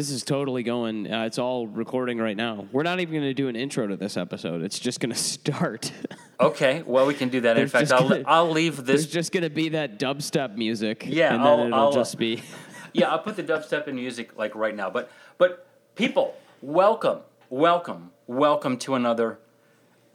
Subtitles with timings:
[0.00, 1.12] This is totally going.
[1.12, 2.66] Uh, it's all recording right now.
[2.72, 4.62] We're not even going to do an intro to this episode.
[4.62, 5.92] It's just going to start.
[6.40, 7.58] Okay, well we can do that.
[7.58, 9.12] In There's fact, I'll, gonna- I'll leave There's this.
[9.12, 11.04] just going to be that dubstep music.
[11.06, 12.42] Yeah, and then I'll- it'll I'll, uh, just be.
[12.94, 14.88] Yeah, I'll put the dubstep in music like right now.
[14.88, 15.66] But but
[15.96, 17.18] people, welcome,
[17.50, 19.38] welcome, welcome to another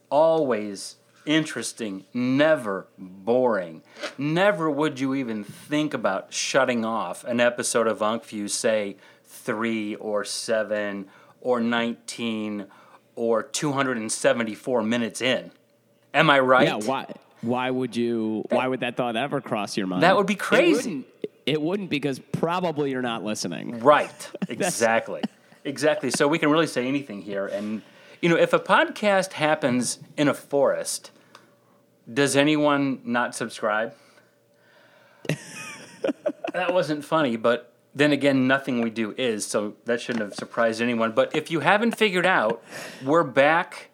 [0.09, 0.95] always
[1.27, 3.83] interesting, never boring.
[4.17, 8.97] Never would you even think about shutting off an episode of Unkview, say
[9.45, 11.07] three or seven
[11.41, 12.65] or nineteen
[13.15, 15.51] or two hundred and seventy-four minutes in.
[16.13, 16.67] Am I right?
[16.67, 17.05] Yeah, why?
[17.41, 18.43] Why would you?
[18.49, 20.03] Why would that thought ever cross your mind?
[20.03, 20.73] That would be It crazy.
[20.75, 21.05] wouldn't,
[21.45, 23.79] it wouldn't because probably you're not listening.
[23.79, 24.11] Right.
[24.49, 25.21] Exactly.
[25.63, 26.09] exactly.
[26.11, 27.45] So we can really say anything here.
[27.47, 27.81] And,
[28.21, 31.11] you know, if a podcast happens in a forest,
[32.11, 33.93] does anyone not subscribe?
[36.53, 40.81] that wasn't funny, but then again, nothing we do is, so that shouldn't have surprised
[40.81, 41.13] anyone.
[41.13, 42.61] But if you haven't figured out,
[43.03, 43.89] we're back.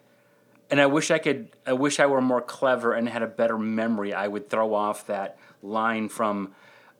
[0.70, 1.48] And I wish I could.
[1.66, 4.14] I wish I were more clever and had a better memory.
[4.14, 6.54] I would throw off that line from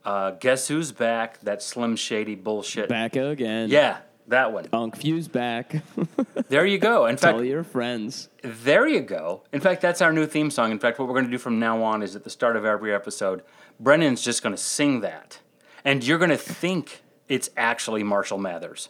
[0.05, 2.91] uh, "Guess Who's Back?" That Slim Shady bullshit.
[2.91, 3.70] Back again.
[3.70, 4.66] Yeah, that one.
[4.72, 5.83] Unk Fuse back.
[6.48, 7.06] There you go.
[7.06, 8.28] In fact, Tell your friends.
[8.42, 9.42] there you go.
[9.55, 10.70] In fact, that's our new theme song.
[10.70, 12.66] In fact, what we're going to do from now on is at the start of
[12.66, 13.42] every episode,
[13.81, 15.39] Brennan's just going to sing that,
[15.84, 18.88] and you're going to think it's actually Marshall Mathers.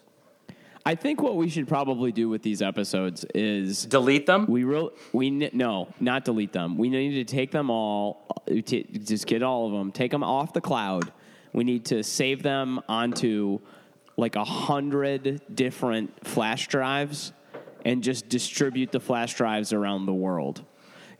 [0.85, 4.47] I think what we should probably do with these episodes is Delete them.
[4.49, 6.77] we real we no not delete them.
[6.77, 10.25] We need to take them all, uh, t- just get all of them, take them
[10.25, 11.13] off the cloud.
[11.53, 13.61] We need to save them onto
[14.17, 17.33] like a hundred different flash drives
[17.85, 20.65] and just distribute the flash drives around the world.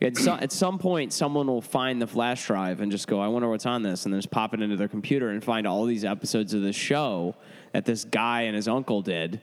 [0.03, 3.27] At, so, at some point, someone will find the flash drive and just go, I
[3.29, 5.85] wonder what's on this, and then just pop it into their computer and find all
[5.85, 7.35] these episodes of this show
[7.71, 9.41] that this guy and his uncle did.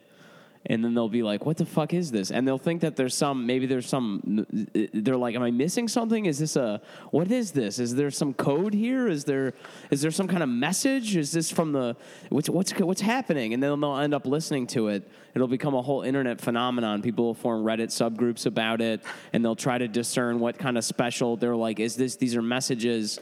[0.67, 3.15] And then they'll be like, "What the fuck is this?" And they'll think that there's
[3.15, 4.47] some, maybe there's some.
[4.93, 6.27] They're like, "Am I missing something?
[6.27, 6.83] Is this a?
[7.13, 7.79] What is this?
[7.79, 9.09] Is there some code here?
[9.09, 9.55] Is there?
[9.91, 11.17] Is there some kind of message?
[11.17, 11.97] Is this from the?
[12.29, 15.09] What's what's what's happening?" And then they'll end up listening to it.
[15.35, 17.01] It'll become a whole internet phenomenon.
[17.01, 19.01] People will form Reddit subgroups about it,
[19.33, 21.39] and they'll try to discern what kind of special.
[21.39, 22.17] They're like, "Is this?
[22.17, 23.19] These are messages."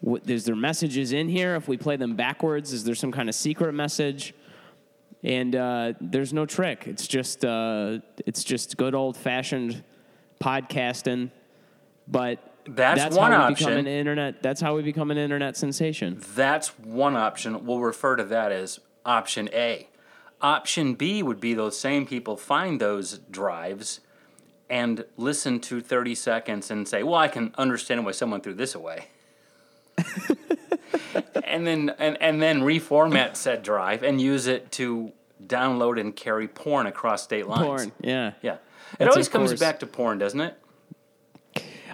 [0.00, 1.54] What, is there messages in here?
[1.54, 4.34] If we play them backwards, is there some kind of secret message?
[5.22, 6.86] And uh, there's no trick.
[6.86, 9.82] It's just uh, it's just good old fashioned
[10.40, 11.30] podcasting,
[12.08, 13.78] but That's one how we become option.
[13.78, 14.42] an internet.
[14.42, 16.20] That's how we become an internet sensation.
[16.34, 17.64] That's one option.
[17.64, 19.88] We'll refer to that as option A.
[20.40, 24.00] Option B would be those same people find those drives
[24.68, 28.74] and listen to 30 seconds and say, "Well, I can understand why someone threw this
[28.74, 29.06] away."
[31.44, 35.12] and then and, and then reformat said drive and use it to
[35.44, 37.66] download and carry porn across state lines.
[37.66, 38.32] Porn, yeah.
[38.42, 38.54] Yeah.
[38.54, 38.58] It
[38.98, 40.54] That's always comes course- back to porn, doesn't it?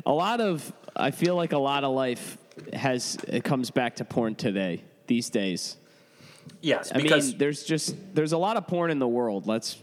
[0.06, 2.38] A lot of I feel like a lot of life
[2.72, 5.76] has it comes back to porn today these days.
[6.60, 9.46] Yes, I because mean, there's just there's a lot of porn in the world.
[9.46, 9.76] Let's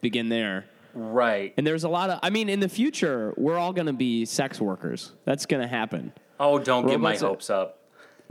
[0.00, 0.66] begin there.
[0.94, 1.54] right.
[1.56, 4.24] And there's a lot of I mean, in the future, we're all going to be
[4.24, 5.12] sex workers.
[5.24, 6.12] That's going to happen.
[6.40, 7.78] Oh, don't get my hopes up.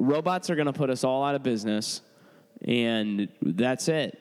[0.01, 2.01] Robots are going to put us all out of business,
[2.65, 4.17] and that's it.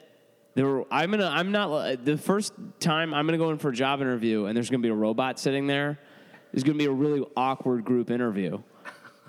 [0.56, 1.26] Were- I'm gonna.
[1.32, 4.68] I'm not the first time I'm gonna go in for a job interview, and there's
[4.68, 5.98] gonna be a robot sitting there.
[6.52, 8.60] It's gonna be a really awkward group interview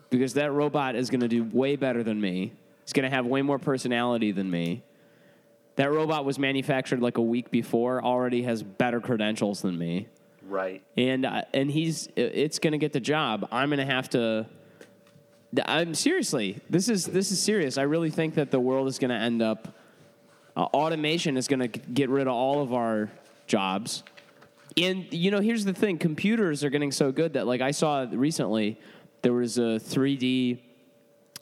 [0.09, 2.53] because that robot is gonna do way better than me.
[2.83, 4.83] It's gonna have way more personality than me.
[5.75, 10.07] That robot was manufactured like a week before, already has better credentials than me
[10.49, 10.83] Right.
[10.97, 13.47] and uh, and he's it's going to get the job.
[13.51, 14.47] I'm going to have to.
[15.65, 16.59] I'm seriously.
[16.69, 17.77] This is this is serious.
[17.77, 19.67] I really think that the world is going to end up.
[20.55, 23.09] Uh, automation is going to get rid of all of our
[23.47, 24.03] jobs.
[24.77, 28.05] And you know, here's the thing: computers are getting so good that, like, I saw
[28.09, 28.79] recently,
[29.21, 30.59] there was a 3D,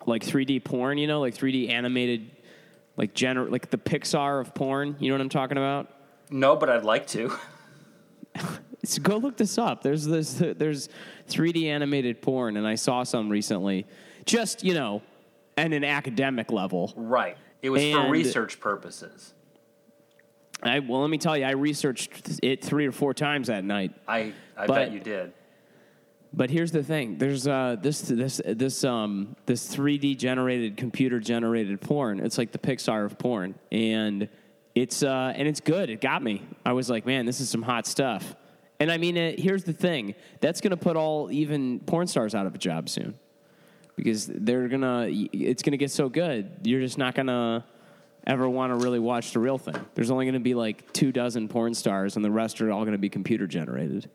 [0.07, 0.97] like 3D porn.
[0.97, 2.31] You know, like 3D animated,
[2.97, 4.95] like gener- like the Pixar of porn.
[4.99, 5.87] You know what I'm talking about?
[6.31, 7.31] No, but I'd like to.
[8.85, 9.81] So go look this up.
[9.83, 10.89] There's this there's
[11.29, 13.85] 3D animated porn, and I saw some recently.
[14.25, 15.01] Just you know,
[15.57, 16.93] at an academic level.
[16.95, 17.37] Right.
[17.61, 19.33] It was for research purposes.
[20.63, 23.93] I well, let me tell you, I researched it three or four times that night.
[24.07, 25.33] I I But- bet you did.
[26.31, 31.81] But here's the thing: there's uh, this this this um this 3D generated computer generated
[31.81, 32.19] porn.
[32.19, 34.29] It's like the Pixar of porn, and
[34.75, 35.89] it's uh and it's good.
[35.89, 36.43] It got me.
[36.63, 38.35] I was like, man, this is some hot stuff.
[38.79, 42.45] And I mean, it, here's the thing: that's gonna put all even porn stars out
[42.45, 43.19] of a job soon,
[43.95, 45.07] because they're gonna.
[45.09, 46.51] It's gonna get so good.
[46.63, 47.65] You're just not gonna.
[48.27, 49.79] ever want to really watch the real thing.
[49.95, 52.81] There's only going to be like two dozen porn stars, and the rest are all
[52.81, 54.09] going to be computer generated.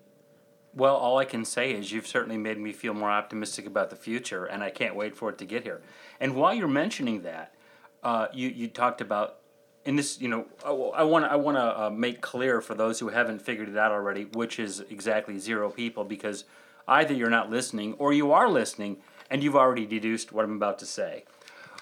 [0.75, 3.96] Well, all I can say is you've certainly made me feel more optimistic about the
[3.96, 5.82] future, and I can't wait for it to get here.
[6.20, 7.55] And while you're mentioning that,
[8.02, 9.38] uh, you you talked about,
[9.86, 13.08] and this, you know, I want I want to uh, make clear for those who
[13.08, 16.44] haven't figured it out already, which is exactly zero people, because
[16.88, 18.98] either you're not listening or you are listening
[19.31, 21.25] and you've already deduced what I'm about to say.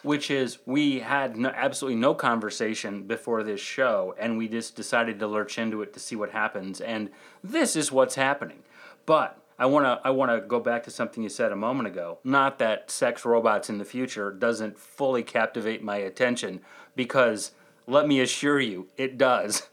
[0.02, 5.20] Which is, we had no, absolutely no conversation before this show, and we just decided
[5.20, 6.80] to lurch into it to see what happens.
[6.80, 7.08] And
[7.44, 8.64] this is what's happening.
[9.06, 11.86] But I want to I want to go back to something you said a moment
[11.86, 12.18] ago.
[12.24, 16.62] Not that sex robots in the future doesn't fully captivate my attention
[16.96, 17.52] because
[17.86, 19.62] let me assure you it does.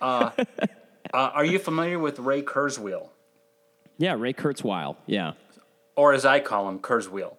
[0.00, 0.30] Uh,
[1.12, 3.08] uh, are you familiar with Ray Kurzweil?
[3.96, 4.94] Yeah, Ray Kurzweil.
[5.06, 5.32] Yeah.
[5.96, 7.34] Or as I call him, Kurzweil.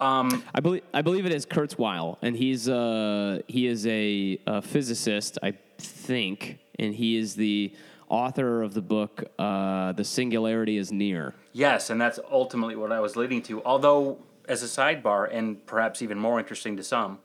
[0.00, 4.60] Um, I believe I believe it is Kurzweil, and he's uh, he is a, a
[4.60, 7.72] physicist, I think, and he is the
[8.08, 12.98] author of the book uh, "The Singularity Is Near." Yes, and that's ultimately what I
[12.98, 13.62] was leading to.
[13.62, 14.18] Although,
[14.48, 17.20] as a sidebar, and perhaps even more interesting to some,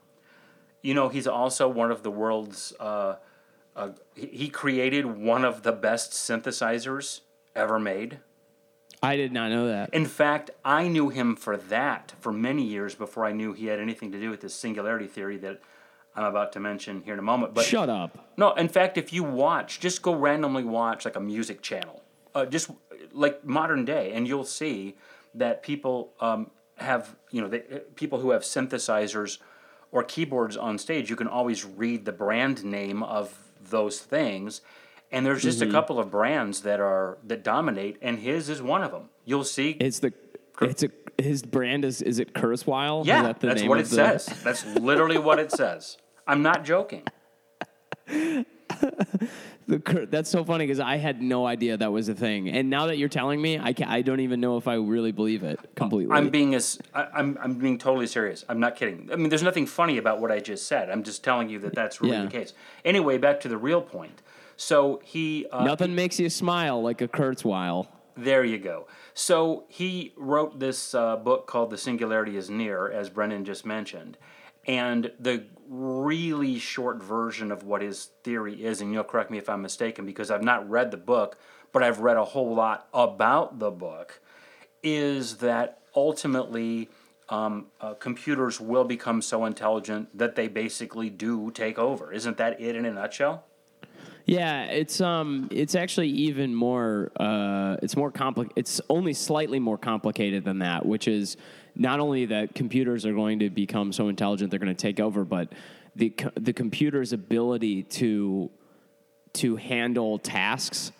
[0.82, 2.72] you know, he's also one of the world's.
[2.78, 3.16] Uh,
[3.76, 7.20] uh, he created one of the best synthesizers
[7.54, 8.18] ever made.
[9.02, 9.94] I did not know that.
[9.94, 13.78] In fact, I knew him for that for many years before I knew he had
[13.78, 15.60] anything to do with this singularity theory that
[16.16, 17.54] I'm about to mention here in a moment.
[17.54, 18.32] But shut up.
[18.36, 22.02] No, in fact, if you watch, just go randomly watch like a music channel,
[22.34, 22.70] uh, just
[23.12, 24.96] like modern day, and you'll see
[25.34, 27.60] that people um, have you know they,
[27.94, 29.38] people who have synthesizers
[29.90, 31.10] or keyboards on stage.
[31.10, 34.60] You can always read the brand name of those things
[35.10, 35.70] and there's just mm-hmm.
[35.70, 39.08] a couple of brands that are that dominate, and his is one of them.
[39.24, 39.70] You'll see.
[39.80, 40.12] It's the
[40.60, 43.06] it's a his brand is is it Kurzweil?
[43.06, 43.94] Yeah, that that's what it the...
[43.94, 44.26] says.
[44.42, 45.96] That's literally what it says.
[46.26, 47.04] I'm not joking.
[49.68, 52.86] the, that's so funny because I had no idea that was a thing, and now
[52.86, 56.16] that you're telling me, I I don't even know if I really believe it completely.
[56.16, 58.46] I'm being as I, I'm I'm being totally serious.
[58.48, 59.10] I'm not kidding.
[59.12, 60.88] I mean, there's nothing funny about what I just said.
[60.88, 62.24] I'm just telling you that that's really yeah.
[62.24, 62.54] the case.
[62.82, 64.22] Anyway, back to the real point.
[64.56, 67.88] So he uh, nothing makes you smile like a Kurzweil.
[68.16, 68.88] There you go.
[69.12, 74.16] So he wrote this uh, book called "The Singularity Is Near," as Brennan just mentioned,
[74.66, 79.48] and the really short version of what his theory is, and you'll correct me if
[79.48, 81.38] I'm mistaken because I've not read the book,
[81.72, 84.20] but I've read a whole lot about the book,
[84.82, 86.88] is that ultimately.
[87.30, 92.10] Um, uh, computers will become so intelligent that they basically do take over.
[92.10, 93.44] Isn't that it in a nutshell?
[94.28, 97.10] Yeah, it's um, it's actually even more.
[97.16, 98.58] Uh, it's more complicated.
[98.58, 101.38] It's only slightly more complicated than that, which is
[101.74, 105.24] not only that computers are going to become so intelligent they're going to take over,
[105.24, 105.52] but
[105.96, 108.50] the the computer's ability to
[109.34, 110.92] to handle tasks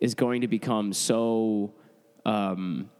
[0.00, 1.72] is going to become so
[2.24, 2.90] um,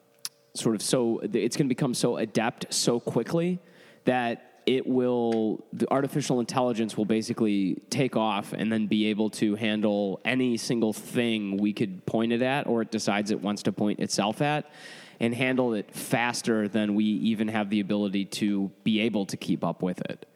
[0.55, 3.59] sort of so it's going to become so adept so quickly
[4.05, 9.55] that it will the artificial intelligence will basically take off and then be able to
[9.55, 13.73] handle any single thing we could point it at or it decides it wants to
[13.73, 14.71] point itself at
[15.21, 19.65] and handle it faster than we even have the ability to be able to keep
[19.65, 20.27] up with it.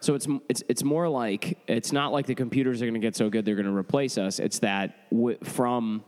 [0.00, 3.16] So it's it's it's more like it's not like the computers are going to get
[3.16, 4.38] so good they're going to replace us.
[4.38, 6.04] It's that w- from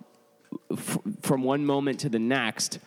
[0.71, 2.81] f- from one moment to the next,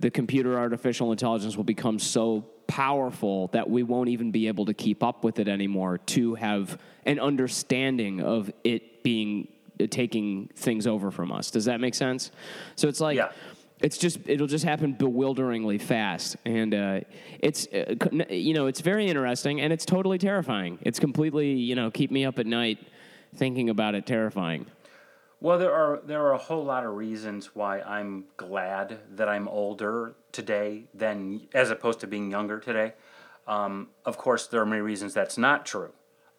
[0.00, 4.74] the computer artificial intelligence will become so powerful that we won't even be able to
[4.74, 9.48] keep up with it anymore to have an understanding of it being
[9.90, 11.50] taking things over from us.
[11.50, 12.30] Does that make sense?
[12.76, 13.30] So it's like yeah.
[13.84, 17.00] It's just it'll just happen bewilderingly fast, and uh,
[17.38, 17.94] it's uh,
[18.30, 20.78] you know it's very interesting and it's totally terrifying.
[20.80, 22.78] It's completely you know keep me up at night
[23.36, 24.64] thinking about it, terrifying.
[25.38, 29.48] Well, there are there are a whole lot of reasons why I'm glad that I'm
[29.48, 32.94] older today than as opposed to being younger today.
[33.46, 35.92] Um, of course, there are many reasons that's not true,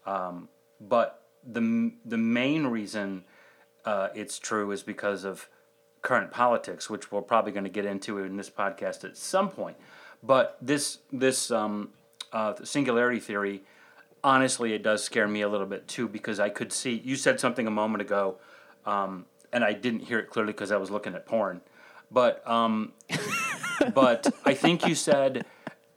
[0.07, 0.49] um,
[0.81, 3.23] but the the main reason
[3.85, 5.47] uh, it's true is because of
[6.05, 9.75] current politics, which we're probably going to get into in this podcast at some point.
[10.21, 11.89] But this this um,
[12.31, 13.63] uh, singularity theory,
[14.23, 17.39] honestly, it does scare me a little bit too because I could see you said
[17.39, 18.37] something a moment ago
[18.85, 21.61] um, and I didn't hear it clearly because I was looking at porn.
[22.11, 22.93] But um,
[23.93, 25.43] but I think you said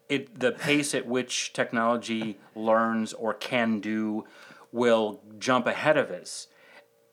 [0.09, 4.25] it the pace at which technology learns or can do
[4.73, 6.49] will jump ahead of us.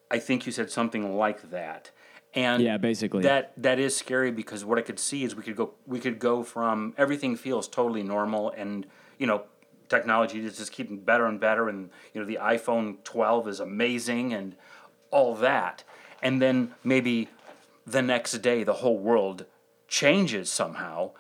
[0.10, 1.92] I think you said something like that.
[2.36, 3.24] And yeah, basically.
[3.24, 6.20] that that is scary because what I could see is we could go we could
[6.20, 8.86] go from everything feels totally normal and
[9.18, 9.46] you know
[9.90, 14.34] technology is just keeping better and better, and you know the iPhone 12 is amazing,
[14.34, 14.56] and
[15.12, 15.84] all that,
[16.22, 17.30] and then maybe
[17.86, 19.46] the next day the whole world
[19.88, 21.12] changes somehow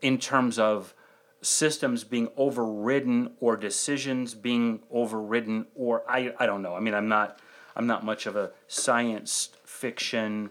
[0.00, 0.94] in terms of
[1.42, 6.74] systems being overridden or decisions being overridden or I, I don't know.
[6.74, 7.38] I mean i'm not
[7.78, 10.50] i'm not much of a science fiction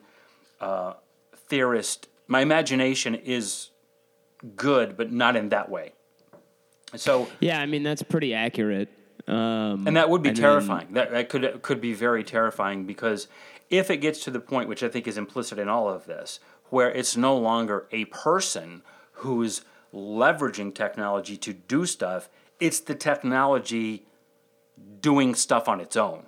[0.59, 0.93] uh,
[1.35, 3.69] theorist my imagination is
[4.55, 5.93] good but not in that way
[6.95, 8.89] so Yeah, I mean that's pretty accurate.
[9.27, 10.87] Um, and that would be terrifying.
[10.91, 13.27] that, that could could be very terrifying because
[13.69, 16.39] if it gets to the point, which I think is implicit in all of this,
[16.69, 22.29] where it's no longer a person who's leveraging technology to do stuff,
[22.59, 24.05] it's the technology
[25.01, 26.25] doing stuff on its own.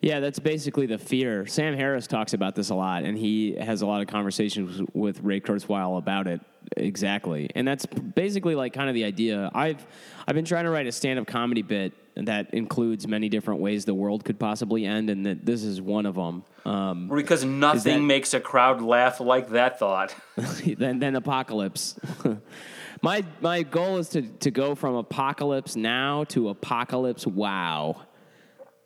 [0.00, 1.46] Yeah, that's basically the fear.
[1.46, 5.20] Sam Harris talks about this a lot, and he has a lot of conversations with
[5.20, 6.40] Ray Kurzweil about it.
[6.76, 9.50] Exactly, and that's basically like kind of the idea.
[9.54, 9.84] I've
[10.26, 13.94] I've been trying to write a stand-up comedy bit that includes many different ways the
[13.94, 16.44] world could possibly end, and that this is one of them.
[16.64, 20.14] Um, Because nothing that- makes a crowd laugh like that thought.
[20.78, 21.98] then then apocalypse.
[23.02, 28.00] my my goal is to to go from apocalypse now to apocalypse wow.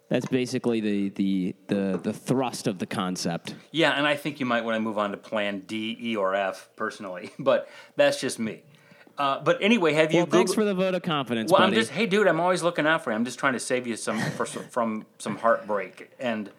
[0.08, 3.54] That's basically the the the the thrust of the concept.
[3.72, 6.34] Yeah, and I think you might want to move on to plan D, E, or
[6.34, 8.62] F personally, but that's just me.
[9.18, 11.74] Uh, but anyway, have you Well, thanks for the vote of confidence, Well, buddy.
[11.74, 13.16] I'm just, hey, dude, I'm always looking out for you.
[13.16, 16.50] I'm just trying to save you some for, from some heartbreak and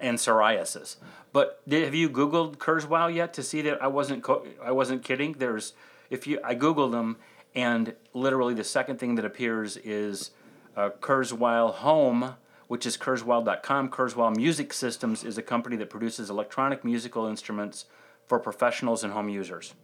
[0.00, 0.96] and psoriasis.
[1.32, 5.02] But did, have you Googled Kurzweil yet to see that I wasn't co- I wasn't
[5.04, 5.32] kidding?
[5.34, 5.72] There's
[6.10, 7.16] if you I Googled them
[7.54, 10.30] and literally the second thing that appears is
[10.76, 12.34] uh, Kurzweil Home,
[12.68, 13.90] which is Kurzweil.com.
[13.90, 17.86] Kurzweil Music Systems is a company that produces electronic musical instruments
[18.26, 19.74] for professionals and home users.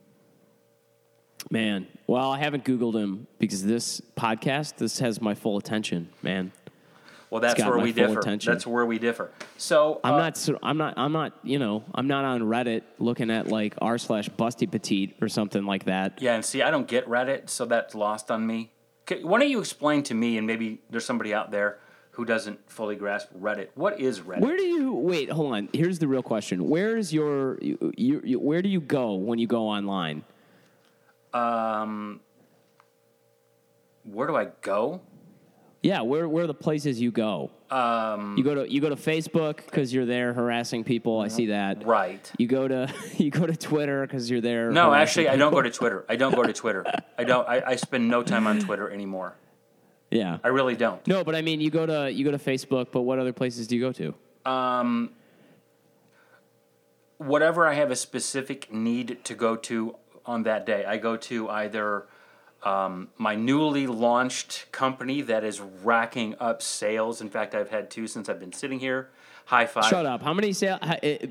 [1.51, 1.87] man.
[2.07, 6.53] Well, I haven't Googled him because this podcast this has my full attention, man.
[7.31, 8.21] Well, that's where we differ.
[8.21, 8.53] attention.
[8.53, 9.33] That's where we differ.
[9.57, 10.49] So I'm uh, not.
[10.63, 10.95] I'm not.
[10.97, 11.33] I'm not.
[11.43, 11.83] You know.
[11.93, 16.23] I'm not on Reddit looking at like r slash busty petite or something like that.
[16.23, 18.73] Yeah, and see, I don't get Reddit, so that's lost on me.
[19.09, 21.79] Why don't you explain to me, and maybe there's somebody out there
[22.15, 23.69] who doesn't fully grasp Reddit.
[23.75, 24.41] What is Reddit?
[24.41, 25.31] Where do you wait?
[25.31, 25.69] Hold on.
[25.73, 26.69] Here's the real question.
[26.69, 27.59] Where is your?
[27.61, 27.93] You,
[28.25, 30.25] you, where do you go when you go online?
[31.33, 32.21] um,
[34.05, 35.01] where do I go?
[35.83, 37.51] Yeah, where where are the places you go?
[37.71, 41.21] Um, You go to you go to Facebook because you're there harassing people.
[41.21, 41.85] I see that.
[41.85, 42.31] right.
[42.39, 44.71] You go to you go to Twitter because you're there.
[44.71, 46.05] No, actually, I don't go to Twitter.
[46.09, 46.85] I don't go to Twitter.
[47.19, 47.47] I don't.
[47.49, 49.35] I, I spend no time on Twitter anymore.
[50.15, 50.39] Yeah.
[50.45, 51.05] I really don't.
[51.09, 52.89] No, but I mean, you go to you go to Facebook.
[52.93, 54.15] But what other places do you go to?
[54.51, 55.11] Um,
[57.19, 61.51] whatever I have a specific need to go to on that day, I go to
[61.51, 62.07] either
[62.63, 67.21] um, my newly launched company that is racking up sales.
[67.21, 69.11] In fact, I've had two since I've been sitting here.
[69.47, 69.87] High five.
[69.87, 70.23] Shut up.
[70.23, 70.81] How many sales?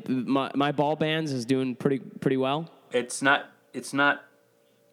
[0.07, 2.69] My, my ball bands is doing pretty pretty well.
[2.91, 3.45] It's not.
[3.73, 4.23] It's not.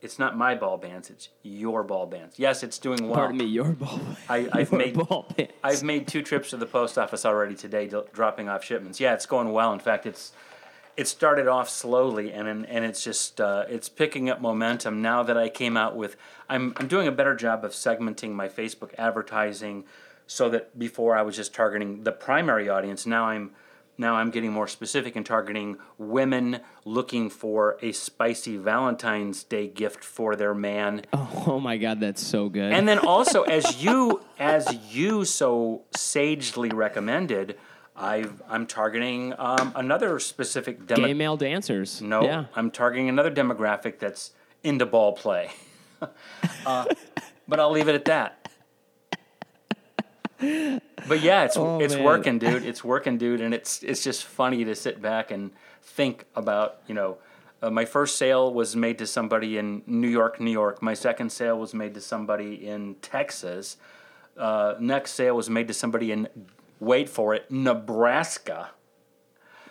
[0.02, 1.10] It's not my ball bands.
[1.10, 2.38] It's your ball bands.
[2.38, 3.14] Yes, it's doing well.
[3.16, 4.00] Pardon me, your ball.
[4.28, 5.52] I, I've your made ball bands.
[5.62, 8.98] I've made two trips to the post office already today, d- dropping off shipments.
[8.98, 9.72] Yeah, it's going well.
[9.72, 10.32] In fact, it's
[10.96, 15.22] it started off slowly, and and and it's just uh, it's picking up momentum now
[15.22, 16.16] that I came out with.
[16.48, 19.84] I'm I'm doing a better job of segmenting my Facebook advertising,
[20.26, 23.04] so that before I was just targeting the primary audience.
[23.06, 23.50] Now I'm
[24.00, 30.02] now I'm getting more specific and targeting women looking for a spicy Valentine's Day gift
[30.02, 31.02] for their man.
[31.12, 32.72] Oh, oh my God, that's so good.
[32.72, 37.58] And then also, as you as you so sagely recommended,
[37.94, 42.00] I've, I'm targeting um, another specific gay male dancers.
[42.00, 42.46] No, Yeah.
[42.56, 44.32] I'm targeting another demographic that's
[44.64, 45.50] into ball play.
[46.66, 46.86] uh,
[47.46, 48.39] but I'll leave it at that.
[51.08, 52.04] But yeah, it's Oh, it's man.
[52.04, 52.64] working, dude.
[52.64, 55.50] It's working, dude, and it's it's just funny to sit back and
[55.82, 56.78] think about.
[56.86, 57.18] You know,
[57.62, 60.82] uh, my first sale was made to somebody in New York, New York.
[60.82, 63.76] My second sale was made to somebody in Texas.
[64.36, 66.28] Uh, next sale was made to somebody in
[66.80, 68.70] wait for it, Nebraska.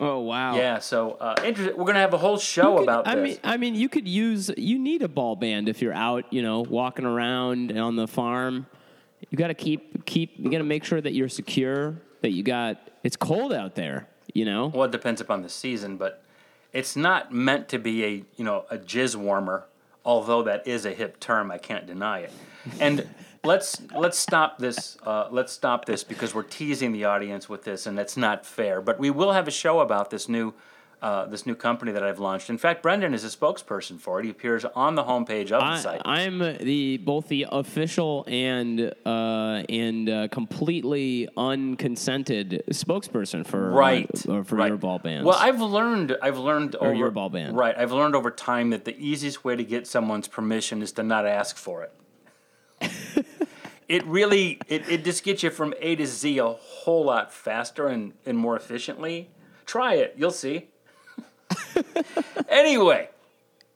[0.01, 0.55] Oh wow.
[0.55, 1.75] Yeah, so uh, interesting.
[1.77, 3.23] We're gonna have a whole show could- about I this.
[3.23, 4.49] mean, I mean, you could use.
[4.57, 8.67] You need a ball band if you're out, you know, walking around on the farm.
[9.29, 10.33] You got to keep keep.
[10.37, 11.95] You got to make sure that you're secure.
[12.21, 12.77] That you got.
[13.03, 14.07] It's cold out there.
[14.33, 14.67] You know.
[14.67, 16.23] Well, it depends upon the season, but
[16.73, 19.65] it's not meant to be a you know a jizz warmer.
[20.05, 22.31] Although that is a hip term, I can't deny it.
[22.79, 23.07] And
[23.43, 24.97] let's let's stop this.
[25.03, 28.81] Uh, let's stop this because we're teasing the audience with this, and that's not fair.
[28.81, 30.53] But we will have a show about this new
[31.01, 32.49] uh, this new company that I've launched.
[32.49, 34.25] In fact, Brendan is a spokesperson for it.
[34.25, 36.01] He appears on the homepage of the I, site.
[36.05, 44.19] I'm the both the official and uh, and uh, completely unconsented spokesperson for uh, right
[44.19, 44.67] for right.
[44.67, 45.25] your ball bands.
[45.25, 47.55] Well, I've learned I've learned over your ball band.
[47.55, 51.03] Right, I've learned over time that the easiest way to get someone's permission is to
[51.03, 51.93] not ask for it.
[53.87, 57.87] it really it, it just gets you from A to Z a whole lot faster
[57.87, 59.29] and, and more efficiently.
[59.65, 60.68] Try it, you'll see.
[62.49, 63.09] anyway,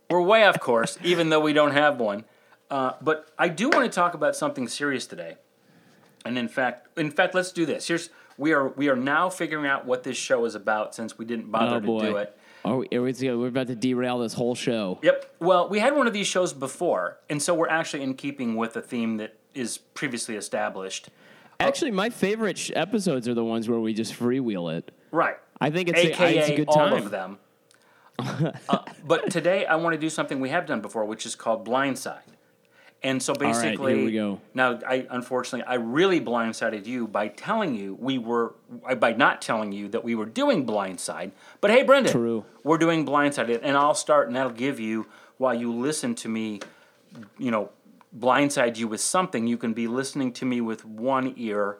[0.09, 2.25] we're way off course, even though we don't have one.
[2.69, 5.35] Uh, but I do want to talk about something serious today.
[6.25, 7.87] And in fact, in fact, let's do this.
[7.87, 11.25] Here's we are we are now figuring out what this show is about since we
[11.25, 12.37] didn't bother oh to boy, do it.
[12.65, 14.99] Are we, are we, we're about to derail this whole show.
[15.03, 15.35] Yep.
[15.39, 18.73] Well, we had one of these shows before, and so we're actually in keeping with
[18.73, 21.09] the theme that is previously established.
[21.59, 24.91] Actually, my favorite sh- episodes are the ones where we just freewheel it.
[25.11, 25.35] Right.
[25.59, 26.93] I think it's, a, AKA it's a good all time.
[26.93, 27.37] of them.
[28.69, 31.65] uh, but today I want to do something we have done before, which is called
[31.65, 32.21] blindside.
[33.03, 34.39] And so right, basically, here we go.
[34.53, 38.55] now I unfortunately I really blindsided you by telling you we were
[38.97, 41.31] by not telling you that we were doing blindside.
[41.59, 42.45] But hey, Brendan, True.
[42.63, 46.61] we're doing blindside, and I'll start, and that'll give you while you listen to me,
[47.37, 47.71] you know,
[48.17, 49.47] blindside you with something.
[49.47, 51.77] You can be listening to me with one ear.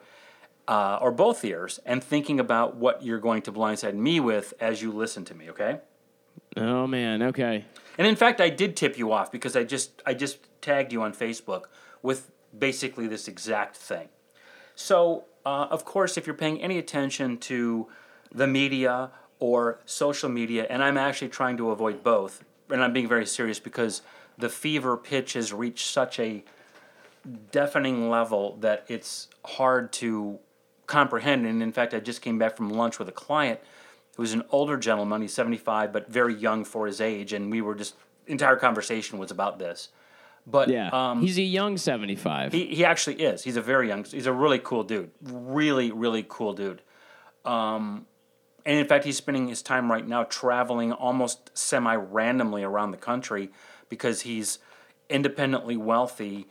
[0.66, 4.80] Uh, or both ears, and thinking about what you're going to blindside me with as
[4.80, 5.50] you listen to me.
[5.50, 5.78] Okay.
[6.56, 7.64] Oh man, okay.
[7.98, 11.02] And in fact, I did tip you off because I just I just tagged you
[11.02, 11.64] on Facebook
[12.02, 14.08] with basically this exact thing.
[14.74, 17.88] So, uh, of course, if you're paying any attention to
[18.32, 23.08] the media or social media, and I'm actually trying to avoid both, and I'm being
[23.08, 24.02] very serious because
[24.38, 26.44] the fever pitch has reached such a
[27.52, 30.38] deafening level that it's hard to
[30.86, 31.46] comprehend.
[31.46, 33.60] And in fact, I just came back from lunch with a client
[34.16, 35.22] who's an older gentleman.
[35.22, 37.32] He's 75, but very young for his age.
[37.32, 37.94] And we were just,
[38.26, 39.88] entire conversation was about this.
[40.46, 42.52] But Yeah, um, he's a young seventy-five.
[42.52, 43.42] he, he actually is.
[43.44, 45.10] He's a very young, he's a really cool dude.
[45.22, 46.82] Really, really cool dude.
[47.46, 48.04] Um,
[48.66, 52.98] and in fact, he's spending his time right now traveling almost semi randomly around the
[52.98, 53.50] country
[53.88, 54.58] because he's
[55.08, 56.46] independently wealthy.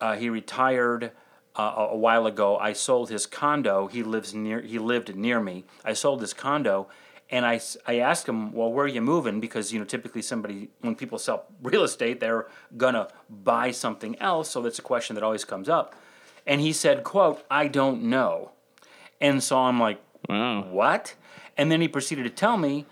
[0.00, 1.12] Uh, he retired
[1.56, 2.56] uh, a a while ago.
[2.56, 3.86] I sold his condo.
[3.88, 4.60] He lives near.
[4.62, 5.64] He lived near me.
[5.84, 6.88] I sold his condo,
[7.30, 10.70] and I, I asked him, "Well, where are you moving?" Because you know, typically somebody
[10.80, 14.50] when people sell real estate, they're gonna buy something else.
[14.50, 15.94] So that's a question that always comes up.
[16.46, 18.52] And he said, "quote I don't know."
[19.20, 20.62] And so I'm like, wow.
[20.62, 21.14] what?
[21.56, 22.86] And then he proceeded to tell me,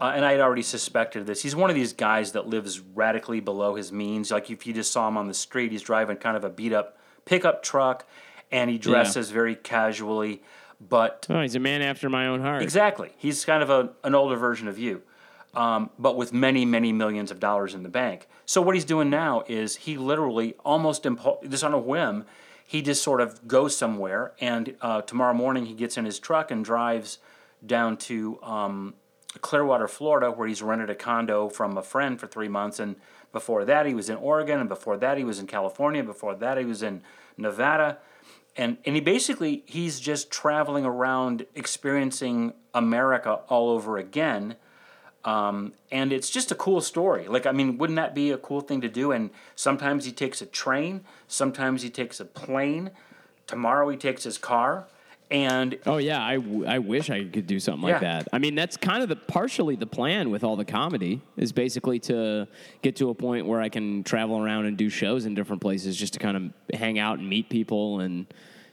[0.00, 1.42] uh, and I had already suspected this.
[1.42, 4.30] He's one of these guys that lives radically below his means.
[4.30, 6.72] Like if you just saw him on the street, he's driving kind of a beat
[6.72, 8.06] up pickup truck,
[8.50, 10.42] and he dresses very casually.
[10.80, 12.62] But Oh, he's a man after my own heart.
[12.62, 15.02] exactly, he's kind of a, an older version of you,
[15.54, 18.28] um, but with many, many millions of dollars in the bank.
[18.46, 22.24] So what he's doing now is he literally almost impo- just on a whim,
[22.64, 26.50] he just sort of goes somewhere, and uh, tomorrow morning he gets in his truck
[26.50, 27.18] and drives
[27.66, 28.94] down to um,
[29.40, 32.78] Clearwater, Florida, where he's rented a condo from a friend for three months.
[32.78, 32.94] And
[33.32, 36.04] before that, he was in Oregon, and before that, he was in California.
[36.04, 37.02] Before that, he was in
[37.36, 37.98] Nevada,
[38.58, 44.56] and and he basically he's just traveling around, experiencing America all over again.
[45.24, 47.26] Um, and it's just a cool story.
[47.28, 49.12] Like, I mean, wouldn't that be a cool thing to do?
[49.12, 52.90] And sometimes he takes a train, sometimes he takes a plane.
[53.46, 54.86] Tomorrow he takes his car,
[55.30, 58.20] and Oh yeah, I, w- I wish I could do something like Yeah.
[58.20, 58.28] that.
[58.32, 61.98] I mean, that's kind of the partially the plan with all the comedy is basically
[62.00, 62.48] to
[62.82, 65.96] get to a point where I can travel around and do shows in different places
[65.96, 68.26] just to kind of hang out and meet people and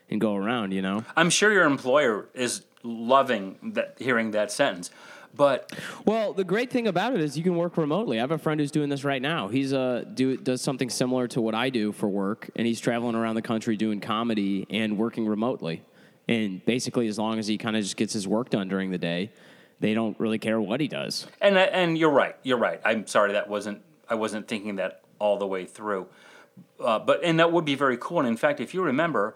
[0.09, 1.03] and go around, you know.
[1.17, 4.91] I'm sure your employer is loving that hearing that sentence.
[5.35, 5.73] But
[6.05, 8.19] Well, the great thing about it is you can work remotely.
[8.19, 9.49] I have a friend who's doing this right now.
[9.49, 13.15] He's uh do does something similar to what I do for work, and he's traveling
[13.15, 15.81] around the country doing comedy and working remotely.
[16.27, 18.97] And basically, as long as he kind of just gets his work done during the
[18.97, 19.31] day,
[19.79, 21.27] they don't really care what he does.
[21.41, 22.35] and and you're right.
[22.43, 22.81] You're right.
[22.83, 26.07] I'm sorry that wasn't I wasn't thinking that all the way through.
[26.79, 28.19] Uh, but and that would be very cool.
[28.19, 29.35] And in fact, if you remember,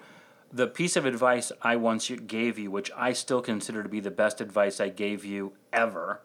[0.51, 4.11] the piece of advice I once gave you, which I still consider to be the
[4.11, 6.21] best advice I gave you ever,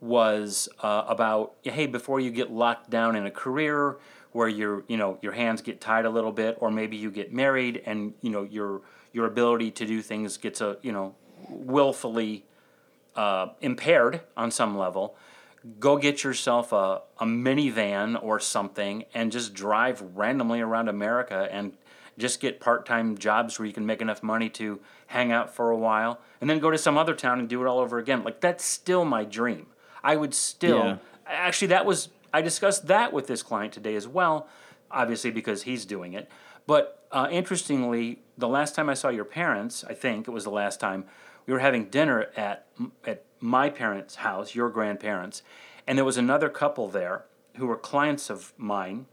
[0.00, 3.98] was uh, about hey, before you get locked down in a career
[4.32, 7.32] where your you know your hands get tied a little bit, or maybe you get
[7.32, 8.82] married and you know your
[9.16, 11.14] your ability to do things gets a you know
[11.48, 12.44] willfully
[13.16, 15.16] uh, impaired on some level,
[15.80, 21.72] go get yourself a, a minivan or something and just drive randomly around America and
[22.18, 25.70] just get part time jobs where you can make enough money to hang out for
[25.70, 28.22] a while and then go to some other town and do it all over again.
[28.22, 29.66] Like, that's still my dream.
[30.04, 30.96] I would still Yeah.
[31.26, 34.46] actually that was I discussed that with this client today as well,
[34.90, 36.28] obviously because he's doing it.
[36.66, 40.50] But uh, interestingly, the last time I saw your parents, I think it was the
[40.50, 41.04] last time
[41.46, 42.66] we were having dinner at
[43.04, 45.42] at my parents' house, your grandparents,
[45.86, 47.24] and there was another couple there
[47.56, 49.06] who were clients of mine,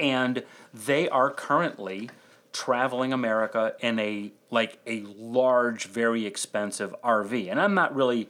[0.00, 2.10] and they are currently
[2.52, 7.50] traveling America in a like a large, very expensive RV.
[7.50, 8.28] And I'm not really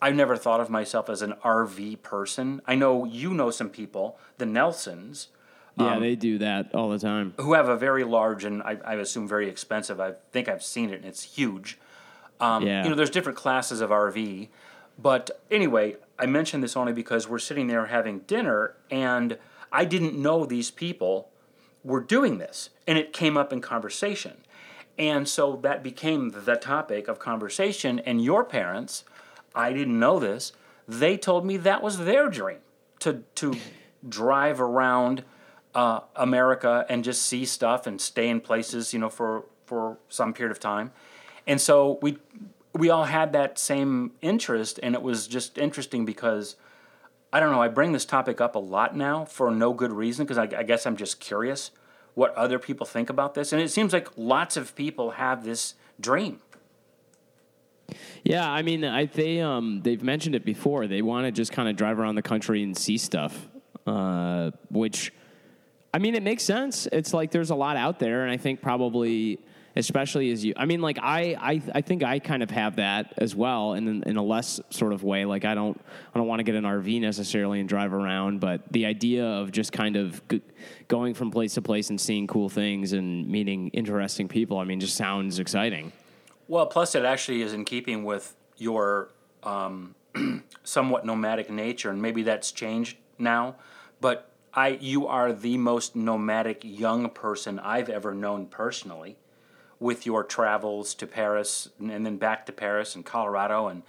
[0.00, 2.60] I've never thought of myself as an RV person.
[2.66, 5.28] I know you know some people, the Nelsons,
[5.78, 7.34] Yeah, they do that all the time.
[7.38, 10.00] who have a very large and I, I assume very expensive.
[10.00, 11.78] I think I've seen it and it's huge.
[12.40, 12.82] Um, yeah.
[12.82, 14.48] You know, there's different classes of RV.
[14.98, 19.38] But anyway, I mention this only because we're sitting there having dinner and
[19.70, 21.28] I didn't know these people
[21.84, 22.70] were doing this.
[22.86, 24.38] And it came up in conversation.
[24.98, 27.98] And so that became the topic of conversation.
[28.00, 29.04] And your parents,
[29.54, 30.52] I didn't know this,
[30.88, 32.58] they told me that was their dream
[33.00, 33.54] to, to
[34.08, 35.24] drive around
[35.76, 40.32] uh, America and just see stuff and stay in places, you know, for, for some
[40.32, 40.90] period of time.
[41.46, 42.18] And so we
[42.72, 46.56] we all had that same interest, and it was just interesting because
[47.32, 47.62] I don't know.
[47.62, 50.62] I bring this topic up a lot now for no good reason because I, I
[50.62, 51.70] guess I'm just curious
[52.14, 55.74] what other people think about this, and it seems like lots of people have this
[56.00, 56.40] dream.
[58.24, 60.86] Yeah, I mean, I, they um, they've mentioned it before.
[60.86, 63.48] They want to just kind of drive around the country and see stuff,
[63.86, 65.12] uh, which,
[65.92, 66.86] I mean, it makes sense.
[66.92, 69.38] It's like there's a lot out there, and I think probably,
[69.76, 73.14] especially as you, I mean, like I, I, I think I kind of have that
[73.18, 75.24] as well, and in, in a less sort of way.
[75.24, 75.80] Like I don't,
[76.14, 79.52] I don't want to get an RV necessarily and drive around, but the idea of
[79.52, 80.42] just kind of g-
[80.88, 84.80] going from place to place and seeing cool things and meeting interesting people, I mean,
[84.80, 85.92] just sounds exciting.
[86.48, 89.10] Well, plus it actually is in keeping with your
[89.42, 89.94] um,
[90.62, 93.56] somewhat nomadic nature, and maybe that's changed now.
[94.00, 99.16] But I, you are the most nomadic young person I've ever known personally,
[99.78, 103.82] with your travels to Paris and then back to Paris and Colorado and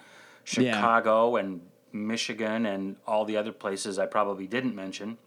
[0.44, 1.62] Chicago and
[1.94, 5.18] Michigan and all the other places I probably didn't mention.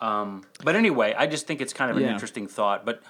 [0.00, 2.12] Um, but anyway, I just think it's kind of an Yeah.
[2.12, 2.84] interesting thought.
[2.86, 3.02] But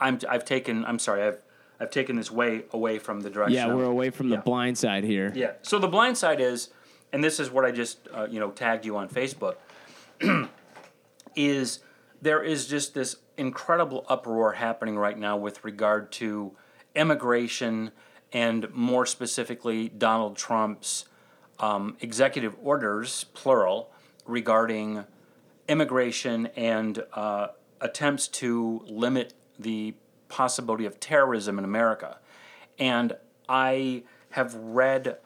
[0.00, 1.38] I'm, I've taken, I'm sorry, I've,
[1.78, 3.56] I've taken this way away from the direction.
[3.68, 4.40] Yeah, we're away from the Yeah.
[4.42, 5.32] blind side here.
[5.34, 5.52] yeah.
[5.60, 6.70] So the blind side is,
[7.12, 9.56] and this is what I just uh, you know tagged you on Facebook,
[11.36, 11.80] is
[12.22, 16.52] there is just this incredible uproar happening right now with regard to
[16.94, 17.90] immigration
[18.32, 21.04] and more specifically Donald Trump's
[21.58, 23.90] um, executive orders, plural,
[24.24, 25.04] regarding
[25.68, 27.48] immigration and uh,
[27.80, 29.94] attempts to limit the
[30.28, 32.18] possibility of terrorism in America.
[32.78, 33.16] And
[33.48, 35.18] I have read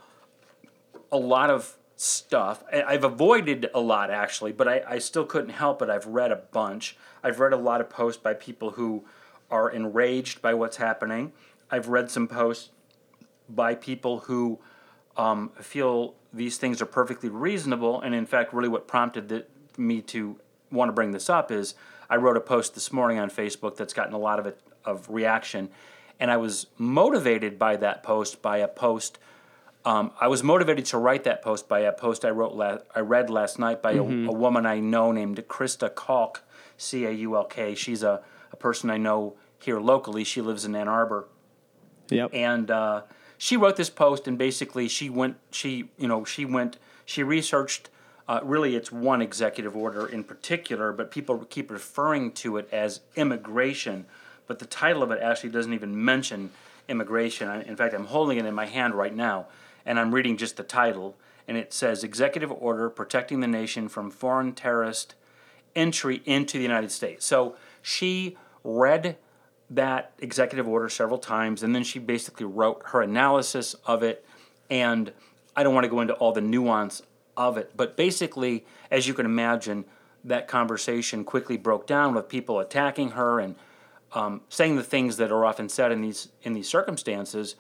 [1.11, 2.65] a lot of stuff.
[2.73, 5.91] I've avoided a lot actually, but I, I still couldn't help it.
[5.91, 6.97] I've read a bunch.
[7.23, 9.05] I've read a lot of posts by people who
[9.51, 11.33] are enraged by what's happening.
[11.71, 12.71] I've read some posts
[13.51, 14.61] by people who
[15.19, 18.01] um, feel these things are perfectly reasonable.
[18.01, 19.45] And in fact, really what prompted the,
[19.77, 21.75] me to want to bring this up is
[22.09, 25.07] I wrote a post this morning on Facebook that's gotten a lot of it, of
[25.11, 25.69] reaction.
[26.19, 29.19] And I was motivated by that post by a post.
[29.85, 32.53] Um, I was motivated to write that post by a post I wrote.
[32.55, 36.43] La- I read last night by a, a woman I know named Krista Caulk,
[36.77, 37.75] C A U L K.
[37.75, 38.21] She's a,
[38.53, 40.25] a person I know here locally.
[40.25, 41.27] She lives in Ann Arbor
[42.11, 42.31] Yep.
[42.35, 43.03] and uh,
[43.39, 47.89] she wrote this post and basically she went she you know she went she researched
[48.29, 53.01] uh, really it's one executive order in particular but people keep referring to it as
[53.15, 54.07] immigration
[54.49, 56.51] but the title of it actually doesn't even mention
[56.89, 59.47] immigration I, in fact i'm holding it in my hand right now
[59.85, 61.17] and i'm reading just the title
[61.49, 65.15] and it says executive order protecting the nation from foreign terrorist
[65.75, 69.17] entry into the united states so she read
[69.71, 74.25] that executive order several times, and then she basically wrote her analysis of it.
[74.69, 75.13] And
[75.57, 77.03] I don't want to go into all the nuance
[77.37, 79.85] of it, but basically, as you can imagine,
[80.25, 83.55] that conversation quickly broke down with people attacking her and
[84.13, 87.55] um, saying the things that are often said in these in these circumstances.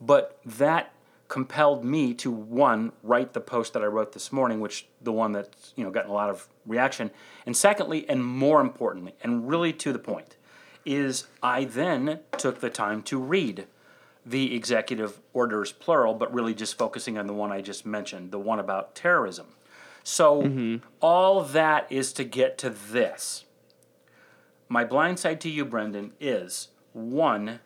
[0.00, 0.92] But that
[1.30, 5.32] compelled me to one write the post that I wrote this morning, which the one
[5.32, 7.10] that's you know gotten a lot of reaction,
[7.46, 10.36] and secondly, and more importantly, and really to the point,
[10.84, 13.66] is I then took the time to read
[14.26, 18.38] the executive orders plural, but really just focusing on the one I just mentioned, the
[18.38, 19.46] one about terrorism.
[20.02, 20.76] So mm-hmm.
[21.00, 23.44] all that is to get to this.
[24.68, 27.60] My blind side to you, Brendan, is one,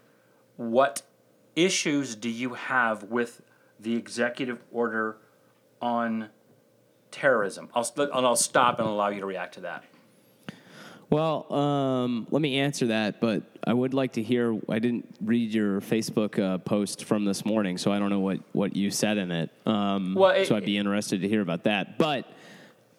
[0.57, 1.03] what
[1.57, 3.43] issues do you have with
[3.85, 5.17] the executive order
[5.81, 6.29] on
[7.11, 7.69] terrorism?
[7.75, 9.85] I'll and I'll stop and allow you to react to that.
[11.11, 14.59] Well, um, let me answer that, but I would like to hear.
[14.69, 18.41] I didn't read your Facebook uh, post from this morning, so I don't know what,
[18.53, 19.51] what you said in it.
[19.65, 21.99] Um, Well, it- so I'd be interested to hear about that.
[21.99, 22.27] But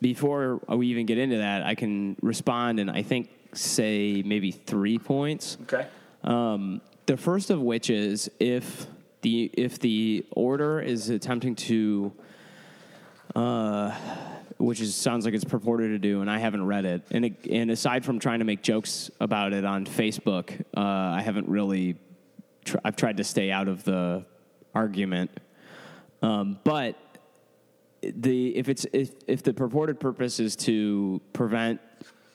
[0.01, 4.99] before we even get into that, I can respond and I think say maybe three
[4.99, 5.57] points.
[5.63, 5.87] Okay.
[6.23, 8.87] Um, the first of which is if
[9.25, 12.13] the if the order is attempting to,
[13.35, 13.89] uh,
[14.59, 17.01] which is sounds like it's purported to do, and I haven't read it.
[17.09, 21.23] And it, and aside from trying to make jokes about it on Facebook, uh, I
[21.23, 21.95] haven't really.
[22.65, 24.27] Tr- I've tried to stay out of the
[24.75, 25.31] argument,
[26.21, 26.95] um, but
[28.03, 31.81] the if it's if, if the purported purpose is to prevent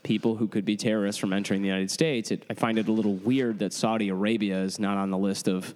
[0.02, 2.92] people who could be terrorists from entering the United States, it, I find it a
[2.92, 5.72] little weird that Saudi Arabia is not on the list of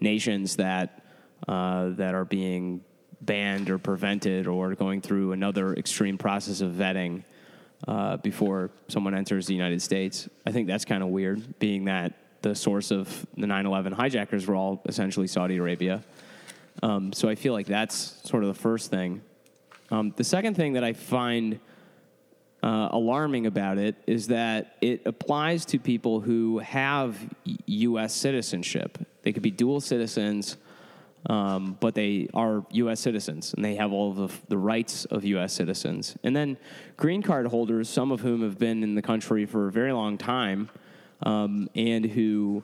[0.00, 1.04] nations that
[1.48, 2.82] uh, that are being
[3.20, 7.22] banned or prevented or going through another extreme process of vetting
[7.88, 10.28] uh, before someone enters the United States.
[10.46, 14.54] I think that's kind of weird, being that the source of the 9/11 hijackers were
[14.54, 16.02] all essentially Saudi Arabia.
[16.82, 19.22] Um, so I feel like that's sort of the first thing.
[19.90, 21.58] Um, the second thing that I find
[22.62, 27.18] uh, alarming about it is that it applies to people who have
[27.66, 28.12] U.S.
[28.12, 28.98] citizenship.
[29.22, 30.56] They could be dual citizens,
[31.26, 33.00] um, but they are U.S.
[33.00, 35.52] citizens and they have all of the, the rights of U.S.
[35.52, 36.16] citizens.
[36.22, 36.58] And then
[36.96, 40.18] green card holders, some of whom have been in the country for a very long
[40.18, 40.68] time
[41.22, 42.62] um, and who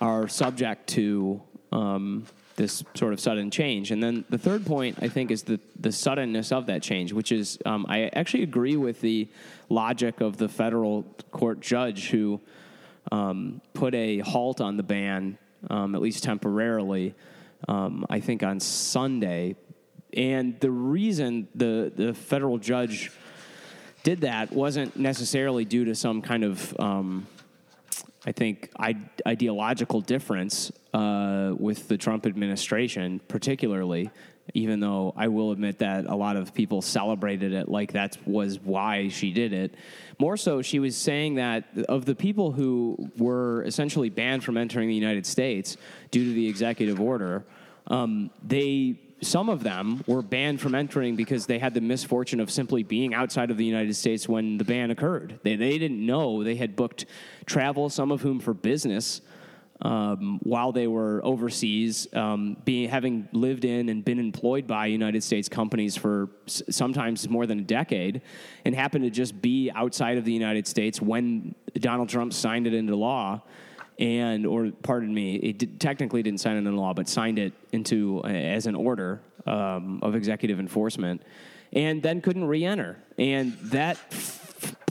[0.00, 2.24] are subject to um,
[2.58, 3.90] this sort of sudden change.
[3.92, 7.32] And then the third point, I think, is the, the suddenness of that change, which
[7.32, 9.28] is um, I actually agree with the
[9.68, 12.40] logic of the federal court judge who
[13.12, 15.38] um, put a halt on the ban,
[15.70, 17.14] um, at least temporarily,
[17.68, 19.54] um, I think on Sunday.
[20.12, 23.12] And the reason the, the federal judge
[24.02, 27.26] did that wasn't necessarily due to some kind of um,
[28.26, 28.70] I think,
[29.26, 34.10] ideological difference uh, with the Trump administration, particularly,
[34.54, 38.58] even though I will admit that a lot of people celebrated it like that was
[38.60, 39.74] why she did it.
[40.18, 44.88] More so, she was saying that of the people who were essentially banned from entering
[44.88, 45.76] the United States
[46.10, 47.44] due to the executive order,
[47.86, 52.50] um, they some of them were banned from entering because they had the misfortune of
[52.50, 55.40] simply being outside of the United States when the ban occurred.
[55.42, 57.06] They, they didn't know they had booked
[57.44, 59.20] travel, some of whom for business,
[59.82, 65.22] um, while they were overseas, um, being having lived in and been employed by United
[65.22, 68.22] States companies for s- sometimes more than a decade,
[68.64, 72.74] and happened to just be outside of the United States when Donald Trump signed it
[72.74, 73.40] into law
[73.98, 77.52] and or pardon me, it did, technically didn't sign it into law, but signed it
[77.72, 81.22] into uh, as an order um, of executive enforcement,
[81.72, 83.98] and then couldn't re-enter, and that.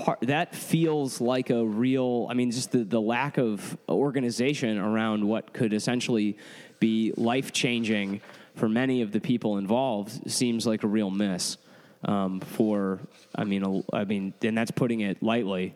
[0.07, 2.27] Part, that feels like a real.
[2.29, 6.37] I mean, just the, the lack of organization around what could essentially
[6.79, 8.21] be life changing
[8.55, 11.57] for many of the people involved seems like a real miss.
[12.05, 13.01] Um, for
[13.35, 15.75] I mean, a, I mean, and that's putting it lightly.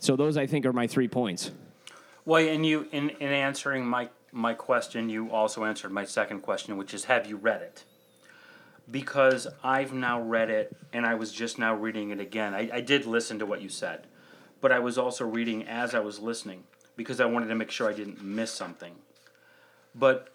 [0.00, 1.52] So those I think are my three points.
[2.24, 6.76] Well, and you in, in answering my my question, you also answered my second question,
[6.76, 7.84] which is have you read it?
[8.90, 12.54] Because I've now read it, and I was just now reading it again.
[12.54, 14.06] I, I did listen to what you said,
[14.60, 16.64] but I was also reading as I was listening
[16.96, 18.94] because I wanted to make sure I didn't miss something.
[19.94, 20.28] But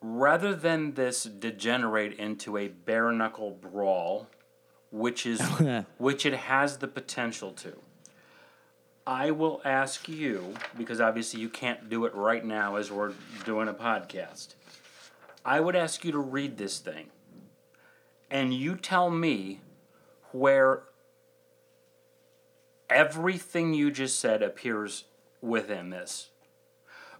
[0.00, 4.28] rather than this degenerate into a bare knuckle brawl,
[4.90, 5.40] which is
[5.98, 7.78] which it has the potential to.
[9.04, 13.12] I will ask you, because obviously you can't do it right now as we're
[13.44, 14.54] doing a podcast.
[15.44, 17.06] I would ask you to read this thing.
[18.30, 19.60] And you tell me
[20.30, 20.84] where
[22.88, 25.04] everything you just said appears
[25.40, 26.30] within this.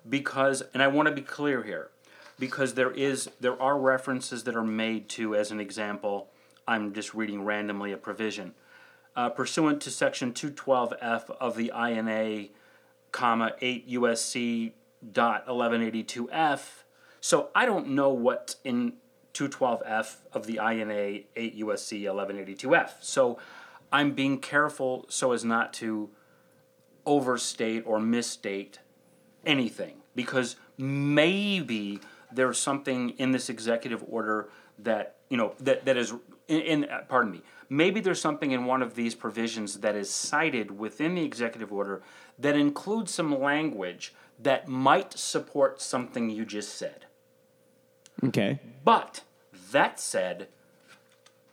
[0.09, 1.91] Because, and I want to be clear here,
[2.39, 6.29] because there is there are references that are made to, as an example,
[6.67, 8.55] I'm just reading randomly a provision
[9.15, 12.49] uh, pursuant to Section 212F of the INA,
[13.11, 14.73] comma 8 USC
[15.13, 16.82] dot 1182F.
[17.23, 18.95] So I don't know what in
[19.35, 22.91] 212F of the INA 8 USC 1182F.
[23.01, 23.39] So
[23.93, 26.11] I'm being careful so as not to
[27.07, 28.81] overstate or misstate
[29.47, 32.01] anything because maybe
[32.33, 34.49] there's something in this executive order
[34.81, 36.13] that you know that that is
[36.49, 40.79] in, in pardon me maybe there's something in one of these provisions that is cited
[40.79, 42.03] within the executive order
[42.39, 47.07] that includes some language that might support something you just said
[48.25, 48.61] Okay.
[48.85, 49.23] but
[49.73, 50.49] That said,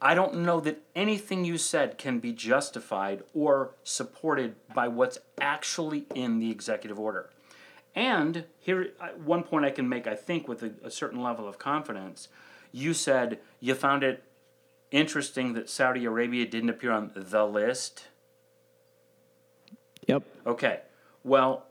[0.01, 6.05] I don't know that anything you said can be justified or supported by what's actually
[6.15, 7.29] in the executive order.
[7.95, 8.89] And here,
[9.23, 12.29] one point I can make, I think, with a, a certain level of confidence.
[12.71, 14.23] You said you found it
[14.91, 18.05] interesting that Saudi Arabia didn't appear on the list.
[20.07, 20.23] Yep.
[20.45, 20.79] Okay.
[21.23, 21.65] Well,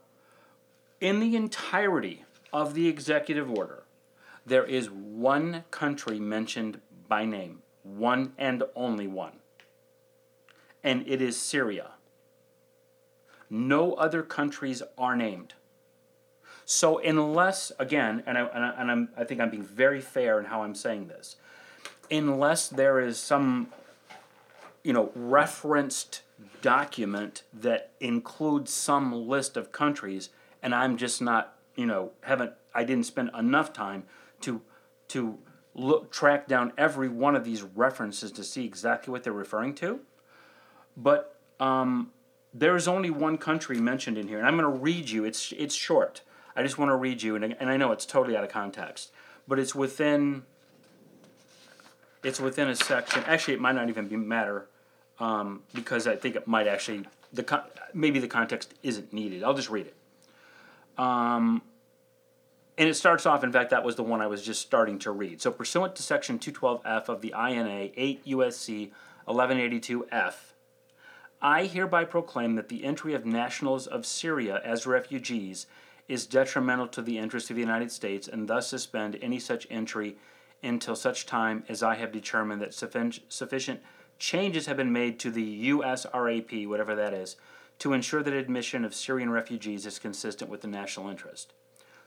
[1.00, 3.84] in the entirety of the executive order,
[4.48, 9.32] there is one country mentioned by name, one and only one,
[10.82, 11.92] and it is Syria.
[13.50, 15.54] No other countries are named.
[16.64, 20.46] So, unless, again, and, I, and, I, and I think I'm being very fair in
[20.46, 21.36] how I'm saying this,
[22.10, 23.68] unless there is some,
[24.84, 26.20] you know, referenced
[26.60, 30.28] document that includes some list of countries,
[30.62, 34.04] and I'm just not, you know, haven't, I didn't spend enough time
[34.42, 34.60] to,
[35.08, 35.38] to
[35.74, 40.00] look, track down every one of these references to see exactly what they're referring to.
[40.96, 42.10] But um,
[42.52, 45.24] there is only one country mentioned in here, and I'm going to read you.
[45.24, 46.22] It's it's short.
[46.56, 49.12] I just want to read you, and, and I know it's totally out of context,
[49.46, 50.44] but it's within.
[52.24, 53.22] It's within a section.
[53.26, 54.66] Actually, it might not even be matter,
[55.20, 57.62] um, because I think it might actually the
[57.94, 59.44] maybe the context isn't needed.
[59.44, 59.94] I'll just read it.
[60.98, 61.62] Um,
[62.78, 63.42] and it starts off.
[63.42, 65.42] In fact, that was the one I was just starting to read.
[65.42, 68.92] So, pursuant to Section 212F of the INA 8 USC
[69.26, 70.34] 1182F.
[71.42, 75.66] I hereby proclaim that the entry of nationals of Syria as refugees
[76.08, 80.16] is detrimental to the interests of the United States and thus suspend any such entry
[80.62, 83.82] until such time as I have determined that sufficient
[84.18, 87.36] changes have been made to the USRAP, whatever that is,
[87.80, 91.52] to ensure that admission of Syrian refugees is consistent with the national interest.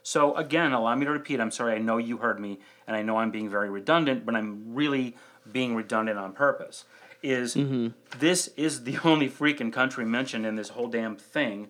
[0.03, 1.39] So, again, allow me to repeat.
[1.39, 4.35] I'm sorry, I know you heard me, and I know I'm being very redundant, but
[4.35, 5.15] I'm really
[5.51, 6.85] being redundant on purpose.
[7.21, 7.89] Is mm-hmm.
[8.17, 11.67] this is the only freaking country mentioned in this whole damn thing,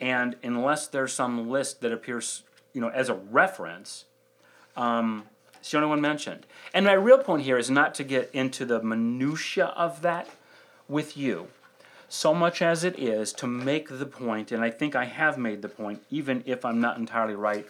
[0.00, 4.06] and unless there's some list that appears, you know, as a reference,
[4.76, 5.26] um,
[5.60, 6.46] it's the only one mentioned.
[6.74, 10.28] And my real point here is not to get into the minutia of that
[10.88, 11.48] with you,
[12.10, 15.62] so much as it is to make the point, and I think I have made
[15.62, 17.68] the point, even if I'm not entirely right,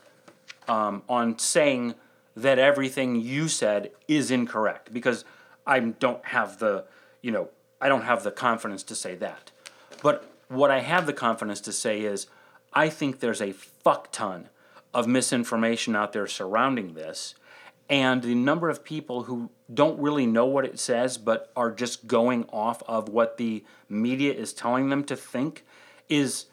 [0.66, 1.94] um, on saying
[2.34, 5.26] that everything you said is incorrect, because
[5.66, 6.86] I don't have the,
[7.20, 7.50] you know,
[7.82, 9.50] I don't have the confidence to say that.
[10.02, 12.26] But what I have the confidence to say is
[12.72, 14.48] I think there's a fuck ton
[14.94, 17.34] of misinformation out there surrounding this.
[17.90, 22.06] And the number of people who don't really know what it says but are just
[22.06, 25.64] going off of what the media is telling them to think
[26.08, 26.46] is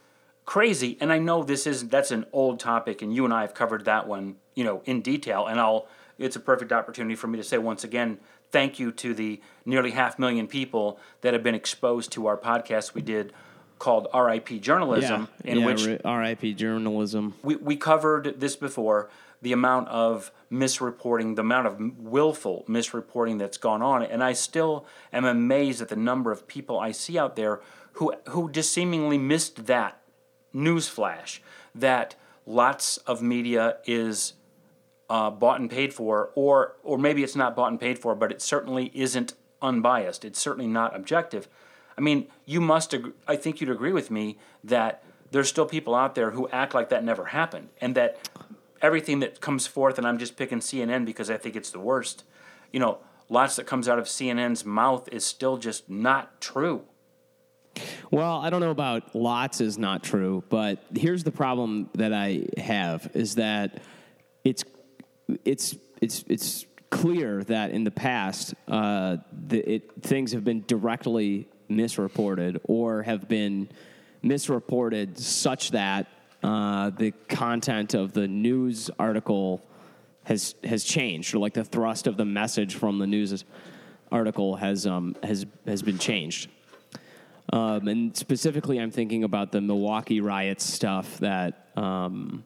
[0.46, 0.98] crazy.
[1.02, 3.86] And I know this is that's an old topic and you and I have covered
[3.86, 7.44] that one, you know, in detail and I'll it's a perfect opportunity for me to
[7.44, 8.18] say once again
[8.52, 12.94] thank you to the nearly half million people that have been exposed to our podcast
[12.94, 13.34] we did
[13.80, 17.36] called RIP Journalism, yeah, in yeah, which RIP Journalism.
[17.44, 19.10] We, we covered this before
[19.42, 24.04] the amount of misreporting, the amount of willful misreporting that's gone on.
[24.04, 27.62] And I still am amazed at the number of people I see out there
[27.94, 30.02] who, who just seemingly missed that
[30.54, 31.42] news flash
[31.76, 34.34] that lots of media is
[35.10, 38.32] uh, bought and paid for, or, or maybe it's not bought and paid for, but
[38.32, 40.26] it certainly isn't unbiased.
[40.26, 41.48] It's certainly not objective.
[41.98, 42.94] I mean, you must,
[43.28, 46.90] I think you'd agree with me that there's still people out there who act like
[46.90, 48.30] that never happened and that
[48.82, 52.24] everything that comes forth, and I'm just picking CNN because I think it's the worst,
[52.72, 56.84] you know, lots that comes out of CNN's mouth is still just not true.
[58.10, 62.48] Well, I don't know about lots is not true, but here's the problem that I
[62.58, 63.82] have is that
[64.44, 64.64] it's
[65.46, 71.48] it's it's it's clear that in the past uh, the, it, things have been directly
[71.70, 73.70] misreported or have been
[74.24, 76.08] misreported such that
[76.44, 79.64] uh, the content of the news article
[80.24, 83.44] has has changed, or like the thrust of the message from the news
[84.12, 86.50] article has um, has has been changed.
[87.54, 92.44] Um, and specifically, I'm thinking about the Milwaukee riots stuff that um,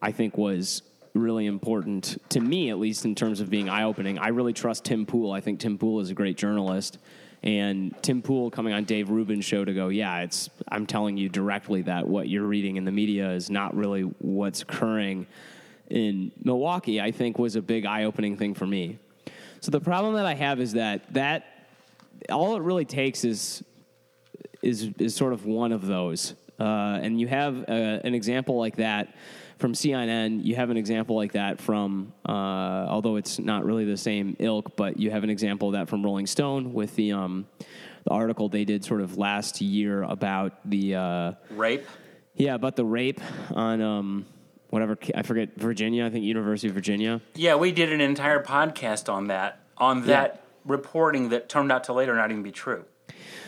[0.00, 4.18] I think was really important to me, at least in terms of being eye opening.
[4.18, 5.32] I really trust Tim Pool.
[5.32, 6.98] I think Tim Pool is a great journalist.
[7.46, 11.28] And Tim Pool coming on Dave Rubin's show to go, yeah, it's I'm telling you
[11.28, 15.28] directly that what you're reading in the media is not really what's occurring
[15.88, 17.00] in Milwaukee.
[17.00, 18.98] I think was a big eye-opening thing for me.
[19.60, 21.68] So the problem that I have is that that
[22.30, 23.62] all it really takes is
[24.60, 28.74] is is sort of one of those, uh, and you have uh, an example like
[28.76, 29.14] that
[29.58, 30.44] from CNN.
[30.44, 34.76] You have an example like that from, uh, although it's not really the same ilk,
[34.76, 37.46] but you have an example of that from Rolling Stone with the um,
[38.04, 41.86] the article they did sort of last year about the uh, Rape.
[42.34, 44.26] yeah about the rape on um,
[44.70, 46.06] whatever I forget Virginia.
[46.06, 47.20] I think University of Virginia.
[47.34, 51.92] Yeah, we did an entire podcast on that, on that reporting that turned out to
[51.92, 52.84] later not even be true.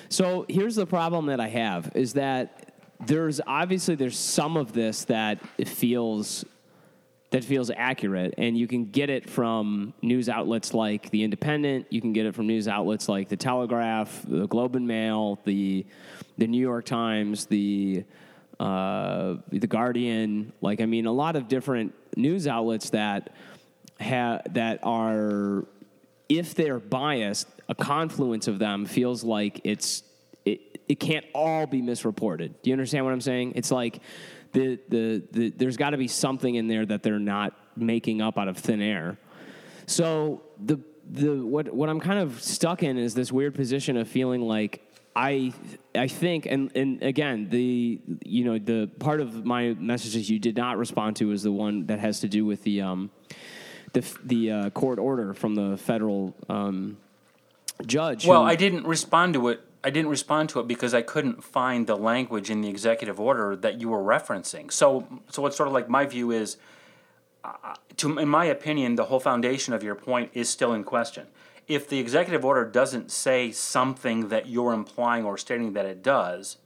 [0.08, 2.67] So here's the problem that I have is that
[3.00, 6.44] there's obviously there's some of this that feels
[7.30, 8.34] that feels accurate.
[8.38, 11.86] And you can get it from news outlets like the independent.
[11.90, 15.84] You can get it from news outlets like the telegraph the globe and mail the
[16.38, 18.04] the new york times the
[18.58, 20.52] uh, the guardian.
[20.60, 23.30] Like i mean a lot of different news outlets that
[24.00, 25.64] ha- that are
[26.28, 30.02] if they're biased a confluence of them feels like it's
[30.88, 34.00] it, can't all be misreported do you understand what i'm saying it's like
[34.52, 38.38] the, the, the there's got to be something in there that they're not making up
[38.38, 39.18] out of thin air
[39.86, 40.78] so the
[41.10, 44.82] the what what I'm kind of stuck in is this weird position of feeling like
[45.16, 45.52] I
[45.94, 50.56] I think and and again the you know the part of my messages you did
[50.56, 53.10] not respond to is the one that has to do with the um
[53.94, 56.98] the the uh, court order from the federal um,
[57.86, 58.26] judge.
[58.26, 59.60] Well, who- I didn't respond to it.
[59.88, 63.56] I didn't respond to it because I couldn't find the language in the executive order
[63.56, 64.70] that you were referencing.
[64.70, 66.58] So, so what's sort of like my view is,
[67.42, 71.26] uh, to in my opinion, the whole foundation of your point is still in question.
[71.68, 76.58] If the executive order doesn't say something that you're implying or stating that it does,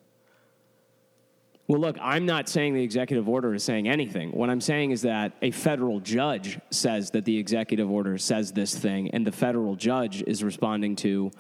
[1.68, 4.33] Well, look, I'm not saying the executive order is saying anything.
[4.33, 8.75] What I'm saying is that a federal judge says that the executive order says this
[8.77, 11.31] thing, and the federal judge is responding to.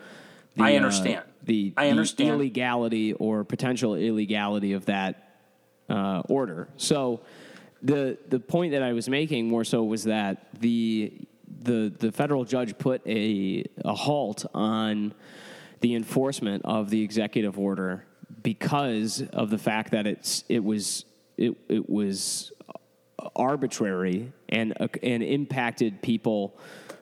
[0.54, 1.22] The, I uh, understand.
[1.44, 5.38] the, I the illegality or potential illegality of that
[5.88, 6.68] uh, order.
[6.76, 7.20] So,
[7.82, 11.12] the the point that I was making more so was that the
[11.62, 15.14] the the federal judge put a a halt on
[15.80, 18.04] the enforcement of the executive order
[18.42, 21.04] because of the fact that it's it was
[21.36, 22.52] it it was
[23.36, 26.56] arbitrary and uh, and impacted people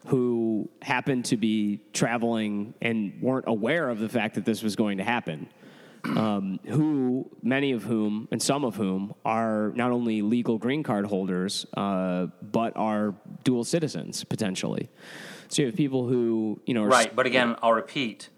[0.06, 4.98] who happened to be traveling and weren't aware of the fact that this was going
[4.98, 5.48] to happen.
[6.02, 11.04] Um, who many of whom and some of whom are not only legal green card
[11.04, 14.88] holders uh, but are dual citizens potentially.
[15.48, 17.14] So you have people who you know right?
[17.14, 18.30] But again, I'll repeat.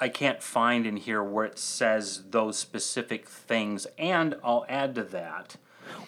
[0.00, 5.02] I can't find in here where it says those specific things, and I'll add to
[5.02, 5.56] that.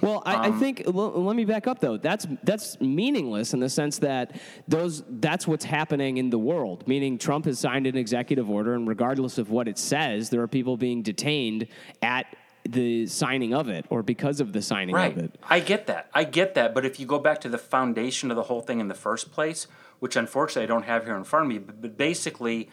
[0.00, 0.92] Well, I, Um, I think l-
[1.24, 1.96] let me back up though.
[1.96, 4.36] That's that's meaningless in the sense that
[4.68, 6.86] those that's what's happening in the world.
[6.88, 10.48] Meaning Trump has signed an executive order, and regardless of what it says, there are
[10.48, 11.66] people being detained
[12.02, 12.26] at
[12.68, 15.16] the signing of it or because of the signing Right.
[15.16, 15.38] of it.
[15.48, 16.10] I get that.
[16.14, 16.74] I get that.
[16.74, 19.32] But if you go back to the foundation of the whole thing in the first
[19.32, 19.66] place,
[19.98, 22.68] which unfortunately I don't have here in front of me, but, but basically,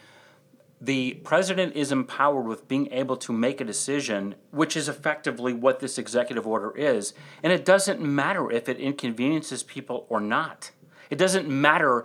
[0.80, 5.80] the president is empowered with being able to make a decision, which is effectively what
[5.80, 7.14] this executive order is.
[7.42, 10.70] And it doesn't matter if it inconveniences people or not.
[11.10, 12.04] It doesn't matter.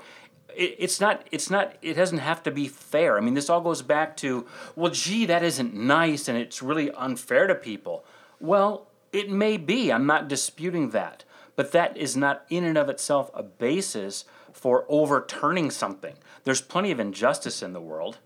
[0.55, 1.27] It, it's not.
[1.31, 1.75] It's not.
[1.83, 3.17] It doesn't have to be fair.
[3.17, 6.89] I mean, this all goes back to, well, gee, that isn't nice, and it's really
[6.91, 8.05] unfair to people.
[8.39, 9.91] Well, it may be.
[9.91, 14.85] I'm not disputing that, but that is not in and of itself a basis for
[14.89, 16.15] overturning something.
[16.43, 18.17] There's plenty of injustice in the world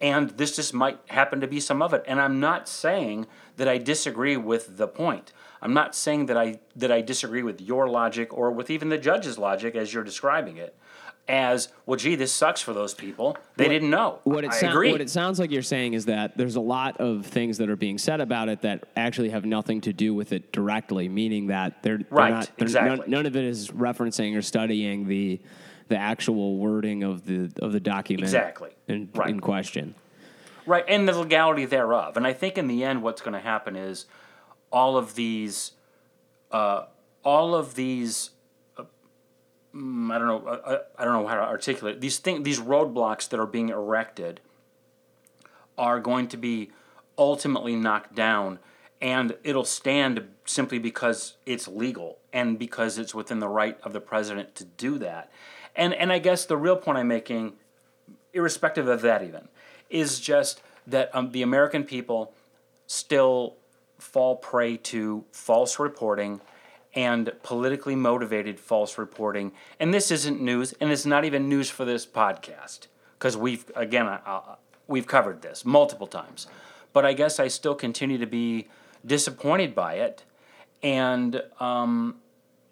[0.00, 2.02] and this just might happen to be some of it.
[2.06, 3.26] And i'm not saying
[3.56, 5.32] that i disagree with the point.
[5.62, 8.98] I'm not saying that i that i disagree with your logic or with even the
[8.98, 10.74] judge's logic as you're describing it
[11.28, 13.36] as well gee this sucks for those people.
[13.56, 14.18] They didn't know.
[14.24, 14.90] What it, agree.
[14.90, 17.76] what it sounds like you're saying is that there's a lot of things that are
[17.76, 21.82] being said about it that actually have nothing to do with it directly, meaning that
[21.82, 22.96] they're, they're Right, not, they're- exactly.
[23.00, 25.40] none, none of it is referencing or studying the
[25.90, 28.70] the actual wording of the of the document Exactly.
[28.86, 29.28] in, Right.
[29.28, 29.96] in question.
[30.64, 32.16] Right, and the legality thereof.
[32.16, 34.06] And I think in the end, what's going to happen is
[34.70, 35.72] all of these,
[36.52, 36.84] uh,
[37.24, 38.30] all of these,
[38.78, 38.84] uh,
[39.74, 42.00] mm, I don't know, uh, uh, I don't know how to articulate it.
[42.00, 44.40] these thing, these roadblocks that are being erected
[45.76, 46.70] are going to be
[47.18, 48.60] ultimately knocked down,
[49.02, 54.00] and it'll stand simply because it's legal and because it's within the right of the
[54.00, 55.32] president to do that.
[55.80, 57.54] And and I guess the real point I'm making
[58.34, 59.48] irrespective of that even,
[59.88, 62.34] is just that um, the American people
[62.86, 63.56] still
[63.98, 66.40] fall prey to false reporting
[66.94, 69.52] and politically motivated false reporting.
[69.78, 74.06] And this isn't news, and it's not even news for this podcast because we've again
[74.06, 74.56] uh,
[74.86, 76.46] we've covered this multiple times.
[76.92, 78.68] But I guess I still continue to be
[79.06, 80.24] disappointed by it,
[80.82, 82.16] and um,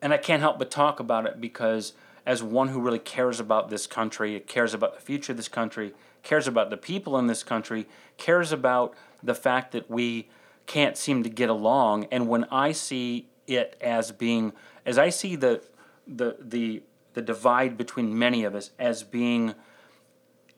[0.03, 1.95] and I can't help but talk about it because
[2.29, 5.95] as one who really cares about this country, cares about the future of this country,
[6.23, 10.29] cares about the people in this country, cares about the fact that we
[10.67, 14.53] can't seem to get along, and when I see it as being,
[14.85, 15.63] as I see the
[16.07, 16.83] the the
[17.15, 19.55] the divide between many of us as being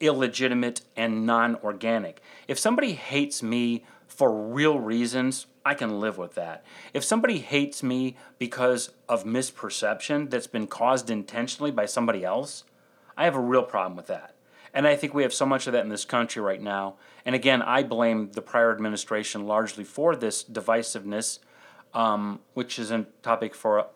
[0.01, 2.21] illegitimate and non-organic.
[2.49, 6.65] If somebody hates me for real reasons, I can live with that.
[6.95, 12.65] If somebody hates me because of misperception that's been caused intentionally by somebody else,
[13.17, 14.35] I have a real problem with that.
[14.73, 16.95] And I think we have so much of that in this country right now.
[17.25, 21.41] And again, I blame the prior administration largely for this divisiveness,
[21.93, 23.87] um, which is a topic for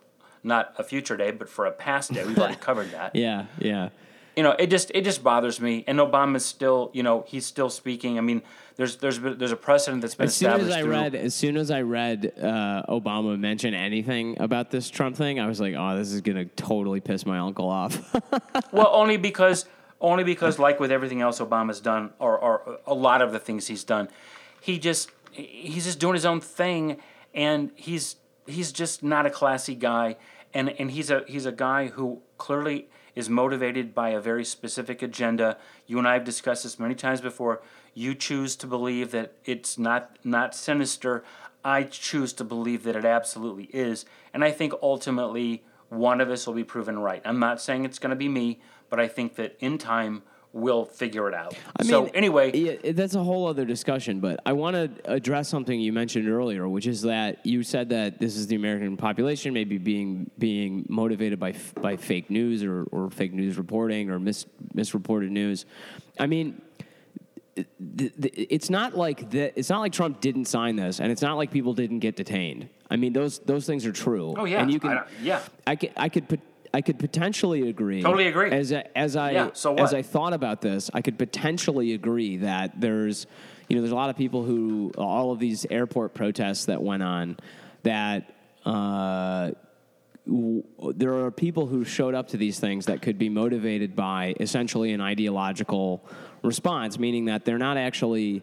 [0.42, 2.24] not a future day, but for a past day.
[2.24, 3.14] We've already covered that.
[3.14, 3.90] Yeah, yeah
[4.36, 5.84] you know, it just it just bothers me.
[5.86, 8.18] And Obama's still, you know, he's still speaking.
[8.18, 8.42] I mean,
[8.76, 10.70] there's there's there's a precedent that's been as soon established.
[10.70, 14.90] as I through, read, as soon as I read uh, Obama mention anything about this
[14.90, 18.14] Trump thing, I was like, oh, this is gonna totally piss my uncle off.
[18.72, 19.66] well, only because
[20.00, 23.68] only because like with everything else Obama's done, or or a lot of the things
[23.68, 24.08] he's done,
[24.60, 27.00] he just he's just doing his own thing,
[27.32, 28.16] and he's
[28.46, 30.16] he's just not a classy guy,
[30.52, 35.02] and and he's a he's a guy who clearly is motivated by a very specific
[35.02, 35.56] agenda.
[35.86, 37.62] You and I have discussed this many times before.
[37.94, 41.24] You choose to believe that it's not not sinister.
[41.64, 46.46] I choose to believe that it absolutely is, and I think ultimately one of us
[46.46, 47.22] will be proven right.
[47.24, 48.60] I'm not saying it's going to be me,
[48.90, 50.22] but I think that in time
[50.54, 51.54] we'll figure it out.
[51.76, 54.20] I mean, so anyway, yeah, that's a whole other discussion.
[54.20, 58.20] But I want to address something you mentioned earlier, which is that you said that
[58.20, 63.10] this is the American population maybe being being motivated by by fake news or, or
[63.10, 65.66] fake news reporting or mis, misreported news.
[66.18, 66.62] I mean.
[67.56, 69.56] It's not like that.
[69.56, 72.68] It's not like Trump didn't sign this, and it's not like people didn't get detained.
[72.90, 74.34] I mean, those those things are true.
[74.36, 74.90] Oh yeah, and you can.
[74.90, 76.40] I, yeah, I could I could put
[76.74, 78.02] I could potentially agree.
[78.02, 78.50] Totally agree.
[78.50, 82.80] As as I yeah, so as I thought about this, I could potentially agree that
[82.80, 83.26] there's
[83.68, 87.02] you know there's a lot of people who all of these airport protests that went
[87.02, 87.36] on
[87.84, 88.34] that
[88.66, 89.52] uh,
[90.26, 90.64] w-
[90.94, 94.92] there are people who showed up to these things that could be motivated by essentially
[94.92, 96.04] an ideological
[96.42, 98.42] response, meaning that they're not actually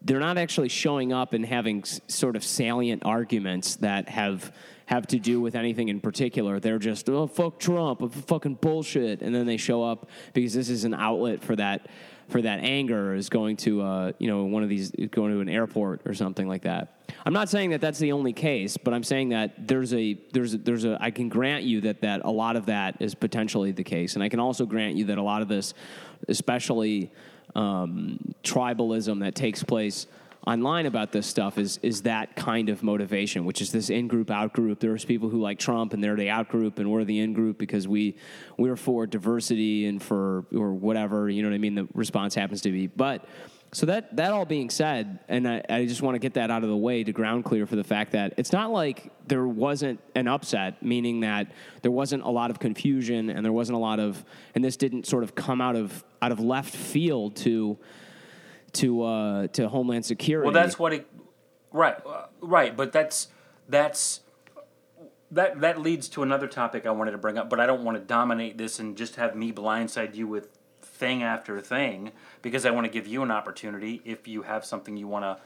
[0.00, 4.50] they're not actually showing up and having s- sort of salient arguments that have
[4.92, 6.60] have to do with anything in particular.
[6.60, 10.84] They're just oh fuck Trump, fucking bullshit, and then they show up because this is
[10.84, 11.88] an outlet for that
[12.28, 15.48] for that anger is going to uh, you know one of these going to an
[15.48, 16.98] airport or something like that.
[17.24, 20.54] I'm not saying that that's the only case, but I'm saying that there's a there's
[20.54, 23.72] a, there's a I can grant you that that a lot of that is potentially
[23.72, 25.72] the case, and I can also grant you that a lot of this,
[26.28, 27.10] especially
[27.54, 30.06] um, tribalism that takes place
[30.46, 34.30] online about this stuff is is that kind of motivation, which is this in group
[34.30, 34.80] out group.
[34.80, 37.58] There's people who like Trump and they're the out group and we're the in group
[37.58, 38.16] because we
[38.56, 41.74] we're for diversity and for or whatever you know what I mean.
[41.74, 43.26] The response happens to be, but.
[43.74, 46.62] So that that all being said, and I, I just want to get that out
[46.62, 49.98] of the way to ground clear for the fact that it's not like there wasn't
[50.14, 53.98] an upset, meaning that there wasn't a lot of confusion and there wasn't a lot
[53.98, 54.22] of,
[54.54, 57.78] and this didn't sort of come out of out of left field to
[58.74, 60.44] to uh, to Homeland Security.
[60.44, 61.06] Well, that's what it.
[61.72, 63.28] Right, uh, right, but that's
[63.68, 64.20] that's
[65.30, 67.98] that that leads to another topic I wanted to bring up, but I don't want
[67.98, 70.48] to dominate this and just have me blindside you with
[70.82, 72.12] thing after thing
[72.42, 75.38] because I want to give you an opportunity if you have something you want to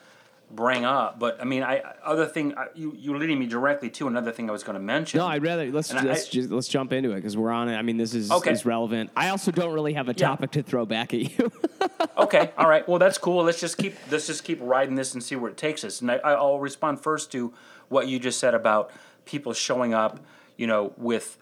[0.50, 1.18] bring up.
[1.18, 4.52] But I mean, I other thing you you leading me directly to another thing I
[4.52, 5.18] was going to mention.
[5.18, 7.76] No, I'd rather let's let's, I, just, let's jump into it because we're on it.
[7.76, 8.52] I mean, this is okay.
[8.52, 9.10] is relevant.
[9.16, 10.62] I also don't really have a topic yeah.
[10.62, 11.52] to throw back at you.
[12.18, 12.88] okay, all right.
[12.88, 13.44] Well, that's cool.
[13.44, 16.00] Let's just keep let's just keep riding this and see where it takes us.
[16.00, 17.52] And I, I'll respond first to
[17.88, 18.90] what you just said about
[19.24, 20.20] people showing up,
[20.56, 21.38] you know, with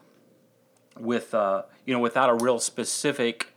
[0.99, 3.55] with uh, you know without a real specific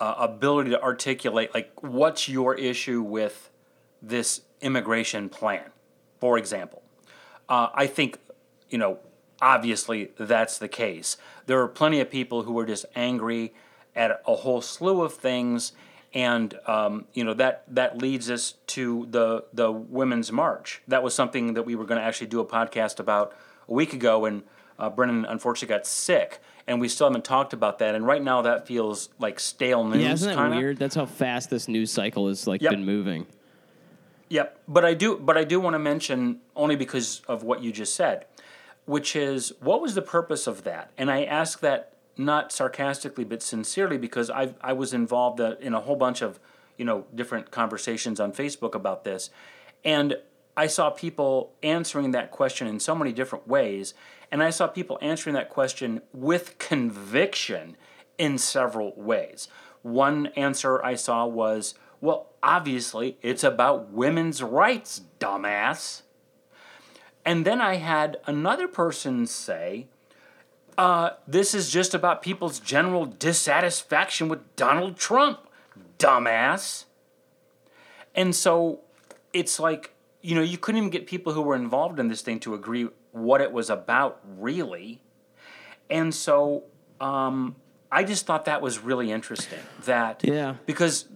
[0.00, 3.47] uh, ability to articulate like what's your issue with
[4.02, 5.70] this immigration plan,
[6.20, 6.82] for example.
[7.48, 8.18] Uh, I think,
[8.68, 8.98] you know,
[9.40, 11.16] obviously that's the case.
[11.46, 13.54] There are plenty of people who are just angry
[13.94, 15.72] at a whole slew of things,
[16.14, 20.82] and um, you know that that leads us to the the women's march.
[20.88, 23.36] That was something that we were going to actually do a podcast about
[23.68, 24.42] a week ago, and
[24.78, 27.94] uh, Brennan unfortunately got sick, and we still haven't talked about that.
[27.94, 30.02] And right now, that feels like stale news.
[30.02, 30.56] Yeah, isn't that kinda.
[30.56, 30.78] weird?
[30.78, 32.72] That's how fast this news cycle has like yep.
[32.72, 33.26] been moving.
[34.28, 37.72] Yep, but I do, but I do want to mention only because of what you
[37.72, 38.26] just said,
[38.84, 40.90] which is what was the purpose of that?
[40.98, 45.72] And I ask that not sarcastically but sincerely because I I was involved uh, in
[45.72, 46.38] a whole bunch of
[46.76, 49.30] you know different conversations on Facebook about this,
[49.84, 50.16] and
[50.56, 53.94] I saw people answering that question in so many different ways,
[54.30, 57.76] and I saw people answering that question with conviction
[58.18, 59.48] in several ways.
[59.82, 66.02] One answer I saw was, well, obviously, it's about women's rights, dumbass.
[67.24, 69.86] And then I had another person say,
[70.78, 75.40] uh, this is just about people's general dissatisfaction with Donald Trump,
[75.98, 76.84] dumbass.
[78.14, 78.80] And so
[79.32, 82.40] it's like, you know, you couldn't even get people who were involved in this thing
[82.40, 85.02] to agree what it was about, really.
[85.90, 86.64] And so
[87.00, 87.56] um,
[87.90, 89.58] I just thought that was really interesting.
[89.84, 90.54] That Yeah.
[90.66, 91.08] because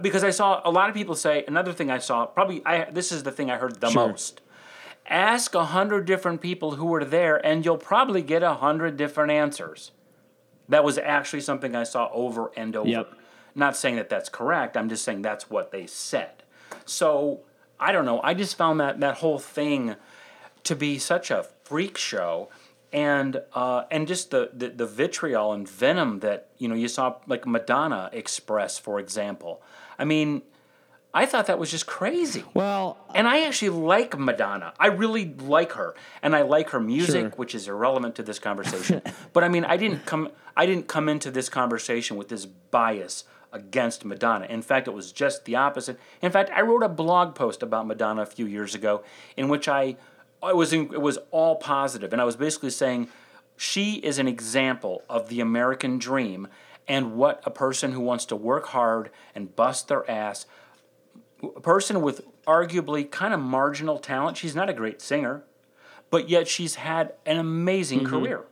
[0.00, 3.12] because I saw a lot of people say another thing I saw probably I this
[3.12, 4.08] is the thing I heard the Sure.
[4.08, 4.40] most.
[5.06, 9.30] Ask a hundred different people who were there, and you'll probably get a hundred different
[9.32, 9.92] answers.
[10.68, 12.88] That was actually something I saw over and over.
[12.88, 13.12] Yep.
[13.54, 14.76] Not saying that that's correct.
[14.76, 16.42] I'm just saying that's what they said.
[16.84, 17.40] So
[17.80, 18.20] I don't know.
[18.22, 19.96] I just found that that whole thing
[20.64, 22.50] to be such a freak show
[22.92, 27.16] and uh, and just the, the, the vitriol and venom that you know you saw
[27.26, 29.62] like Madonna express for example
[29.98, 30.42] I mean
[31.12, 35.72] I thought that was just crazy Well, and I actually like Madonna I really like
[35.72, 37.30] her and I like her music Sure.
[37.36, 41.08] which is irrelevant to this conversation but I mean I didn't come I didn't come
[41.08, 44.44] into this conversation with this bias against Madonna.
[44.44, 45.98] In fact, it was just the opposite.
[46.20, 49.02] In fact, I wrote a blog post about Madonna a few years ago
[49.38, 49.96] in which I
[50.42, 53.08] it was in, it was all positive and I was basically saying
[53.56, 56.48] she is an example of the American dream
[56.86, 60.46] and what a person who wants to work hard and bust their ass
[61.42, 64.36] a person with arguably kind of marginal talent.
[64.36, 65.44] She's not a great singer,
[66.10, 68.08] but yet she's had an amazing mm-hmm.
[68.08, 68.44] career.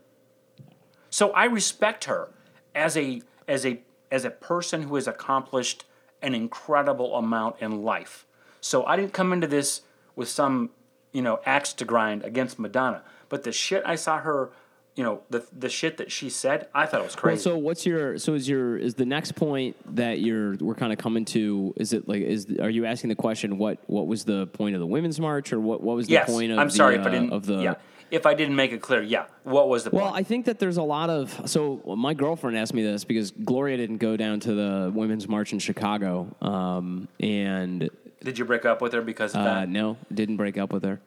[1.11, 2.31] So I respect her
[2.75, 3.81] as a as a
[4.11, 5.85] as a person who has accomplished
[6.23, 8.27] an incredible amount in life.
[8.61, 9.83] So I didn't come into this
[10.15, 10.71] with some,
[11.17, 13.01] you know, axe to grind against Madonna,
[13.31, 14.51] but the shit I saw her,
[14.97, 17.43] you know, the the shit that she said, I thought it was Well, crazy.
[17.43, 20.99] so what's your so is your is the next point that you're we're kind of
[20.99, 24.47] coming to is it like is are you asking the question what what was the
[24.49, 26.75] point of the women's march or what what was the yes, point of I'm the,
[26.75, 27.33] sorry if I uh, didn't.
[27.33, 27.75] of the yeah,
[28.11, 29.25] if I didn't make it clear, yeah.
[29.45, 30.05] What was the point?
[30.05, 30.15] well.
[30.15, 33.79] I think that there's a lot of so my girlfriend asked me this because Gloria
[33.79, 37.89] didn't go down to the women's march in Chicago, um, and
[38.23, 39.69] Did you break up with her because of uh, that?
[39.69, 41.01] no, didn't break up with her.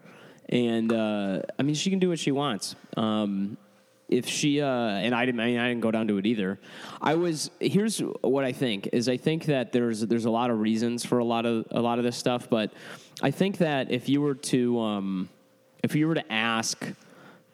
[0.47, 2.75] And uh, I mean, she can do what she wants.
[2.97, 3.57] Um,
[4.09, 6.59] if she uh, and I didn't, I, mean, I didn't go down to it either.
[7.01, 10.59] I was here's what I think is I think that there's there's a lot of
[10.59, 12.71] reasons for a lot of a lot of this stuff, but
[13.21, 15.29] I think that if you were to um,
[15.83, 16.83] if you were to ask.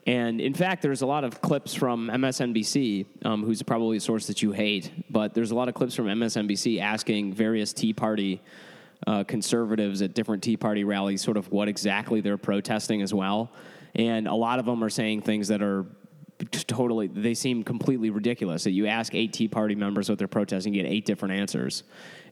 [0.07, 4.27] And in fact, there's a lot of clips from MSNBC, um, who's probably a source
[4.27, 8.39] that you hate, but there's a lot of clips from MSNBC asking various Tea Party
[9.07, 13.51] uh, conservatives at different Tea Party rallies sort of what exactly they're protesting as well.
[13.95, 15.85] And a lot of them are saying things that are
[16.51, 18.65] totally, they seem completely ridiculous.
[18.65, 21.83] That you ask eight Tea Party members what they're protesting, you get eight different answers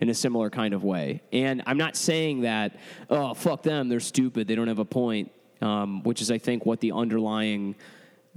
[0.01, 1.21] in a similar kind of way.
[1.32, 2.78] And I'm not saying that,
[3.09, 6.65] oh, fuck them, they're stupid, they don't have a point, um, which is, I think,
[6.65, 7.76] what the underlying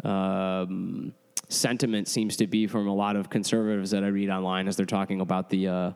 [0.04, 1.12] um,
[1.48, 4.86] sentiment seems to be from a lot of conservatives that I read online as they're
[4.86, 5.90] talking about the uh,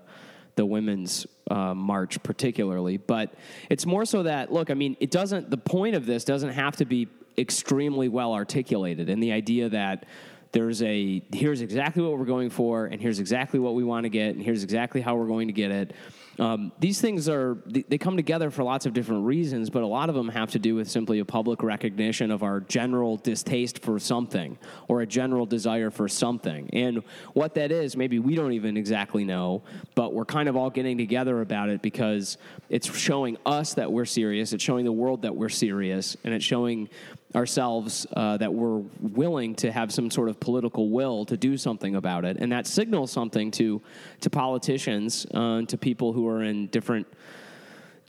[0.57, 2.97] the women's uh, march, particularly.
[2.97, 3.35] But
[3.69, 5.51] it's more so that look, I mean, it doesn't.
[5.51, 10.07] The point of this doesn't have to be extremely well articulated, and the idea that
[10.53, 14.11] there's a here's exactly what we're going for, and here's exactly what we want to
[14.11, 15.93] get, and here's exactly how we're going to get it.
[16.41, 19.87] Um, these things are they, they come together for lots of different reasons, but a
[19.87, 23.83] lot of them have to do with simply a public recognition of our general distaste
[23.83, 24.57] for something
[24.89, 26.71] or a general desire for something.
[26.73, 27.03] And
[27.35, 29.63] what that is, maybe we don't even exactly know,
[29.95, 32.39] but we're kind of all getting together about it because
[32.71, 36.45] it's showing us that we're serious, it's showing the world that we're serious, and it's
[36.45, 36.89] showing
[37.35, 41.95] ourselves uh, that we're willing to have some sort of political will to do something
[41.95, 43.81] about it, and that signals something to
[44.21, 47.07] to politicians, uh, to people who are in different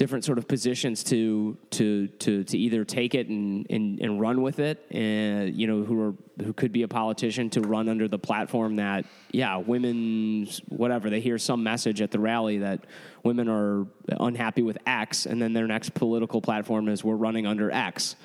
[0.01, 4.41] different sort of positions to to to to either take it and and, and run
[4.41, 6.13] with it, and you know who are
[6.43, 11.19] who could be a politician to run under the platform that yeah women's whatever they
[11.19, 12.85] hear some message at the rally that
[13.23, 13.85] women are
[14.19, 18.15] unhappy with X, and then their next political platform is we're running under X.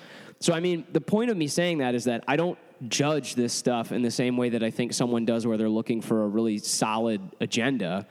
[0.41, 2.59] So, I mean, the point of me saying that is that I don't
[2.89, 6.03] judge this stuff in the same way that I think someone does where they're looking
[6.03, 8.07] for a really solid agenda.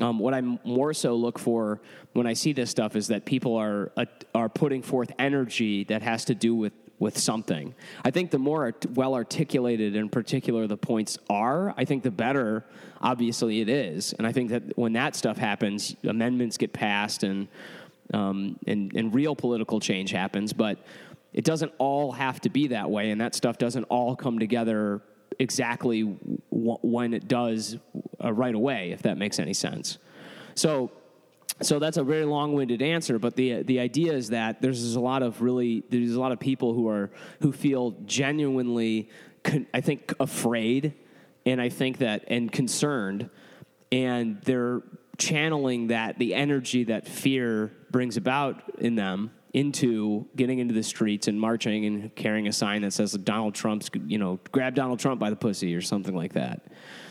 [0.00, 1.80] Um, what I more so look for
[2.12, 6.02] when I see this stuff is that people are uh, are putting forth energy that
[6.02, 7.74] has to do with with something.
[8.04, 12.10] I think the more art- well articulated, in particular, the points are, I think the
[12.10, 12.64] better.
[13.00, 17.48] Obviously, it is, and I think that when that stuff happens, amendments get passed and
[18.12, 20.52] um, and and real political change happens.
[20.52, 20.78] But
[21.38, 25.00] it doesn't all have to be that way, and that stuff doesn't all come together
[25.38, 27.78] exactly w- when it does
[28.24, 28.90] uh, right away.
[28.90, 29.98] If that makes any sense.
[30.56, 30.90] So
[31.62, 35.22] so that's a very long-winded answer, but the the idea is that there's a lot
[35.22, 37.08] of really there's a lot of people who are
[37.40, 39.08] who feel genuinely,
[39.44, 40.94] con- I think, afraid,
[41.46, 43.30] and I think that and concerned,
[43.92, 44.82] and they're
[45.18, 51.26] channeling that the energy that fear brings about in them into getting into the streets
[51.26, 55.18] and marching and carrying a sign that says Donald Trump's you know grab Donald Trump
[55.18, 56.66] by the pussy or something like that.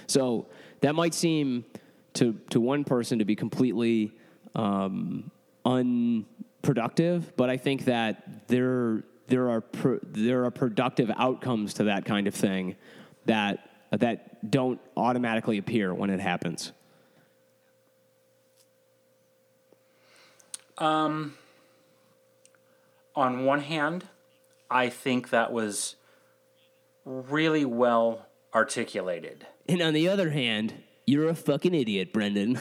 [0.08, 0.48] So
[0.82, 1.66] that might seem
[2.14, 4.12] to to one person to be completely
[4.56, 5.32] um,
[5.66, 12.06] unproductive, but I think that there there are pro, there are productive outcomes to that
[12.06, 12.76] kind of thing
[13.26, 16.72] that that don't automatically appear when it happens.
[20.78, 21.34] Um,
[23.18, 24.06] on one hand,
[24.70, 25.96] I think that was
[27.04, 29.48] really well articulated.
[29.68, 32.60] And on the other hand, you're a fucking idiot, Brendan.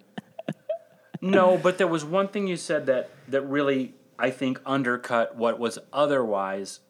[1.22, 5.58] no, but there was one thing you said that that really I think undercut what
[5.58, 6.80] was otherwise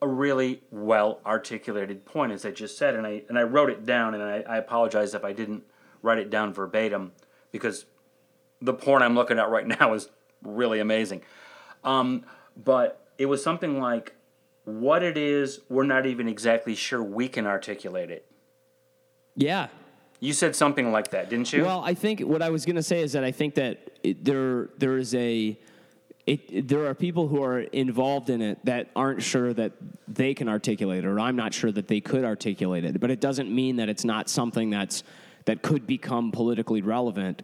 [0.00, 3.84] a really well articulated point, as I just said, and I and I wrote it
[3.84, 5.64] down, and I, I apologize if I didn't
[6.00, 7.12] write it down verbatim
[7.50, 7.86] because
[8.60, 10.08] the porn I'm looking at right now is
[10.42, 11.22] really amazing.
[11.84, 12.24] Um,
[12.56, 14.14] but it was something like,
[14.64, 18.26] "What it is, we're not even exactly sure we can articulate it."
[19.34, 19.68] Yeah,
[20.20, 21.64] you said something like that, didn't you?
[21.64, 24.24] Well, I think what I was going to say is that I think that it,
[24.24, 25.58] there there is a
[26.26, 29.72] it, there are people who are involved in it that aren't sure that
[30.06, 33.00] they can articulate it, or I'm not sure that they could articulate it.
[33.00, 35.02] But it doesn't mean that it's not something that's
[35.46, 37.42] that could become politically relevant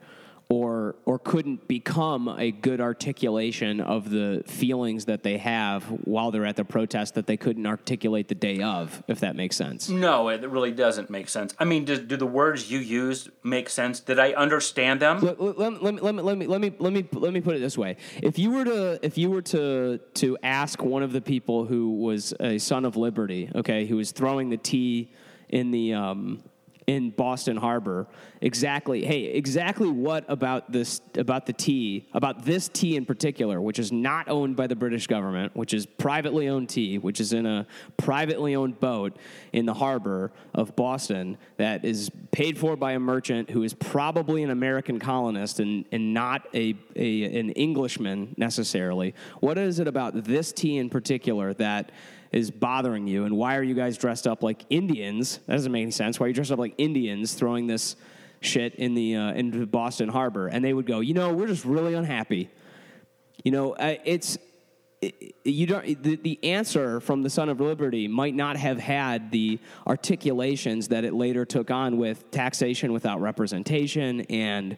[0.50, 6.46] or or couldn't become a good articulation of the feelings that they have while they're
[6.46, 9.90] at the protest that they couldn't articulate the day of if that makes sense.
[9.90, 11.54] No it really doesn't make sense.
[11.58, 14.00] I mean do, do the words you used make sense?
[14.00, 15.20] Did i understand them?
[15.20, 17.54] Let, let, let, me, let, me, let me let me let me let me put
[17.54, 17.96] it this way.
[18.22, 21.98] If you were to if you were to to ask one of the people who
[21.98, 25.12] was a son of liberty okay who was throwing the tea
[25.50, 26.42] in the um
[26.88, 28.06] in Boston Harbor
[28.40, 33.78] exactly hey exactly what about this about the tea about this tea in particular which
[33.78, 37.44] is not owned by the British government which is privately owned tea which is in
[37.44, 37.66] a
[37.98, 39.18] privately owned boat
[39.52, 44.42] in the harbor of Boston that is paid for by a merchant who is probably
[44.42, 49.14] an American colonist and, and not a, a an Englishman necessarily.
[49.40, 51.92] What is it about this tea in particular that
[52.32, 55.38] is bothering you, and why are you guys dressed up like Indians?
[55.46, 56.20] That doesn't make any sense.
[56.20, 57.96] Why are you dressed up like Indians throwing this
[58.40, 60.48] shit in the uh, into Boston Harbor?
[60.48, 62.50] And they would go, you know, we're just really unhappy.
[63.44, 64.38] You know, it's
[65.44, 69.60] you don't the, the answer from the son of liberty might not have had the
[69.86, 74.76] articulations that it later took on with taxation without representation and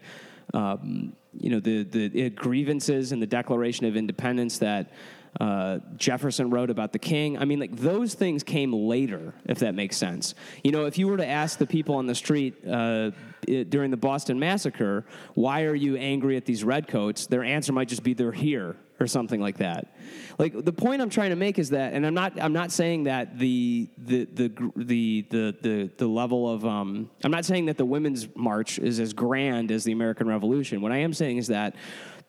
[0.53, 4.91] um, you know the the grievances and the declaration of independence that
[5.39, 7.37] uh, Jefferson wrote about the king.
[7.37, 10.35] I mean, like those things came later, if that makes sense.
[10.63, 13.11] You know, if you were to ask the people on the street uh,
[13.47, 17.27] it, during the Boston Massacre, why are you angry at these redcoats?
[17.27, 19.95] Their answer might just be they're here or something like that.
[20.37, 23.05] Like the point I'm trying to make is that, and I'm not I'm not saying
[23.05, 27.85] that the the the the the the, level of um, I'm not saying that the
[27.85, 30.81] women's march is as grand as the American Revolution.
[30.81, 31.75] What I am saying is that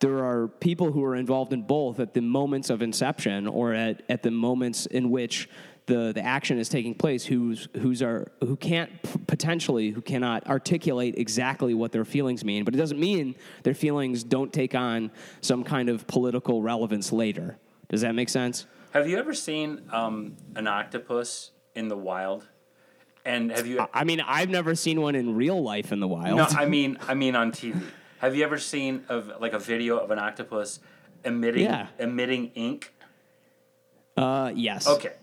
[0.03, 4.03] there are people who are involved in both at the moments of inception or at,
[4.09, 5.49] at the moments in which
[5.87, 8.91] the, the action is taking place who's, who's are, who can't
[9.29, 12.65] potentially who cannot articulate exactly what their feelings mean.
[12.65, 17.57] But it doesn't mean their feelings don't take on some kind of political relevance later.
[17.89, 18.67] Does that make sense?
[18.93, 22.49] Have you ever seen um, an octopus in the wild?
[23.25, 26.39] And have you i mean i've never seen one in real life in the wild.
[26.39, 27.81] No i mean i mean on tv
[28.23, 30.79] have you ever seen of like a video of an octopus
[31.25, 31.89] emitting yeah.
[31.99, 32.95] emitting ink?
[34.17, 34.87] Uh, yes.
[34.87, 35.15] Okay,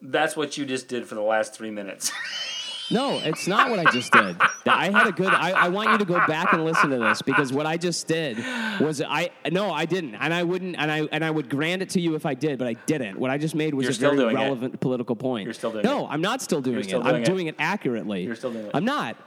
[0.00, 2.10] that's what you just did for the last three minutes.
[2.90, 4.36] no, it's not what I just did.
[4.66, 5.28] I had a good.
[5.28, 8.08] I, I want you to go back and listen to this because what I just
[8.08, 8.38] did
[8.80, 11.90] was I no, I didn't, and I wouldn't, and I and I would grant it
[11.90, 13.18] to you if I did, but I didn't.
[13.18, 14.80] What I just made was You're a very relevant it.
[14.80, 15.44] political point.
[15.44, 16.00] You're still doing no, it.
[16.00, 17.04] No, I'm not still doing still it.
[17.04, 17.26] Doing I'm it.
[17.26, 18.22] doing it accurately.
[18.22, 18.70] You're still doing it.
[18.72, 19.18] I'm not.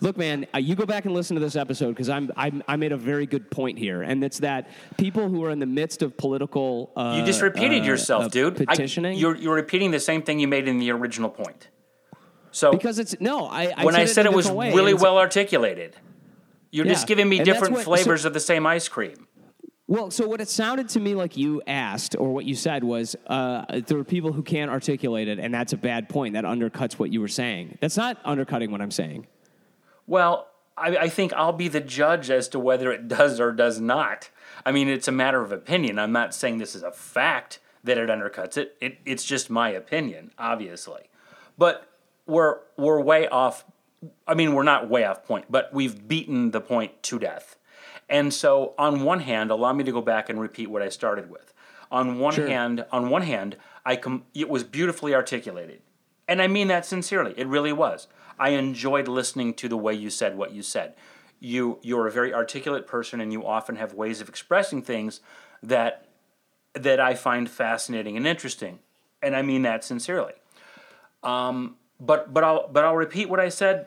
[0.00, 2.76] Look, man, uh, you go back and listen to this episode because I'm, I'm I
[2.76, 6.02] made a very good point here, and it's that people who are in the midst
[6.02, 8.56] of political uh, you just repeated uh, yourself, uh, dude.
[8.56, 9.16] Petitioning.
[9.16, 11.68] I, you're you're repeating the same thing you made in the original point.
[12.52, 14.94] So because it's no, I, I when said I said it, it was way, really
[14.94, 15.96] well articulated,
[16.70, 16.92] you're Yeah.
[16.92, 19.26] just giving me different what- flavors of the same ice cream.
[19.90, 23.16] Well, so what it sounded to me like you asked, or what you said, was
[23.26, 26.34] uh, there are people who can't articulate it, and that's a bad point.
[26.34, 27.78] That undercuts what you were saying.
[27.80, 29.26] That's not undercutting what I'm saying.
[30.08, 33.80] Well, I, I think I'll be the judge as to whether it does or does
[33.80, 34.30] not.
[34.66, 35.98] I mean, it's a matter of opinion.
[35.98, 38.76] I'm not saying this is a fact that it undercuts it.
[38.80, 41.10] it it's just my opinion, obviously.
[41.56, 41.88] But
[42.26, 43.64] we're we're way off.
[44.26, 47.56] I mean, we're not way off point, but we've beaten the point to death.
[48.08, 51.28] And so, on one hand, allow me to go back and repeat what I started
[51.30, 51.52] with.
[51.90, 52.46] On one Sure.
[52.46, 55.82] hand, on one hand, I com- it was beautifully articulated,
[56.26, 57.34] and I mean that sincerely.
[57.36, 58.06] It really was.
[58.38, 60.94] I enjoyed listening to the way you said what you said.
[61.40, 65.20] You you're a very articulate person, and you often have ways of expressing things
[65.62, 66.06] that
[66.74, 68.80] that I find fascinating and interesting,
[69.22, 70.34] and I mean that sincerely.
[71.22, 73.86] Um, but but I'll but I'll repeat what I said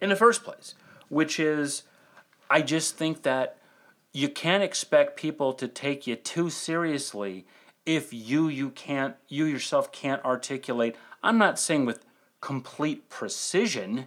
[0.00, 0.74] in the first place,
[1.08, 1.82] which is
[2.50, 3.58] I just think that
[4.12, 7.46] you can't expect people to take you too seriously
[7.84, 10.96] if you you can't you yourself can't articulate.
[11.22, 12.05] I'm not saying with
[12.46, 14.06] complete precision,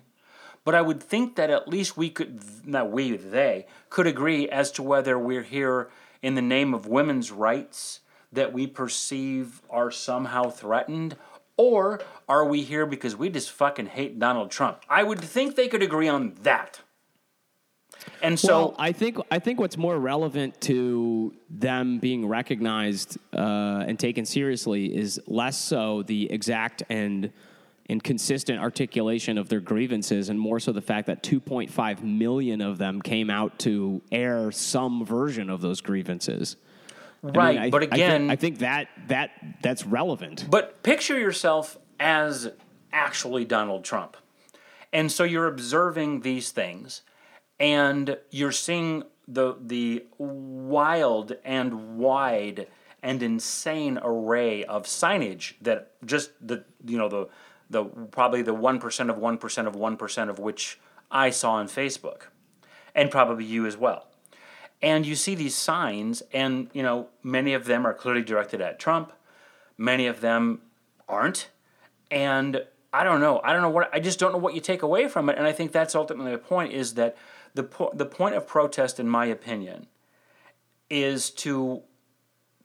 [0.64, 4.72] but I would think that at least we could not we they could agree as
[4.72, 5.90] to whether we're here
[6.22, 8.00] in the name of women's rights
[8.32, 11.18] that we perceive are somehow threatened
[11.58, 14.84] or are we here because we just fucking hate Donald Trump?
[14.90, 16.80] I would think they could agree on that.
[18.22, 23.84] And so well, I think I think what's more relevant to them being recognized uh,
[23.86, 27.34] and taken seriously is less so the exact and
[27.90, 32.78] and consistent articulation of their grievances, and more so the fact that 2.5 million of
[32.78, 36.56] them came out to air some version of those grievances.
[37.24, 39.32] I mean, right, I- but I think- again, I think, that that
[39.62, 40.46] that's relevant.
[40.50, 42.52] But picture yourself as
[42.94, 44.16] actually Donald Trump.
[44.94, 47.02] And so you're observing these things
[47.60, 52.68] and you're seeing the the wild and wide
[53.04, 57.28] and insane array of signage that just the you know the
[57.70, 60.80] the probably the 1% of 1% of 1% of which
[61.12, 62.24] I saw on Facebook.
[62.96, 64.08] And probably you as well.
[64.82, 68.80] And you see these signs and you know many of them are clearly directed at
[68.80, 69.14] trump.
[69.78, 70.62] Many of them
[71.08, 71.50] aren't.
[72.10, 73.40] And i don't know.
[73.44, 75.38] I don't know what i just don't know what you take away from it.
[75.38, 77.16] And i think that's ultimately the point is that
[77.56, 79.88] the, po- the point of protest in my opinion
[80.90, 81.84] is to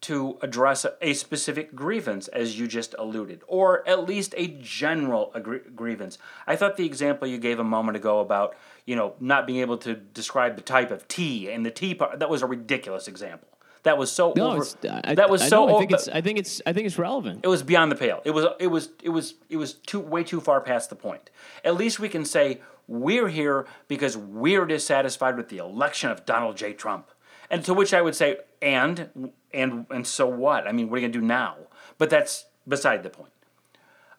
[0.04, 5.34] to address a, specific grievance, as you just alluded, or at least a general
[5.74, 6.18] grievance.
[6.46, 9.78] I thought the example you gave a moment ago about you know not being able
[9.78, 13.48] to describe the type of tea and the tea part that was a ridiculous example.
[13.84, 14.66] That was so no, over,
[15.04, 16.86] I, that was I so know, I o- think it's I think it's I think
[16.86, 17.40] it's relevant.
[17.42, 18.20] it was beyond the pale.
[18.24, 21.30] It was it was it was it was too way too far past the point.
[21.64, 26.58] At least we can say we're here because we're dissatisfied with the election of Donald
[26.58, 26.74] J.
[26.74, 27.10] Trump.
[27.50, 30.66] And to which I would say, and and and so what?
[30.66, 31.56] I mean, what are you gonna do now?
[31.96, 33.32] But that's beside the point.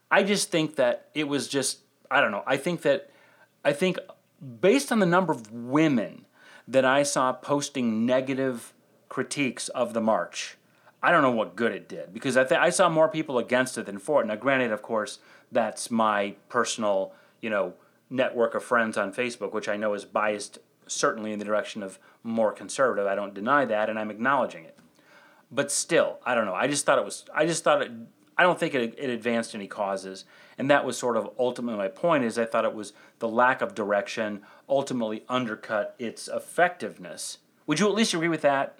[0.09, 1.79] I just think that it was just
[2.09, 2.43] I don't know.
[2.47, 3.09] I think that
[3.63, 3.99] I think
[4.61, 6.25] based on the number of women
[6.67, 8.73] that I saw posting negative
[9.09, 10.57] critiques of the march,
[11.03, 13.77] I don't know what good it did because I th- I saw more people against
[13.77, 14.27] it than for it.
[14.27, 15.19] Now, granted, of course,
[15.51, 17.73] that's my personal you know
[18.09, 21.97] network of friends on Facebook, which I know is biased certainly in the direction of
[22.23, 23.07] more conservative.
[23.07, 24.74] I don't deny that, and I'm acknowledging it
[25.55, 26.53] but still, I don't know.
[26.53, 27.23] I just thought it was.
[27.33, 27.91] I just thought it.
[28.37, 30.25] I don't think it, it advanced any causes,
[30.57, 32.23] and that was sort of ultimately my point.
[32.25, 37.37] Is I thought it was the lack of direction ultimately undercut its effectiveness.
[37.67, 38.77] Would you at least agree with that?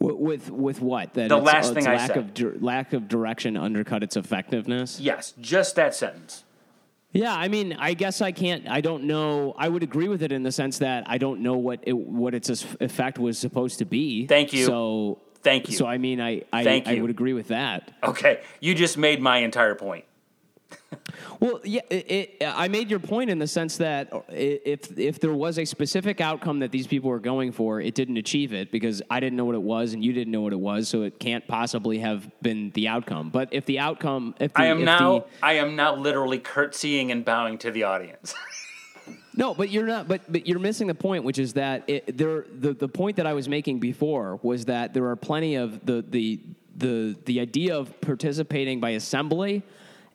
[0.00, 1.14] Wi- With with what?
[1.14, 2.40] That The it's, last uh, thing its I said.
[2.40, 4.98] of lack of direction undercut its effectiveness.
[5.00, 6.44] Yes, just that sentence.
[7.12, 8.68] Yeah, I mean, I guess I can't.
[8.68, 9.54] I don't know.
[9.56, 12.34] I would agree with it in the sense that I don't know what it, what
[12.34, 12.50] its
[12.80, 14.26] effect was supposed to be.
[14.26, 14.66] Thank you.
[14.66, 15.76] So Thank you.
[15.76, 17.92] So I mean, I I, I would agree with that.
[18.02, 20.04] Okay, you just made my entire point.
[21.40, 22.10] Well, yeah, it,
[22.40, 26.20] it, I made your point in the sense that if if there was a specific
[26.20, 29.44] outcome that these people were going for, it didn't achieve it because I didn't know
[29.44, 32.28] what it was and you didn't know what it was, so it can't possibly have
[32.42, 33.30] been the outcome.
[33.30, 35.18] But if the outcome, if the, I am if now.
[35.20, 38.34] the, I am now literally curtsying and bowing to the audience.
[39.34, 40.08] No, but you're not.
[40.08, 42.44] But but you're missing the point, which is that it, there.
[42.52, 46.04] The, the point that I was making before was that there are plenty of the
[46.06, 46.40] the
[46.76, 49.62] the the idea of participating by assembly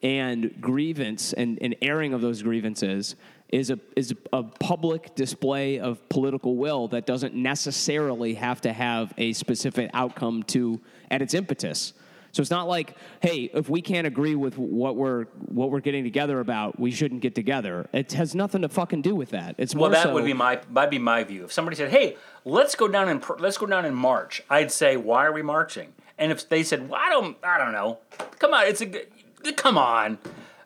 [0.03, 3.15] and grievance and, and airing of those grievances
[3.49, 9.13] is a is a public display of political will that doesn't necessarily have to have
[9.17, 10.79] a specific outcome to
[11.09, 11.93] at its impetus
[12.33, 15.25] So it's not like, hey, if we can't agree with what we're
[15.59, 17.87] what we're getting together about, we shouldn't get together.
[17.93, 19.53] It has nothing to fucking do with that.
[19.59, 21.43] It's Well, that so, would be my that'd be my view.
[21.45, 24.71] If somebody said, "Hey, let's go down and pr- let's go down in March," I'd
[24.71, 27.99] say, "Why are we marching?" And if they said, "Well, I don't, I don't know,"
[28.39, 29.05] come on, it's a good,
[29.57, 30.17] come on,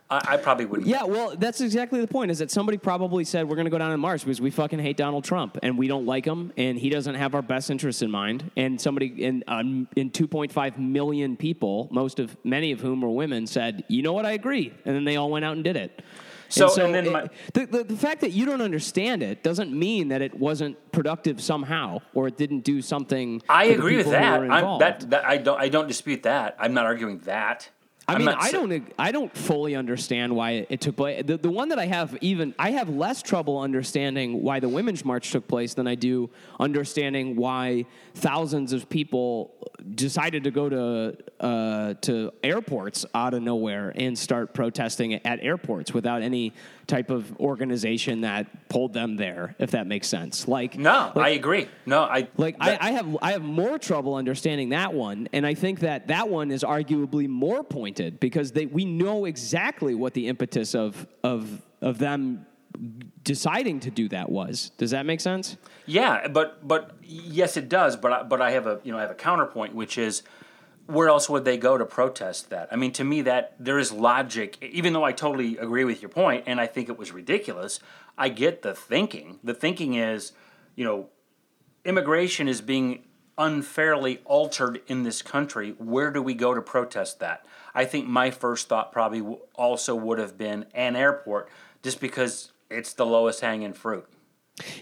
[0.10, 0.88] I, I probably wouldn't.
[0.88, 2.32] Yeah, well, that's exactly the point.
[2.32, 4.80] Is that somebody probably said we're going to go down in March because we fucking
[4.80, 8.02] hate Donald Trump and we don't like him and he doesn't have our best interests
[8.02, 8.50] in mind.
[8.56, 13.48] And somebody in um, in 2.5 million people, most of many of whom were women,
[13.48, 14.26] said, "You know what?
[14.26, 16.02] I agree," and then they all went out and did it.
[16.50, 19.74] So- and then it- my- the, the the fact that you don't understand it doesn't
[19.78, 23.42] mean that it wasn't productive somehow or it didn't do something.
[23.50, 24.40] I agree with that.
[24.40, 25.10] I'm, that.
[25.10, 25.60] That I don't.
[25.60, 26.56] I don't dispute that.
[26.58, 27.70] I'm not arguing that.
[28.10, 31.24] I I'm mean, I don't, I don't fully understand why it, it took place.
[31.26, 35.04] The, the one that I have even, I have less trouble understanding why the women's
[35.04, 37.86] march took place than I do understanding why
[38.16, 39.54] thousands of people
[39.94, 45.94] decided to go to uh, to airports out of nowhere and start protesting at airports
[45.94, 46.54] without any
[46.88, 49.56] type of organization that pulled them there.
[49.60, 51.68] If that makes sense, like No, like, I agree.
[51.86, 55.46] No, I like that- I, I have I have more trouble understanding that one, and
[55.46, 60.14] I think that that one is arguably more pointed because they we know exactly what
[60.14, 62.46] the impetus of of of them
[63.24, 64.72] deciding to do that was.
[64.78, 65.58] Does that make sense?
[65.86, 67.96] Yeah, but but yes, it does.
[67.96, 70.24] But I, but I have a you know I have a counterpoint, which is
[70.88, 72.70] where else would they go to protest that?
[72.72, 74.58] I mean, to me, that there is logic.
[74.62, 77.80] Even though I totally agree with your point, and I think it was ridiculous,
[78.18, 79.40] I get the thinking.
[79.44, 80.32] The thinking is,
[80.76, 81.10] you know,
[81.84, 83.04] immigration is being
[83.38, 85.76] unfairly altered in this country.
[85.78, 87.46] Where do we go to protest that?
[87.76, 89.22] I think my first thought probably
[89.54, 91.50] also would have been an airport,
[91.84, 94.08] just because it's the lowest hanging fruit.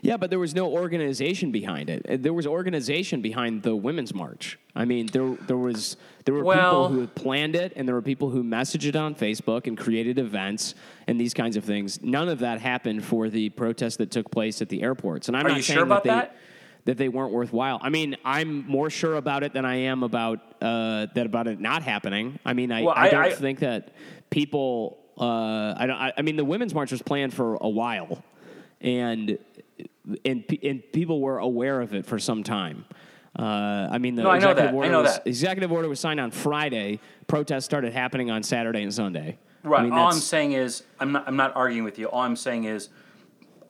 [0.01, 2.23] Yeah, but there was no organization behind it.
[2.23, 4.57] There was organization behind the women's march.
[4.73, 7.95] I mean, there there was there were Well- people who had planned it, and there
[7.95, 10.75] were people who messaged it on Facebook and created events
[11.07, 12.01] and these kinds of things.
[12.01, 15.27] None of that happened for the protest that took place at the airports.
[15.27, 16.37] And I'm Are not you saying sure about that, they, that?
[16.85, 17.79] that they weren't worthwhile.
[17.81, 21.59] I mean, I'm more sure about it than I am about uh, that about it
[21.59, 22.39] not happening.
[22.45, 23.93] I mean, I, Well, I, I- don't I- think that
[24.29, 24.99] people.
[25.19, 25.95] Uh, I don't.
[25.97, 28.21] I, I mean, the women's march was planned for a while,
[28.85, 29.37] and
[30.23, 32.85] and and people were aware of it for some time.
[33.37, 36.31] Uh, I mean, the No, I executive order know was, executive order was signed on
[36.31, 37.01] Friday.
[37.27, 39.37] Protests started happening on Saturday and Sunday.
[39.63, 39.81] Right.
[39.81, 41.27] I mean, All I'm saying is, I'm not.
[41.27, 42.07] I'm not arguing with you.
[42.07, 42.89] All I'm saying is,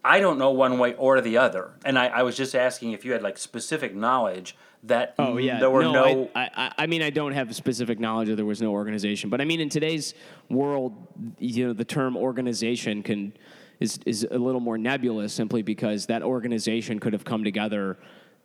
[0.04, 3.06] I don't know one way or the other, and I, I was just asking if
[3.06, 5.94] you had like specific knowledge that Oh yeah, there were no.
[5.94, 6.30] no.
[6.36, 9.42] I, I, I mean, I don't have specific knowledge that there was no organization, but
[9.42, 10.14] I mean, in today's
[10.50, 10.94] world,
[11.40, 13.34] you know, the term organization can
[13.80, 17.98] is is a little more nebulous simply because that organization could have come together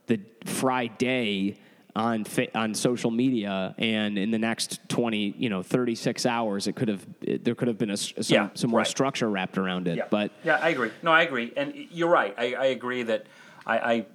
[0.07, 1.59] the Friday
[1.97, 6.67] on fa- on social media, and in the next twenty, you know, thirty six hours,
[6.67, 8.87] it could have it, there could have been a, some, Yeah, some more right.
[8.87, 9.97] structure wrapped around it.
[9.97, 10.05] yeah.
[10.11, 10.91] But yeah, I agree.
[11.03, 12.35] No, I agree, and you're right.
[12.39, 13.27] I, I agree that.
[13.67, 14.07] I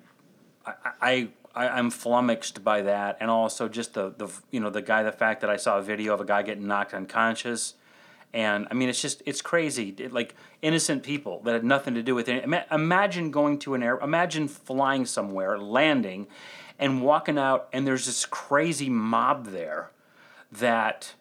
[0.65, 4.81] I, I I, I'm flummoxed by that, and also just the, the you know the
[4.81, 7.75] guy the fact that I saw a video of a guy getting knocked unconscious,
[8.35, 12.03] and I mean it's just it's crazy It- like innocent people that had nothing to
[12.03, 12.43] do with it.
[12.69, 16.27] Imagine going to an air, imagine flying somewhere, landing,
[16.77, 19.91] and walking out, and there's this crazy mob there,
[20.51, 21.13] that,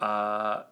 [0.00, 0.62] uh,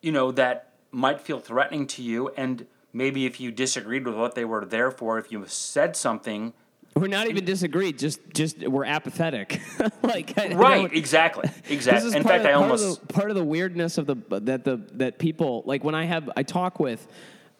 [0.00, 4.34] you know that might feel threatening to you, and maybe if you disagreed with what
[4.34, 6.54] they were there for, if you said something
[6.96, 7.98] we're not even disagreed.
[7.98, 9.60] Just just we're apathetic.
[10.02, 12.16] like I, Right, exactly, exactly.
[12.16, 14.64] In fact, of, I part almost of the, part of the weirdness of the that
[14.64, 17.06] the that people like when I have I talk with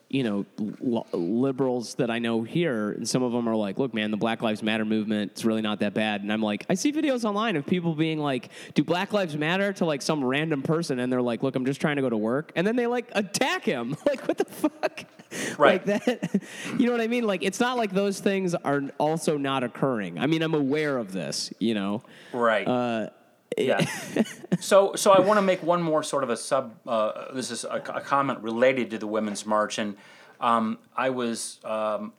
[0.09, 0.47] you know
[0.85, 4.17] l- liberals that I know here, and some of them are like, "Look, man, the
[4.17, 7.25] Black Lives Matter movement it's really not that bad." And I'm like, I see videos
[7.25, 11.13] online of people being like, "Do Black Lives Matter?" to like some random person, and
[11.13, 13.65] they're like, "Look, I'm just trying to go to work," and then they like attack
[13.65, 13.97] him.
[14.07, 15.05] like, what the fuck?
[15.59, 15.85] Right.
[15.87, 16.43] Like that.
[16.79, 17.25] You know what I mean?
[17.25, 20.19] Like, it's not like those things are also not occurring.
[20.19, 21.53] I mean, I'm aware of this.
[21.59, 22.03] You know.
[22.33, 22.67] right.
[22.67, 23.11] Uh,
[23.57, 23.85] yeah.
[24.61, 26.75] so, so I want to make one more sort of a sub.
[26.87, 29.97] Uh, this is a, a comment related to the women's march, and
[30.41, 32.13] um, I was um,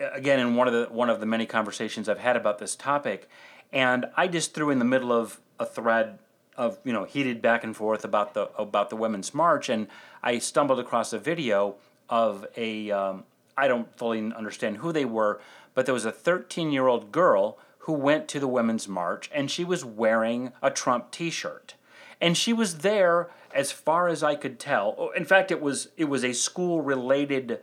[0.00, 3.28] again in one of the one of the many conversations I've had about this topic,
[3.72, 6.18] and I just threw in the middle of a thread
[6.56, 9.88] of you know heated back and forth about the about the women's march, and
[10.22, 11.76] I stumbled across a video
[12.08, 13.24] of a um,
[13.56, 15.40] I don't fully understand who they were,
[15.74, 19.50] but there was a 13 year old girl who went to the women's march, and
[19.50, 21.74] she was wearing a Trump T-shirt,
[22.20, 24.94] and she was there as far as I could tell.
[24.96, 27.60] Oh, In fact, it was it was a school related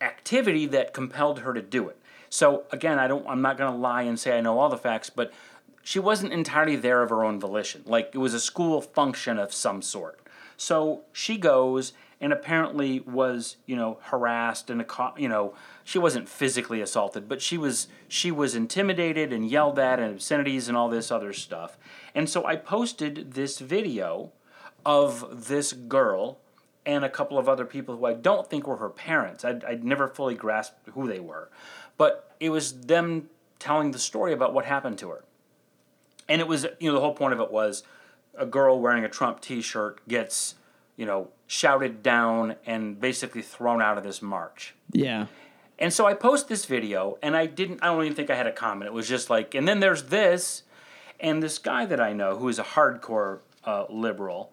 [0.00, 1.96] activity that compelled her to do it.
[2.28, 4.76] So again, I don't I'm not going to lie and say I know all the
[4.76, 5.32] facts, but
[5.82, 7.82] she wasn't entirely there of her own volition.
[7.86, 10.18] Like it was a school function of some sort.
[10.56, 14.84] So she goes and apparently was, you know, harassed and
[15.16, 15.54] you know,
[15.84, 20.68] she wasn't physically assaulted, but she was she was intimidated and yelled at and obscenities
[20.68, 21.78] and all this other stuff.
[22.14, 24.32] And so I posted this video
[24.84, 26.38] of this girl
[26.84, 29.44] and a couple of other people who I don't think were her parents.
[29.44, 31.50] I'd, I'd never fully grasped who they were.
[31.98, 35.24] But it was them telling the story about what happened to her.
[36.28, 37.82] And it was, you know, the whole point of it was
[38.36, 40.54] a girl wearing a Trump t shirt gets,
[40.96, 44.74] you know, shouted down and basically thrown out of this march.
[44.92, 45.26] Yeah.
[45.78, 48.46] And so I post this video, and I didn't, I don't even think I had
[48.46, 48.88] a comment.
[48.88, 50.62] It was just like, and then there's this,
[51.18, 54.52] and this guy that I know who is a hardcore uh, liberal,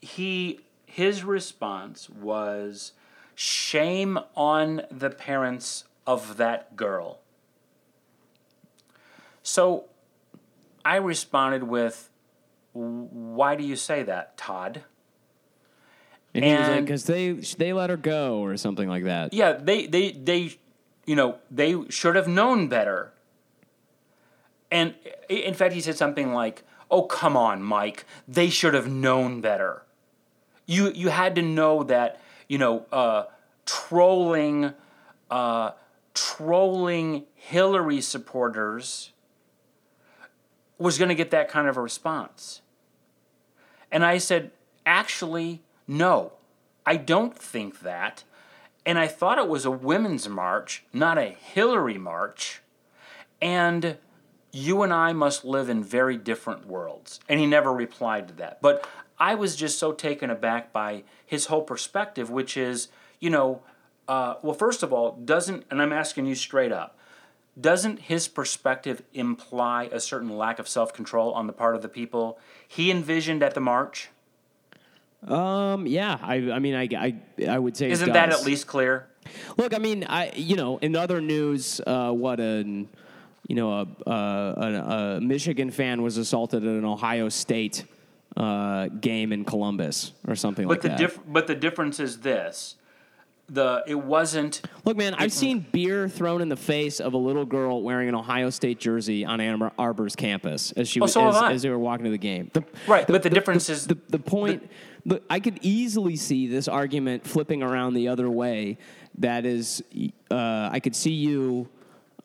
[0.00, 2.92] he, his response was,
[3.34, 7.18] shame on the parents of that girl.
[9.42, 9.86] So
[10.84, 12.10] I responded with,
[12.72, 14.82] why do you say that, Todd?
[16.36, 19.32] And, he was like, because they they let her go or something like that.
[19.32, 20.56] Yeah, they they they,
[21.06, 23.12] you know, they should have known better.
[24.70, 24.94] And
[25.28, 28.04] in fact, he said something like, "Oh, come on, Mike.
[28.26, 29.82] They should have known better.
[30.66, 33.24] You you had to know that you know uh,
[33.64, 34.72] trolling,
[35.30, 35.72] uh,
[36.14, 39.12] trolling Hillary supporters."
[40.78, 42.60] was going to get that kind of a response.
[43.90, 44.50] And I said,
[44.84, 46.32] actually, no,
[46.84, 48.24] I don't think that.
[48.84, 52.62] And I thought it was a women's march, not a Hillary march.
[53.42, 53.98] And
[54.52, 57.20] you and I must live in very different worlds.
[57.28, 58.62] And he never replied to that.
[58.62, 63.62] But I was just so taken aback by his whole perspective, which is, you know,
[64.08, 66.96] uh, well, first of all, doesn't, and I'm asking you straight up,
[67.58, 71.88] doesn't his perspective imply a certain lack of self control on the part of the
[71.88, 74.10] people he envisioned at the march?
[75.26, 75.86] Um.
[75.86, 76.18] Yeah.
[76.20, 76.34] I.
[76.50, 76.88] I mean, I.
[76.96, 77.14] I.
[77.48, 77.90] I would say.
[77.90, 79.06] Isn't that at least clear?
[79.56, 79.74] Look.
[79.74, 80.04] I mean.
[80.04, 80.32] I.
[80.34, 80.78] You know.
[80.78, 82.88] In other news, uh, what an.
[83.48, 87.84] You know, a, a, a Michigan fan was assaulted at an Ohio State
[88.36, 90.98] uh, game in Columbus or something but like the that.
[90.98, 92.76] Dif- but the difference is this:
[93.48, 94.60] the it wasn't.
[94.84, 98.14] Look, man, I've seen beer thrown in the face of a little girl wearing an
[98.14, 101.70] Ohio State jersey on Ann Arbor's campus as she oh, was so as, as, they
[101.70, 102.50] were walking to the game.
[102.52, 104.68] The, right, the, but the, the difference is the, the point.
[105.06, 108.76] The, I could easily see this argument flipping around the other way.
[109.18, 109.82] That is,
[110.30, 111.68] uh, I could see you.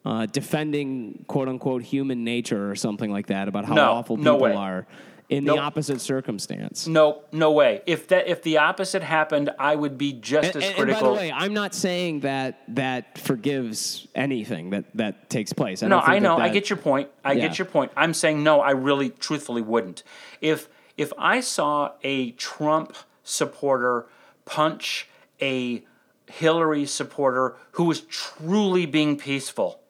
[0.04, 4.34] Uh, defending quote unquote human nature or something like that about how no, awful no
[4.34, 4.56] people way.
[4.56, 4.88] are
[5.32, 5.56] in nope.
[5.56, 6.88] the opposite circumstance.
[6.88, 7.82] No, no way.
[7.86, 10.82] If that if the opposite happened, I would be just and, as critical.
[10.82, 15.82] And by the way, I'm not saying that that forgives anything that that takes place.
[15.84, 16.32] I no, I know.
[16.32, 17.10] That that, I get your point.
[17.24, 17.48] I yeah.
[17.48, 17.94] get your point.
[17.96, 18.60] I'm saying no.
[18.60, 20.04] I really, truthfully, wouldn't.
[20.42, 20.68] If
[20.98, 24.08] if I saw a Trump supporter
[24.46, 25.08] punch
[25.42, 25.84] a
[26.28, 29.82] Hillary supporter who was truly being peaceful,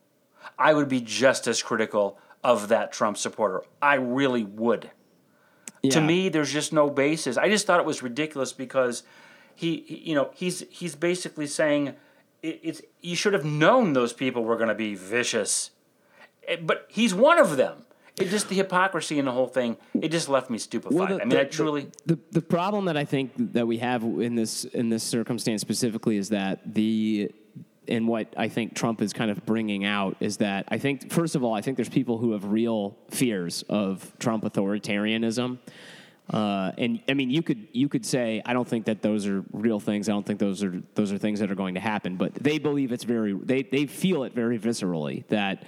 [0.57, 3.61] I would be just as critical of that Trump supporter.
[3.81, 4.91] I really would.
[5.83, 5.91] Yeah.
[5.91, 7.37] To me, there's just no basis.
[7.37, 9.03] I just thought it was ridiculous because
[9.55, 11.95] he, he you know, he's he's basically saying
[12.41, 15.71] it, it's you should have known those people were going to be vicious,
[16.47, 17.85] Eh, but he's one of them.
[18.17, 19.77] It just the hypocrisy in the whole thing.
[19.99, 20.93] It just left me stupefied.
[20.93, 23.65] Well, the, I mean, the, I truly the, the the problem that I think that
[23.65, 27.31] we have in this in this circumstance specifically is that the
[27.87, 31.35] and what I think Trump is kind of bringing out is that I think first
[31.35, 35.59] of all I think there's people who have real fears of Trump authoritarianism.
[36.31, 39.43] Uh, and I mean, you could you could say I don't think that those are
[39.51, 40.07] real things.
[40.07, 42.15] I don't think those are those are things that are going to happen.
[42.15, 45.63] But they believe it's very they they feel it very viscerally that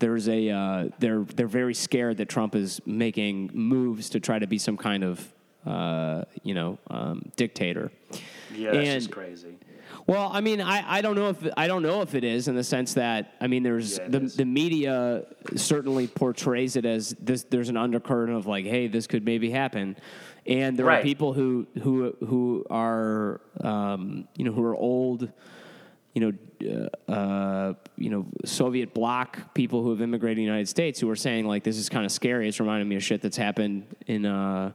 [0.00, 4.46] there's a uh, they're they're very scared that Trump is making moves to try to
[4.46, 5.32] be some kind of
[5.64, 7.90] uh, you know um, dictator.
[8.54, 9.56] yeah, that's and- just crazy.
[10.06, 12.56] Well, I mean, I, I don't know if I don't know if it is in
[12.56, 14.36] the sense that I mean, there's Yeah, the is.
[14.36, 15.24] the media
[15.54, 17.44] certainly portrays it as this.
[17.44, 19.96] There's an undercurrent of like, hey, this could maybe happen,
[20.46, 25.30] and there are people who who who are um, you know who are old,
[26.14, 30.68] you know, uh, uh, you know, Soviet bloc people who have immigrated to the United
[30.68, 32.48] States who are saying like, this is kind of scary.
[32.48, 34.26] It's reminding me of shit that's happened in.
[34.26, 34.72] Uh,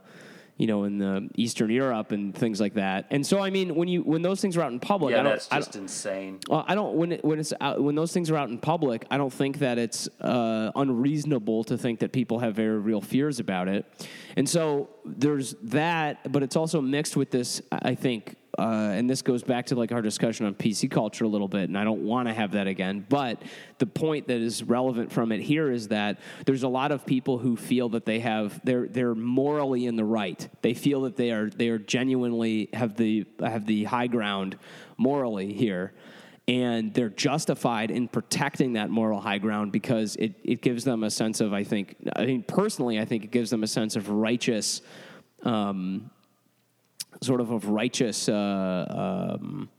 [0.58, 3.88] you know, in the Eastern Europe and things like that, and so I mean, when
[3.88, 6.40] you when those things are out in public, Yeah, I don't, that's just don't- insane.
[6.50, 9.06] well, I don't when it, when it's out, when those things are out in public.
[9.12, 13.40] I don't think that it's uh, unreasonable to think that people have very real fears
[13.40, 13.86] about it,
[14.36, 16.32] and so there's that.
[16.32, 17.62] But it's also mixed with this.
[17.72, 21.28] I think uh, and this goes back to like our discussion on PC culture a
[21.28, 23.06] little bit, and I don't want to have that again.
[23.08, 23.44] But
[23.78, 27.38] the point that is relevant from it here is that there's a lot of people
[27.38, 30.48] who feel that they have they're they're morally in the right.
[30.64, 34.58] They feel that they are they are genuinely have the have the high ground
[34.98, 35.94] morally here.
[36.50, 41.12] And they're justified in protecting that moral high ground because it, it gives them a
[41.12, 44.08] sense of, I think, I mean, personally, I think it gives them a sense of
[44.08, 44.82] righteous
[45.44, 46.10] um,
[47.22, 49.70] sort of of righteous uh, um,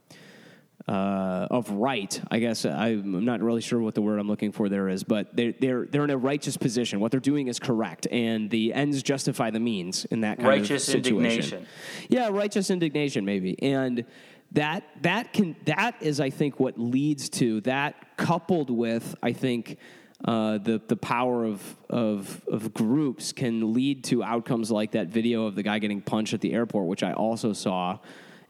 [0.87, 2.19] uh, of right.
[2.31, 5.35] I guess I'm not really sure what the word I'm looking for there is, but
[5.35, 6.99] they're they're they're in a righteous position.
[6.99, 10.87] What they're doing is correct, and the ends justify the means in that kind Righteous
[10.87, 11.25] of situation.
[11.25, 11.65] indignation.
[12.09, 14.05] Yeah, righteous indignation, maybe, and
[14.53, 19.77] that that can that is, I think, what leads to that, coupled with, I think.
[20.25, 25.45] Uh, the the power of, of of groups can lead to outcomes like that video
[25.45, 27.99] of the guy getting punched at the airport, which I also saw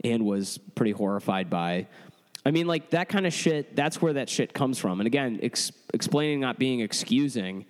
[0.04, 1.88] and was pretty horrified by.
[2.46, 3.76] I mean, like that kind of shit.
[3.76, 5.00] That's where that shit comes from.
[5.00, 7.66] And again, ex- explaining not being excusing.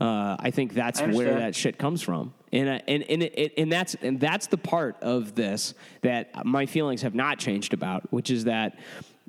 [0.00, 3.52] Uh, I think that's I where that shit comes from, and uh, and and, it,
[3.56, 8.10] and that's and that's the part of this that my feelings have not changed about,
[8.12, 8.78] which is that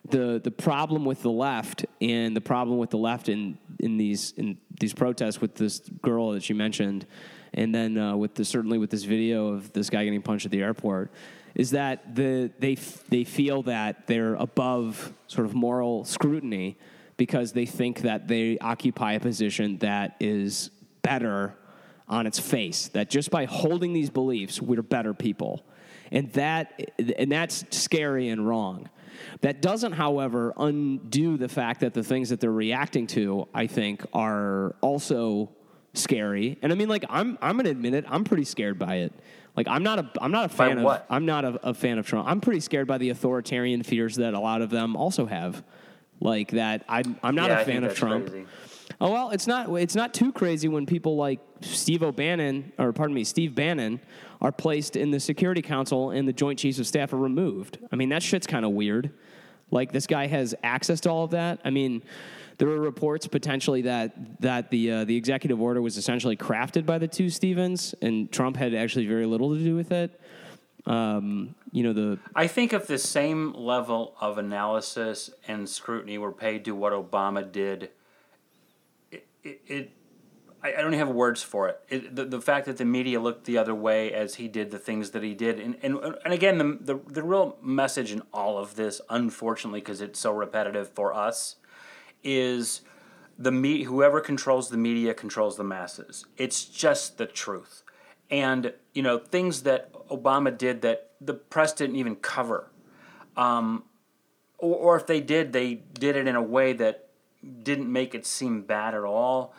[0.09, 4.33] the the problem with the left and the problem with the left in in these
[4.37, 7.05] in these protests with this girl that you mentioned,
[7.53, 10.51] and then uh, with the certainly with this video of this guy getting punched at
[10.51, 11.11] the airport,
[11.55, 16.77] is that the they f- they feel that they're above sort of moral scrutiny
[17.17, 20.69] because they think that they occupy a position that is
[21.01, 21.55] better
[22.07, 22.89] on its face.
[22.89, 25.65] That just by holding these beliefs, we're better people,
[26.11, 28.89] and that and that's scary and wrong.
[29.41, 34.05] That doesn't, however, undo the fact that the things that they're reacting to, I think,
[34.13, 35.51] are also
[35.93, 36.57] scary.
[36.61, 38.05] And I mean, like, I'm I'm gonna admit it.
[38.07, 39.13] I'm pretty scared by it.
[39.55, 41.01] Like, I'm not a I'm not a fan of?
[41.09, 42.27] I'm not a, a fan of Trump.
[42.27, 45.63] I'm pretty scared by the authoritarian fears that a lot of them also have.
[46.19, 48.27] Like that, I'm I'm not Yeah, a fan of Trump.
[48.29, 48.45] crazy.
[49.01, 53.13] Oh well, it's not it's not too crazy when people like Steve O'Bannon or pardon
[53.13, 53.99] me, Steve Bannon
[54.41, 57.77] are placed in the Security Council and the Joint Chiefs of Staff are removed.
[57.91, 59.11] I mean, that shit's kind of weird.
[59.71, 61.59] Like this guy has access to all of that.
[61.65, 62.03] I mean,
[62.57, 66.97] there were reports potentially that that the uh, the executive order was essentially crafted by
[66.97, 70.19] the two Stevens, and Trump had actually very little to do with it.
[70.85, 76.31] Um, you know the I think if the same level of analysis and scrutiny were
[76.31, 77.89] paid to what Obama did,
[79.11, 79.91] it, it, it
[80.65, 81.79] I, I don't have words for it.
[81.89, 84.79] it the, the fact that the media looked the other way as he did the
[84.79, 88.57] things that he did, and and, and again, the, the the real message in all
[88.57, 91.57] of this, unfortunately, because it's so repetitive for us,
[92.23, 92.81] is
[93.37, 96.25] the me whoever controls the media controls the masses.
[96.37, 97.83] It's just the truth.
[98.31, 102.71] And you know things that Obama did that the press didn't even cover,
[103.37, 103.83] um,
[104.57, 107.09] or, or if they did, they did it in a way that
[107.61, 109.53] didn't make it seem bad at all.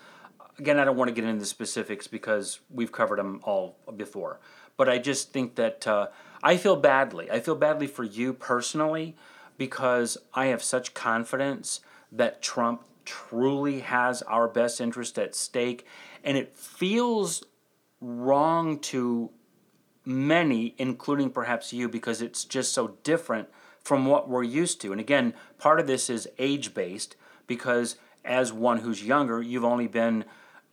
[0.59, 4.41] Again, I don't want to get into the specifics because we've covered them all before.
[4.77, 6.09] But I just think that uh,
[6.43, 7.31] I feel badly.
[7.31, 9.17] I feel badly for you personally
[9.59, 11.81] because I have such confidence
[12.13, 15.87] that Trump truly has our best interest at stake.
[16.25, 17.45] And it feels
[18.01, 19.31] wrong to
[20.05, 23.49] many, including perhaps you, because it's just so different
[23.83, 24.93] from what we're used to.
[24.93, 27.17] And again, part of this is age based
[27.47, 30.25] because as one who's younger, you've only been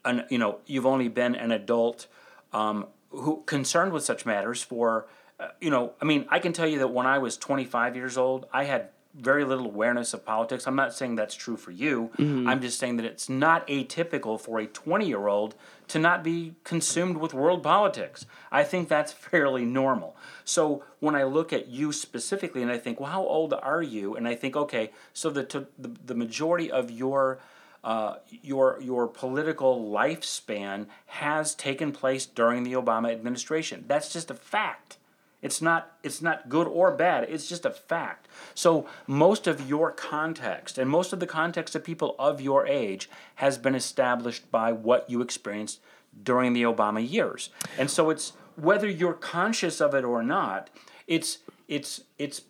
[0.05, 2.07] an you know you've only been an adult
[2.51, 5.07] um, who concerned with such matters for
[5.39, 8.17] uh, you know I mean I can tell you that when I was 25 years
[8.17, 10.65] old, I had very little awareness of politics.
[10.65, 12.09] I'm not saying that's true for you.
[12.49, 15.53] I'm just saying that it's not atypical for a 20 year old
[15.89, 18.25] to not be consumed with world politics.
[18.51, 20.15] I think that's fairly normal.
[20.43, 24.15] So when I look at you specifically and I think, well, how old are you?
[24.15, 27.39] And I think, okay, so the, the, the majority of your
[27.83, 33.83] uh, your your political lifespan has taken place during the Obama administration.
[33.87, 34.97] That's just a fact.
[35.41, 37.27] It's not it's not good or bad.
[37.29, 38.29] It's just a fact.
[38.55, 43.09] So most of your context and most of the context of people of your age
[43.35, 45.81] has been established by what you experienced
[46.23, 47.49] during the Obama years.
[47.77, 50.69] And so it's whether you're conscious of it or not,
[51.07, 52.43] it's it's it's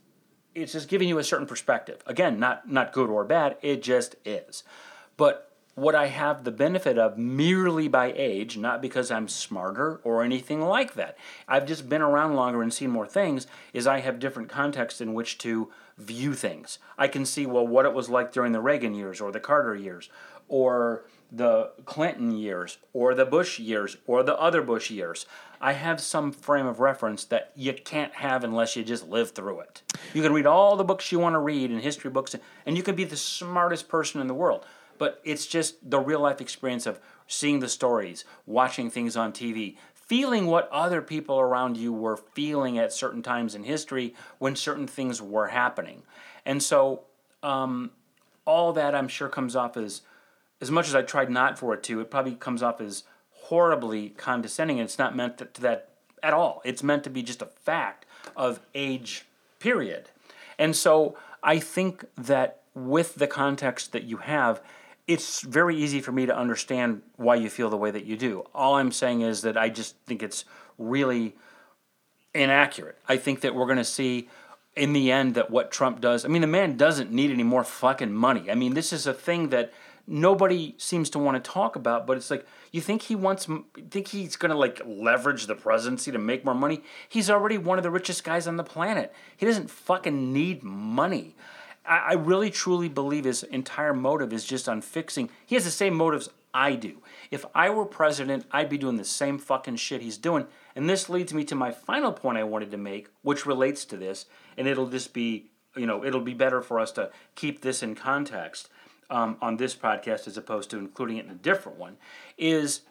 [0.53, 2.03] it's just giving you a certain perspective.
[2.05, 4.63] Again, not not good or bad, it just is.
[5.17, 10.21] But what I have the benefit of merely by age, not because I'm smarter or
[10.21, 11.17] anything like that.
[11.47, 15.13] I've just been around longer and seen more things, is I have different contexts in
[15.13, 16.77] which to view things.
[16.97, 19.75] I can see, well, what it was like during the Reagan years or the Carter
[19.75, 20.09] years
[20.47, 25.25] or the Clinton years or the Bush years or the other Bush years,
[25.59, 29.61] I have some frame of reference that you can't have unless you just live through
[29.61, 29.81] it.
[30.13, 32.35] You can read all the books you want to read in history books,
[32.67, 34.65] and you can be the smartest person in the world.
[35.03, 36.97] But it's just the real life experience of
[37.27, 42.77] seeing the stories, watching things on TV, feeling what other people around you were feeling
[42.77, 46.03] at certain times in history when certain things were happening.
[46.45, 47.01] And so,
[47.43, 47.91] um,
[48.45, 50.03] all that I'm sure comes off as,
[50.61, 54.11] as much as I tried not for it to, it probably comes off as horribly
[54.11, 54.79] condescending.
[54.79, 55.89] And it's not meant to, to that
[56.23, 56.61] at all.
[56.63, 58.05] It's meant to be just a fact
[58.37, 59.25] of age,
[59.59, 60.11] period.
[60.57, 64.61] And so I think that with the context that you have,
[65.07, 68.45] it's very easy for me to understand why you feel the way that you do.
[68.53, 70.45] All I'm saying is that I just think it's
[70.77, 71.35] really
[72.33, 72.97] inaccurate.
[73.07, 74.29] I think that we're going to see
[74.75, 77.63] in the end that what Trump does, I mean, the man doesn't need any more
[77.63, 78.49] fucking money.
[78.49, 79.71] I mean, this is a thing that
[80.07, 83.47] nobody seems to want to talk about, but it's like, you think he wants,
[83.91, 86.81] think he's going to like leverage the presidency to make more money?
[87.07, 89.13] He's already one of the richest guys on the planet.
[89.37, 91.35] He doesn't fucking need money.
[91.85, 95.29] I, really truly believe his entire motive is just on fixing.
[95.45, 97.01] He has the same motives I do.
[97.31, 100.45] If I were president, I'd be doing the same fucking shit he's doing.
[100.75, 103.97] And this leads me to my final point I wanted to make, which relates to
[103.97, 104.25] this,
[104.57, 107.95] and it'll just be, you know, it'll be better for us to keep this in
[107.95, 108.69] context
[109.09, 111.97] um, on this podcast as opposed to including it in a different one.
[112.37, 112.81] Is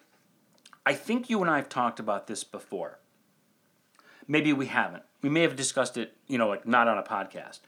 [0.85, 2.99] I think you and I have talked about this before.
[4.27, 5.03] Maybe we haven't.
[5.21, 7.61] We may have discussed it, you know, like not on a podcast.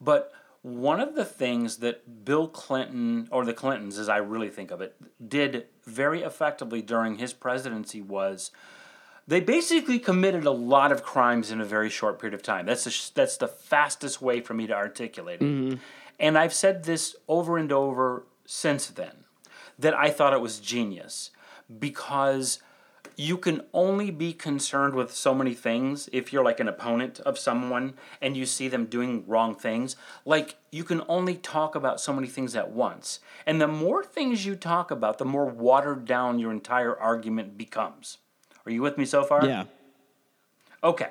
[0.00, 0.32] But
[0.64, 4.80] one of the things that Bill Clinton, or the Clintons, as I really think of
[4.80, 4.96] it,
[5.28, 8.50] did very effectively during his presidency was
[9.26, 12.64] they basically committed a lot of crimes in a very short period of time.
[12.64, 15.44] That's the, that's the fastest way for me to articulate it.
[15.44, 15.76] Mm-hmm.
[16.18, 19.24] And I've said this over and over since then
[19.78, 21.30] that I thought it was genius
[21.78, 22.60] because
[23.16, 27.38] you can only be concerned with so many things if you're like an opponent of
[27.38, 29.96] someone and you see them doing wrong things.
[30.24, 33.20] Like, you can only talk about so many things at once.
[33.46, 38.18] And the more things you talk about, the more watered down your entire argument becomes.
[38.66, 39.46] Are you with me so far?
[39.46, 39.64] Yeah.
[40.82, 41.10] Okay.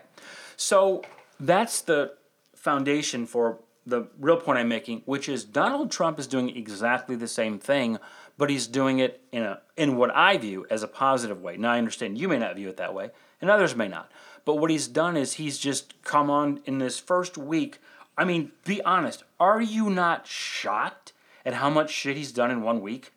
[0.58, 1.04] So
[1.40, 2.14] that's the
[2.56, 7.28] foundation for the real point I'm making, which is Donald Trump is doing exactly the
[7.28, 8.00] same thing
[8.38, 11.58] but he's doing it in a in what I view as a positive way.
[11.58, 13.12] Now I understand you may not view it that way,
[13.42, 14.12] and others may not.
[14.46, 17.80] But what he's done is he's just come on in this first week.
[18.18, 19.24] I mean, be honest.
[19.40, 21.14] Are you not shocked
[21.46, 23.12] at how much shit he's done in one week?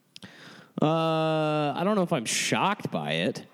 [0.81, 3.45] Uh, I don't know if I'm shocked by it.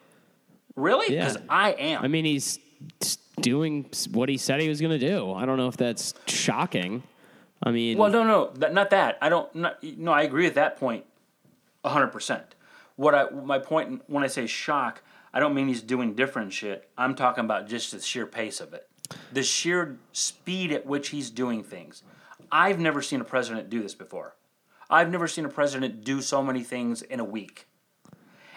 [0.76, 1.14] Really?
[1.14, 1.42] Because yeah.
[1.48, 2.02] I am.
[2.02, 2.58] I mean, he's
[3.40, 5.32] doing what he said he was going to do.
[5.32, 7.02] I don't know if that's shocking.
[7.62, 9.18] I mean, well, no, no, not that.
[9.22, 9.54] I don't.
[9.54, 11.04] Not, no, I agree with that point
[11.84, 12.54] hundred percent.
[12.96, 15.02] What I my point when I say shock,
[15.32, 16.88] I don't mean he's doing different shit.
[16.98, 18.88] I'm talking about just the sheer pace of it,
[19.32, 22.02] the sheer speed at which he's doing things.
[22.50, 24.34] I've never seen a president do this before.
[24.90, 27.66] I've never seen a president do so many things in a week.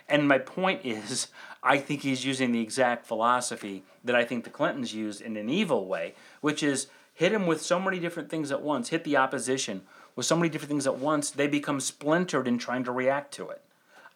[0.10, 1.28] And my point is,
[1.66, 5.50] I think he's using the exact philosophy that I think the Clintons used in an
[5.50, 9.18] evil way, which is hit him with so many different things at once, hit the
[9.18, 9.82] opposition
[10.16, 13.50] with so many different things at once, they become splintered in trying to react to
[13.50, 13.62] it.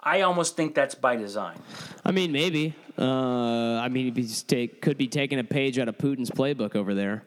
[0.01, 1.59] I almost think that's by design.
[2.05, 2.75] I mean, maybe.
[2.97, 6.93] Uh, I mean, he take, could be taking a page out of Putin's playbook over
[6.93, 7.23] there.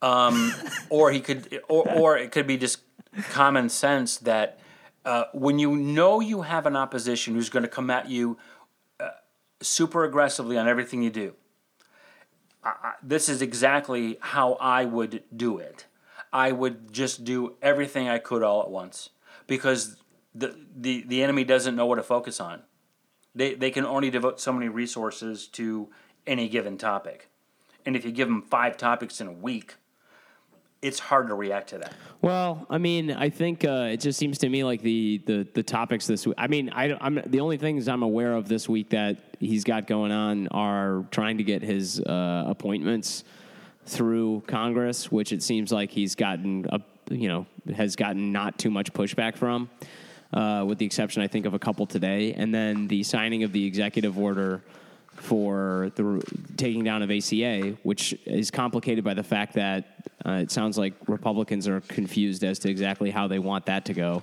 [0.00, 0.54] Um,
[0.88, 2.78] or he could, or, or it could be just
[3.30, 4.60] common sense that
[5.08, 8.36] uh, when you know you have an opposition who's going to come at you
[9.00, 9.08] uh,
[9.62, 11.34] super aggressively on everything you do,
[12.62, 15.86] I, this is exactly how I would do it.
[16.30, 19.08] I would just do everything I could all at once
[19.46, 19.96] because
[20.34, 22.64] the, the, the enemy doesn't know what to focus on.
[23.34, 25.88] They, they can only devote so many resources to
[26.26, 27.30] any given topic.
[27.86, 29.76] And if you give them five topics in a week,
[30.82, 31.92] it's hard to react to that.
[32.22, 35.62] Well, I mean, I think uh, it just seems to me like the the, the
[35.62, 36.36] topics this week.
[36.38, 39.86] I mean, I, am the only things I'm aware of this week that he's got
[39.86, 43.24] going on are trying to get his uh, appointments
[43.86, 46.80] through Congress, which it seems like he's gotten a
[47.10, 49.68] you know has gotten not too much pushback from,
[50.32, 53.52] uh, with the exception I think of a couple today, and then the signing of
[53.52, 54.62] the executive order
[55.20, 56.22] for the
[56.56, 60.94] taking down of ACA, which is complicated by the fact that uh, it sounds like
[61.06, 64.22] Republicans are confused as to exactly how they want that to go.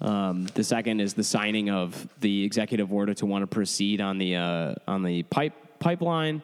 [0.00, 4.18] Um, the second is the signing of the executive order to want to proceed on
[4.18, 6.42] the uh, on the pipe pipeline,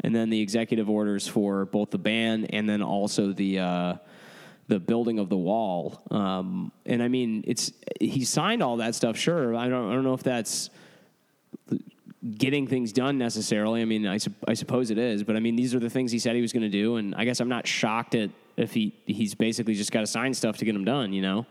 [0.00, 3.94] and then the executive orders for both the ban and then also the uh,
[4.68, 6.00] the building of the wall.
[6.10, 9.16] Um, and I mean, it's he signed all that stuff.
[9.16, 10.70] Sure, I don't I don't know if that's
[12.36, 13.82] getting things done necessarily.
[13.82, 16.12] I mean, I, sup- I suppose it is, but I mean, these are the things
[16.12, 18.72] he said he was going to do, and I guess I'm not shocked at if
[18.74, 21.12] he he's basically just got to sign stuff to get them done.
[21.12, 21.46] You know.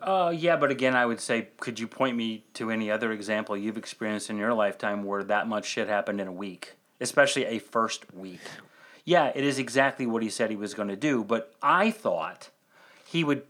[0.00, 3.56] Uh, yeah, but again, I would say, could you point me to any other example
[3.56, 7.58] you've experienced in your lifetime where that much shit happened in a week, especially a
[7.58, 8.40] first week?
[9.04, 12.50] Yeah, it is exactly what he said he was going to do, but I thought
[13.06, 13.46] he would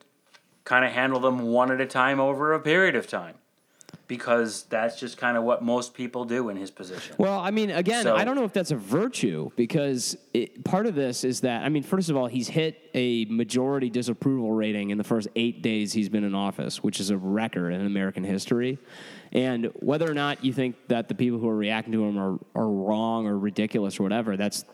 [0.65, 3.35] kind of handle them one at a time over a period of time
[4.09, 7.17] because that's just kind of what most people do in his position.
[7.19, 10.87] Well, I mean, again, So- I don't know if that's a virtue because it, part
[10.87, 14.91] of this is that, I mean, first of all, he's hit a majority disapproval rating
[14.91, 18.23] in the first eight days he's been in office, which is a record in American
[18.25, 18.79] history.
[19.33, 22.39] And whether or not you think that the people who are reacting to him are,
[22.55, 24.65] are wrong or ridiculous or whatever, that's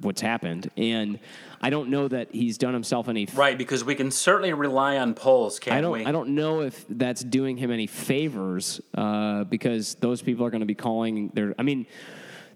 [0.00, 0.70] what's happened.
[0.76, 1.18] And
[1.60, 5.14] I don't know that he's done himself any Right, because we can certainly rely on
[5.14, 5.92] polls, can't I don't.
[5.92, 6.04] we?
[6.04, 10.60] I don't know if that's doing him any favors uh, because those people are going
[10.60, 11.54] to be calling their.
[11.58, 11.86] I mean,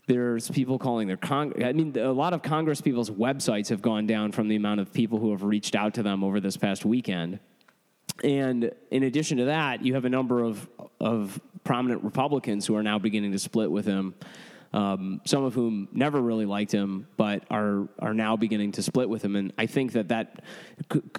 [0.06, 1.52] there's people calling their con.
[1.62, 4.92] I mean, a lot of Congress people's websites have gone down from the amount of
[4.92, 7.40] people who have reached out to them over this past weekend.
[8.22, 10.68] And in addition to that, you have a number of
[11.00, 14.14] of prominent Republicans who are now beginning to split with him.
[14.74, 19.08] Um, some of whom never really liked him, but are are now beginning to split
[19.08, 19.36] with him.
[19.36, 20.42] And I think that that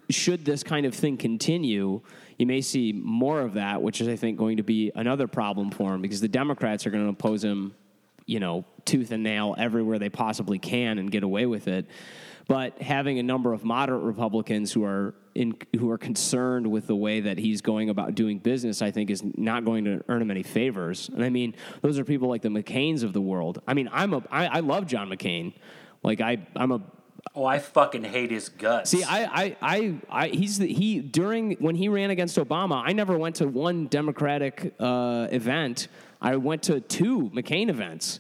[0.10, 2.02] should this kind of thing continue,
[2.38, 5.72] you may see more of that, which is I think going to be another problem
[5.72, 7.74] for him because the Democrats are going to oppose him,
[8.26, 11.86] you know, tooth and nail everywhere they possibly can and get away with it.
[12.48, 16.96] But having a number of moderate Republicans who are in, who are concerned with the
[16.96, 20.32] way that he's going about doing business, I think, is not going to earn him
[20.32, 21.10] any favors.
[21.10, 23.62] And I mean, those are people like the McCains of the world.
[23.68, 25.54] I mean, I'm a I, I love John McCain.
[26.04, 26.82] Like I I'm a
[27.34, 28.92] oh, I fucking hate his guts.
[28.92, 32.82] See, I, I, I, I he's the, he during when he ran against Obama.
[32.86, 35.88] I never went to one Democratic uh, event.
[36.22, 38.20] I went to two McCain events.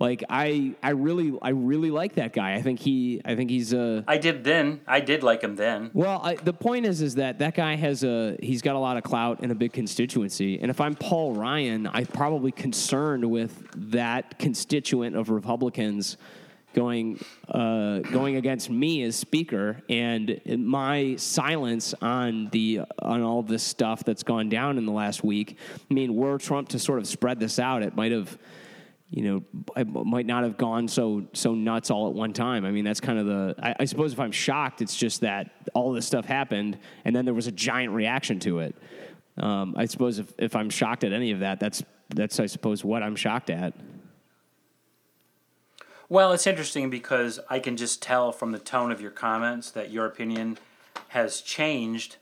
[0.00, 2.54] Like I, I really, I really like that guy.
[2.54, 4.04] I think he, I think he's a.
[4.06, 4.80] I did then.
[4.86, 5.90] I did like him then.
[5.92, 8.96] Well, I, the point is, is that that guy has a he's got a lot
[8.96, 10.60] of clout and a big constituency.
[10.60, 16.16] And if I'm Paul Ryan, I'm probably concerned with that constituent of Republicans
[16.74, 17.18] going
[17.48, 24.04] uh, going against me as speaker, and my silence on the on all this stuff
[24.04, 25.56] that's gone down in the last week.
[25.90, 28.38] I mean, were Trump to sort of spread this out, it might have
[29.10, 29.42] you know,
[29.74, 32.64] I might not have gone so so nuts all at one time.
[32.64, 33.54] I mean, that's kind of the.
[33.58, 37.24] I, I suppose if I'm shocked, it's just that all this stuff happened, and then
[37.24, 38.76] there was a giant reaction to it.
[39.38, 42.84] Um, I suppose if, if I'm shocked at any of that, that's that's I suppose
[42.84, 43.72] what I'm shocked at.
[46.10, 49.90] Well, it's interesting because I can just tell from the tone of your comments that
[49.90, 50.58] your opinion
[51.08, 52.16] has changed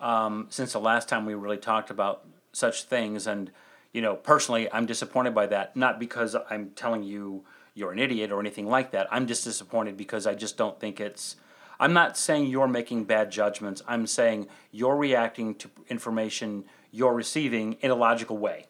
[0.00, 3.26] um, since the last time we really talked about such things.
[3.26, 3.50] And,
[3.92, 5.76] you know, personally, I'm disappointed by that.
[5.76, 7.44] Not because I'm telling you
[7.74, 9.06] you're an idiot or anything like that.
[9.10, 11.36] I'm just disappointed because I just don't think it's.
[11.80, 13.82] I'm not saying you're making bad judgments.
[13.88, 18.66] I'm saying you're reacting to information you're receiving in a logical way.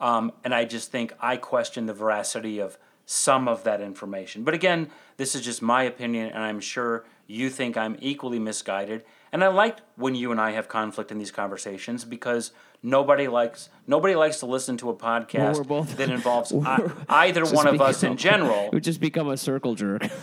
[0.00, 2.76] Um, and I just think I question the veracity of
[3.06, 4.44] some of that information.
[4.44, 9.04] But again, this is just my opinion, and I'm sure you think I'm equally misguided.
[9.34, 12.52] And I like when you and I have conflict in these conversations because
[12.84, 17.80] nobody likes nobody likes to listen to a podcast that involves I, either one of
[17.80, 18.66] us in general.
[18.66, 20.06] It would just become a circle jerk.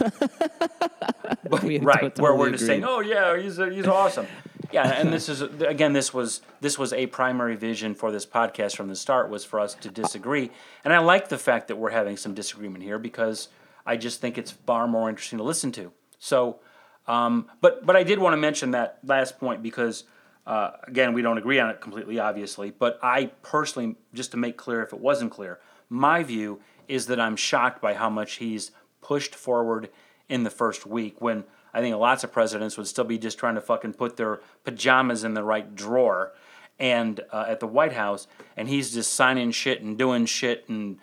[1.63, 4.27] We right, totally where we're just saying, "Oh yeah, he's he's awesome."
[4.71, 8.77] Yeah, and this is again, this was this was a primary vision for this podcast
[8.77, 10.49] from the start was for us to disagree,
[10.85, 13.49] and I like the fact that we're having some disagreement here because
[13.85, 15.91] I just think it's far more interesting to listen to.
[16.19, 16.61] So,
[17.07, 20.03] um, but but I did want to mention that last point because
[20.45, 22.71] uh, again, we don't agree on it completely, obviously.
[22.71, 25.59] But I personally, just to make clear, if it wasn't clear,
[25.89, 28.71] my view is that I'm shocked by how much he's
[29.01, 29.89] pushed forward
[30.29, 33.55] in the first week when I think lots of presidents would still be just trying
[33.55, 36.33] to fucking put their pajamas in the right drawer
[36.79, 40.97] and uh, at the White House, and he's just signing shit and doing shit and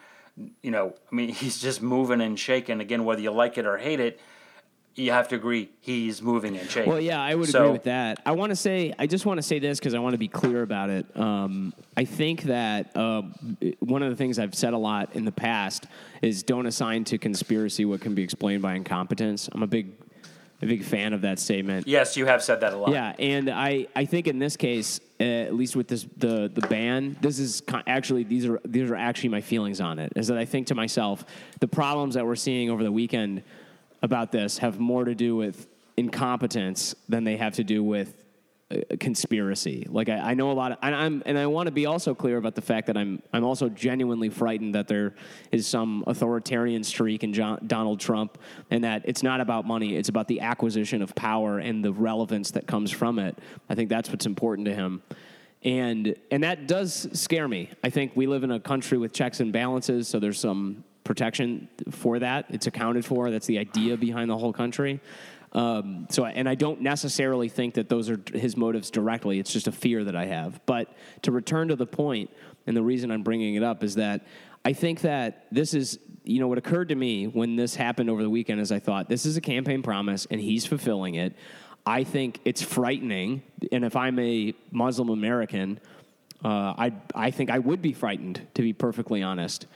[0.62, 2.80] you know, I mean, he's just moving and shaking.
[2.80, 4.20] Again, whether you like it or hate it,
[4.98, 6.90] you have to agree he's moving and changing.
[6.92, 8.20] Well, yeah, I would So- agree with that.
[8.26, 10.28] I want to say, I just want to say this because I want to be
[10.28, 11.06] clear about it.
[11.16, 13.22] Um, I think that uh,
[13.78, 15.86] one of the things I've said a lot in the past
[16.20, 19.48] is don't assign to conspiracy what can be explained by incompetence.
[19.52, 19.92] I'm a big,
[20.62, 21.86] a big fan of that statement.
[21.86, 22.90] Yes, you have said that a lot.
[22.90, 26.66] Yeah, and I, I think in this case, uh, at least with this the the
[26.68, 30.12] ban, this is con- actually these are these are actually my feelings on it.
[30.16, 31.24] Is that I think to myself,
[31.60, 33.42] the problems that we're seeing over the weekend
[34.02, 35.66] about this have more to do with
[35.96, 38.14] incompetence than they have to do with
[38.70, 39.86] uh, conspiracy.
[39.88, 42.14] Like I, I know a lot of, and I'm, and I want to be also
[42.14, 45.14] clear about the fact that I'm, I'm also genuinely frightened that there
[45.50, 48.38] is some authoritarian streak in John, Donald Trump,
[48.70, 52.50] and that it's not about money; it's about the acquisition of power and the relevance
[52.50, 53.38] that comes from it.
[53.70, 55.02] I think that's what's important to him.
[55.62, 57.70] And and that does scare me.
[57.82, 61.68] I think we live in a country with checks and balances, so there's some protection
[61.90, 62.44] for that.
[62.50, 63.30] It's accounted for.
[63.30, 65.00] That's the idea behind the whole country.
[65.52, 69.38] Um, so, and I don't necessarily think that those are his motives directly.
[69.38, 70.60] It's just a fear that I have.
[70.66, 72.30] But to return to the point,
[72.66, 74.26] and the reason I'm bringing it up is that
[74.66, 78.22] I think that this is, you know, what occurred to me when this happened over
[78.22, 81.34] the weekend is I thought this is a campaign promise and he's fulfilling it.
[81.86, 83.42] I think it's frightening.
[83.72, 85.80] And if I'm a Muslim American,
[86.44, 89.66] uh, I, I think I would be frightened, to be perfectly honest.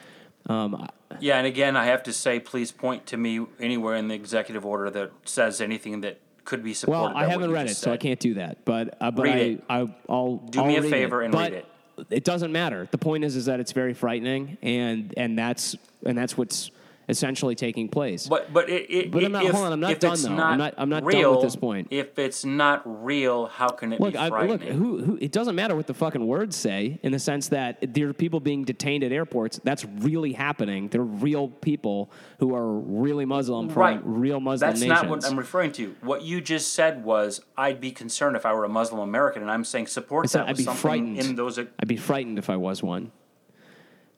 [0.47, 0.89] Um,
[1.21, 4.65] Yeah, and again, I have to say, please point to me anywhere in the executive
[4.65, 7.15] order that says anything that could be supported.
[7.15, 8.65] Well, I haven't read it, just so I can't do that.
[8.65, 9.65] But uh, but Read I, it.
[9.69, 11.67] I I'll Do I'll me a favor and But read it.
[12.11, 12.89] It doesn't matter.
[12.91, 16.71] The point is is that it's very frightening, and and that's and that's what's
[17.09, 18.27] essentially taking place.
[18.27, 20.23] But but it, it, But I'm not- if, hold on, I'm not if done, it's
[20.23, 20.31] though.
[20.31, 21.89] I'm Not not- I'm not done with real, this point.
[21.91, 24.59] If it's not real, how can it Look, be I, frightening?
[24.59, 24.63] look.
[24.69, 25.19] Who, who?
[25.21, 28.41] It doesn't matter what the fucking words say, in the sense that there are people
[28.41, 29.61] being detained at airports.
[29.65, 30.89] That's really happening.
[30.89, 35.03] They're real people who are really Muslim from right, real Muslim That's nations.
[35.03, 35.95] not what I'm referring to.
[36.03, 39.51] What you just said was, I'd be concerned if I were a Muslim American, and
[39.51, 41.19] I'm saying support I said that I'd with be something frightened.
[41.19, 41.59] in those.
[41.59, 43.13] I'd be frightened if I was one.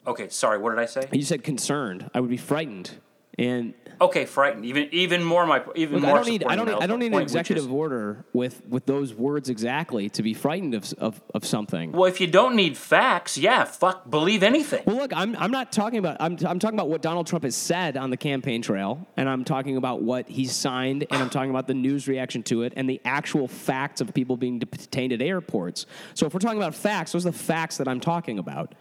[0.07, 0.59] Okay, sorry.
[0.59, 1.09] What did I say?
[1.13, 2.11] You said concerned.
[2.15, 2.91] I would be frightened.
[3.37, 4.65] And Okay, frightened.
[4.65, 7.13] Even even more my even Look, I don't need I don't need, I don't need
[7.13, 11.45] an executive is- order with with those words exactly to be frightened of of, of
[11.45, 11.93] something.
[11.93, 14.83] Well, if you don't need facts, yeah, fuck, believe anything.
[14.87, 17.57] Well, look, I'm, I'm not talking about I'm, I'm talking about what Donald Trump has
[17.57, 21.51] said on the campaign trail, and I'm talking about what he's signed, and I'm talking
[21.51, 25.23] about the news reaction to it, and the actual facts of people being detained at
[25.23, 25.87] airports.
[26.15, 28.75] So if we're talking about facts, those are the facts that I'm talking about.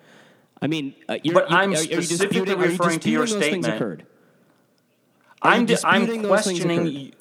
[0.64, 3.41] I mean, uh, you're, But you, I'm are, specifically disputing, are referring to your disputing
[3.41, 4.02] those things statement.
[5.41, 7.14] I'm di- I'm disputing those things questioning.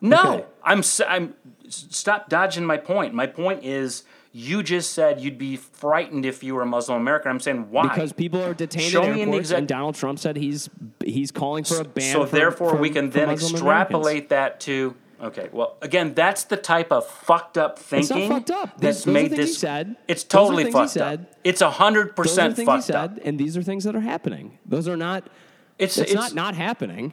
[0.00, 0.44] No, Okay.
[0.62, 1.34] I'm I'm
[1.68, 3.14] stop dodging my point.
[3.14, 7.30] My point is you just said you'd be frightened if you were a Muslim American.
[7.32, 7.88] I'm saying why?
[7.88, 10.70] Because people are detained Show an airports, exec- and Donald Trump said he's
[11.04, 12.12] he's calling for a ban.
[12.12, 14.28] so for- therefore for- we can then Muslim extrapolate Americans.
[14.30, 15.48] that to okay.
[15.52, 18.80] Well, again, that's the type of fucked up It's thinking not fucked up.
[18.80, 19.58] That's those are made this.
[19.58, 19.96] said.
[20.08, 21.20] It's Those totally fucked up.
[21.44, 23.18] It's hundred percent fucked said, up.
[23.24, 24.58] and these are things that are happening.
[24.66, 25.24] Those are not.
[25.78, 27.12] It's It's, it's not not happening.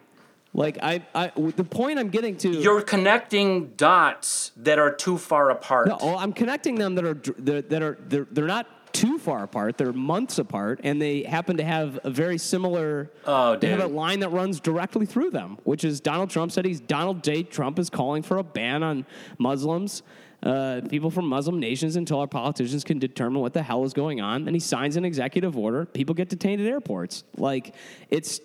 [0.55, 2.49] Like I, I, the point I'm getting to.
[2.49, 5.87] you're connecting dots that are too far apart.
[5.87, 9.77] No, oh, I'm connecting them that are that are they're, they're not too far apart.
[9.77, 13.11] They're months apart, and they happen to have a very similar.
[13.25, 16.63] Oh, They have a line that runs directly through them, which is Donald Trump said
[16.63, 17.43] he's Donald J.
[17.43, 19.05] Trump is calling for a ban on
[19.37, 20.03] Muslims.
[20.43, 24.19] Uh, people from Muslim nations until our politicians can determine what the hell is going
[24.19, 24.45] on.
[24.45, 25.85] And he signs an executive order.
[25.85, 27.23] People get detained at airports.
[27.37, 27.73] Like
[28.09, 28.41] it's,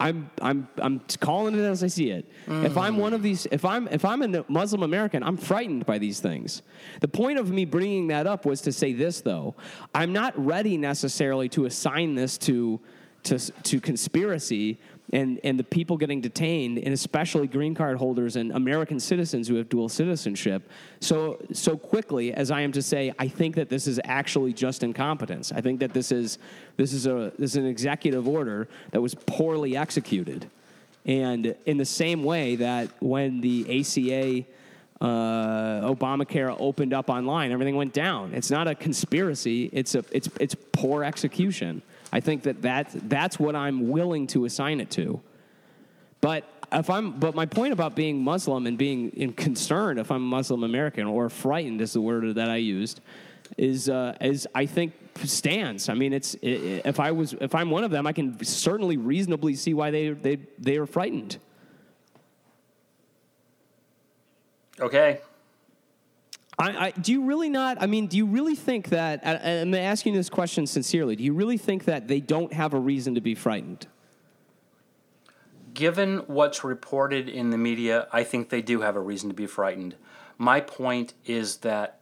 [0.00, 2.30] I'm I'm I'm calling it as I see it.
[2.46, 5.98] If I'm one of these, if I'm if I'm a Muslim American, I'm frightened by
[5.98, 6.62] these things.
[7.00, 9.54] The point of me bringing that up was to say this though.
[9.94, 12.80] I'm not ready necessarily to assign this to
[13.24, 14.78] to to conspiracy
[15.12, 19.54] and and the people getting detained and especially green card holders and American citizens who
[19.54, 20.70] have dual citizenship
[21.00, 24.82] so so quickly as I am to say I think that this is actually just
[24.82, 25.52] incompetence.
[25.52, 26.38] I think that this is
[26.76, 30.50] this is a this is an executive order that was poorly executed.
[31.06, 34.44] And in the same way that when the ACA
[35.00, 38.34] uh, Obamacare opened up online, everything went down.
[38.34, 39.70] It's not a conspiracy.
[39.72, 41.82] It's a it's it's poor execution.
[42.12, 45.20] I think that that's that's what I'm willing to assign it to.
[46.20, 50.22] But if I'm but my point about being Muslim and being in concerned if I'm
[50.22, 53.00] Muslim American or frightened is the word that I used
[53.56, 54.92] is uh, is I think
[55.24, 55.88] stands.
[55.88, 59.54] I mean, it's if I was if I'm one of them, I can certainly reasonably
[59.54, 61.38] see why they they they are frightened.
[64.80, 65.20] Okay.
[66.58, 67.78] I, I, do you really not?
[67.80, 69.20] I mean, do you really think that?
[69.24, 71.14] I'm asking this question sincerely.
[71.14, 73.86] Do you really think that they don't have a reason to be frightened?
[75.72, 79.46] Given what's reported in the media, I think they do have a reason to be
[79.46, 79.94] frightened.
[80.36, 82.00] My point is that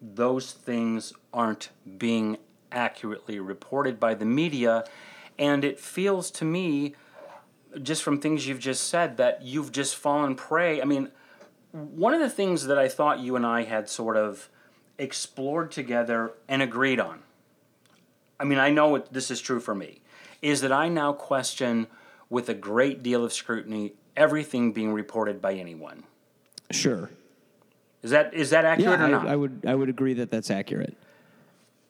[0.00, 2.36] those things aren't being
[2.70, 4.84] accurately reported by the media,
[5.38, 6.94] and it feels to me,
[7.82, 10.80] just from things you've just said, that you've just fallen prey.
[10.80, 11.10] I mean,
[11.72, 14.48] one of the things that I thought you and I had sort of
[14.98, 17.20] explored together and agreed on,
[18.38, 20.00] I mean, I know it, this is true for me,
[20.42, 21.86] is that I now question
[22.28, 26.04] with a great deal of scrutiny everything being reported by anyone.
[26.70, 27.10] Sure.
[28.02, 29.26] Is that is that accurate Yeah, or not?
[29.26, 30.96] I, I would I would agree that that's accurate.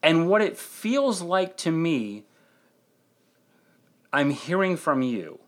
[0.03, 2.24] And what it feels like to me,
[4.12, 5.40] I'm hearing from you,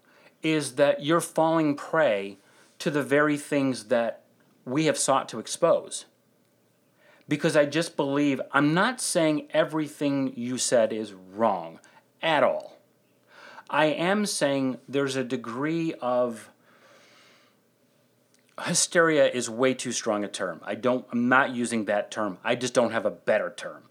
[0.43, 2.39] is that you're falling prey
[2.79, 4.23] to the very things that
[4.65, 6.05] we have sought to expose.
[7.29, 11.81] Because I just believe, I'm not saying everything you said is wrong
[12.23, 12.79] at all.
[13.71, 16.51] I am saying there's a degree of
[18.65, 20.61] hysteria is way too strong a term.
[20.65, 22.39] I don't I'm not using that term.
[22.43, 23.83] I just don't have a better term.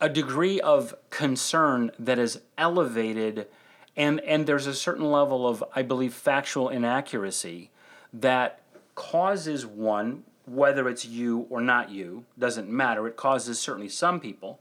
[0.00, 3.48] A degree of concern that is elevated
[3.96, 7.70] and and there's a certain level of I believe factual inaccuracy
[8.12, 8.60] that
[8.94, 14.58] causes one whether it's you or not you doesn't matter it causes certainly some people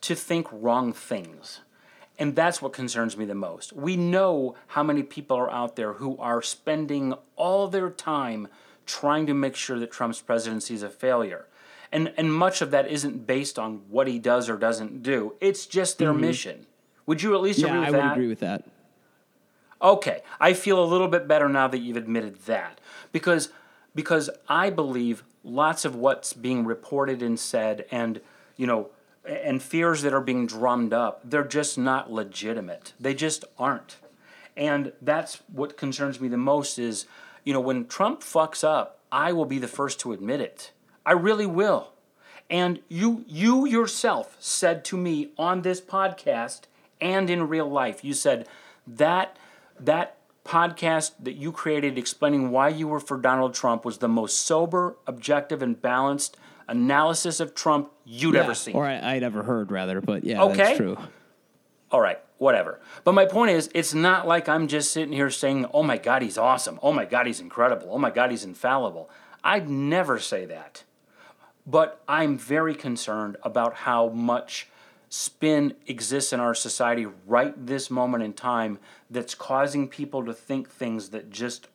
[0.00, 1.60] to think wrong things
[2.18, 3.72] and that's what concerns me the most.
[3.72, 8.48] We know how many people are out there who are spending all their time
[8.86, 11.46] trying to make sure that Trump's presidency is a failure.
[11.92, 15.66] And, and much of that isn't based on what he does or doesn't do, it's
[15.66, 16.66] just their mission.
[17.06, 17.74] Would you at least Mm-hmm.
[17.74, 18.64] Yeah, agree with I would agree with that.
[19.80, 22.80] Okay, I feel a little bit better now that you've admitted that
[23.12, 23.50] because
[23.94, 28.20] because I believe lots of what's being reported and said and
[28.56, 28.90] you know
[29.24, 32.94] and fears that are being drummed up they're just not legitimate.
[32.98, 33.96] They just aren't.
[34.56, 37.06] And that's what concerns me the most is
[37.44, 40.72] you know when Trump fucks up, I will be the first to admit it.
[41.04, 41.92] I really will.
[42.48, 46.62] And you you yourself said to me on this podcast
[47.00, 48.48] and in real life, you said
[48.86, 49.36] that
[49.80, 54.38] that podcast that you created explaining why you were for Donald Trump was the most
[54.42, 56.36] sober, objective, and balanced
[56.68, 58.74] analysis of Trump you'd Yeah, ever seen.
[58.76, 60.00] Or I, I'd ever heard, rather.
[60.00, 60.56] But yeah, Okay.
[60.56, 60.96] that's true.
[61.90, 62.80] All right, whatever.
[63.04, 66.22] But my point is, it's not like I'm just sitting here saying, oh my God,
[66.22, 66.78] he's awesome.
[66.82, 67.88] Oh my God, he's incredible.
[67.90, 69.08] Oh my God, he's infallible.
[69.44, 70.82] I'd never say that.
[71.66, 74.68] But I'm very concerned about how much
[75.08, 78.78] spin exists in our society right this moment in time
[79.08, 81.68] that's causing people to think things that just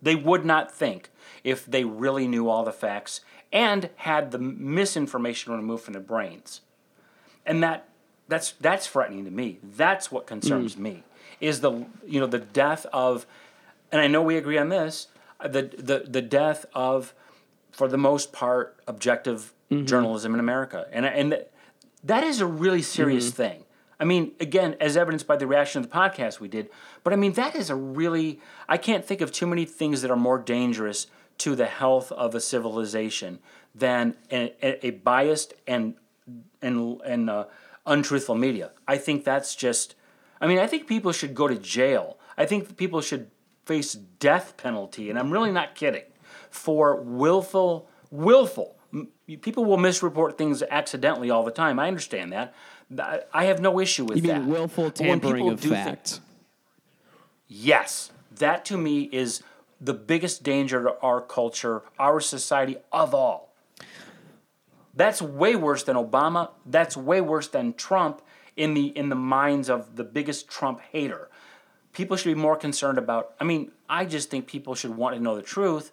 [0.00, 1.10] they would not think
[1.42, 3.22] if they really knew all the facts
[3.52, 6.60] and had the misinformation removed from their brains.
[7.44, 7.88] And that
[8.28, 9.58] that's that's frightening to me.
[9.62, 10.82] That's what concerns hmm.
[10.82, 11.02] me
[11.40, 13.26] is the you know the death of,
[13.92, 15.08] and I know we agree on this,
[15.40, 17.14] the the the death of,
[17.70, 19.86] for the most part, objective mm-hmm.
[19.86, 21.44] journalism in America, and and
[22.06, 23.64] that is a really serious thing.
[23.98, 26.68] I mean, again, as evidenced by the reaction of the podcast we did,
[27.02, 30.10] but I mean that is a really I can't think of too many things that
[30.10, 31.06] are more dangerous
[31.38, 33.38] to the health of a civilization
[33.74, 35.94] than a, a, a biased and
[36.62, 37.44] and and uh,
[37.86, 38.72] untruthful media.
[38.86, 39.94] I think that's just.
[40.40, 42.18] I mean, I think people should go to jail.
[42.36, 43.30] I think people should
[43.64, 46.04] face death penalty, and I'm really not kidding,
[46.50, 48.75] for willful, willful.
[49.26, 51.78] People will misreport things accidentally all the time.
[51.80, 52.54] I understand that.
[53.34, 54.40] I- have no issue with You that.
[54.42, 56.20] mean willful tampering of thi- facts?
[57.48, 59.42] Yes, that to me is
[59.80, 63.52] the biggest danger to our culture, our society of all.
[64.94, 66.50] That's way worse than Obama.
[66.64, 68.22] That's way worse than Trump
[68.56, 71.28] in the in the minds of the biggest Trump hater.
[71.92, 73.34] People should be more concerned about.
[73.40, 75.90] I mean, I just think people should want to know the truth,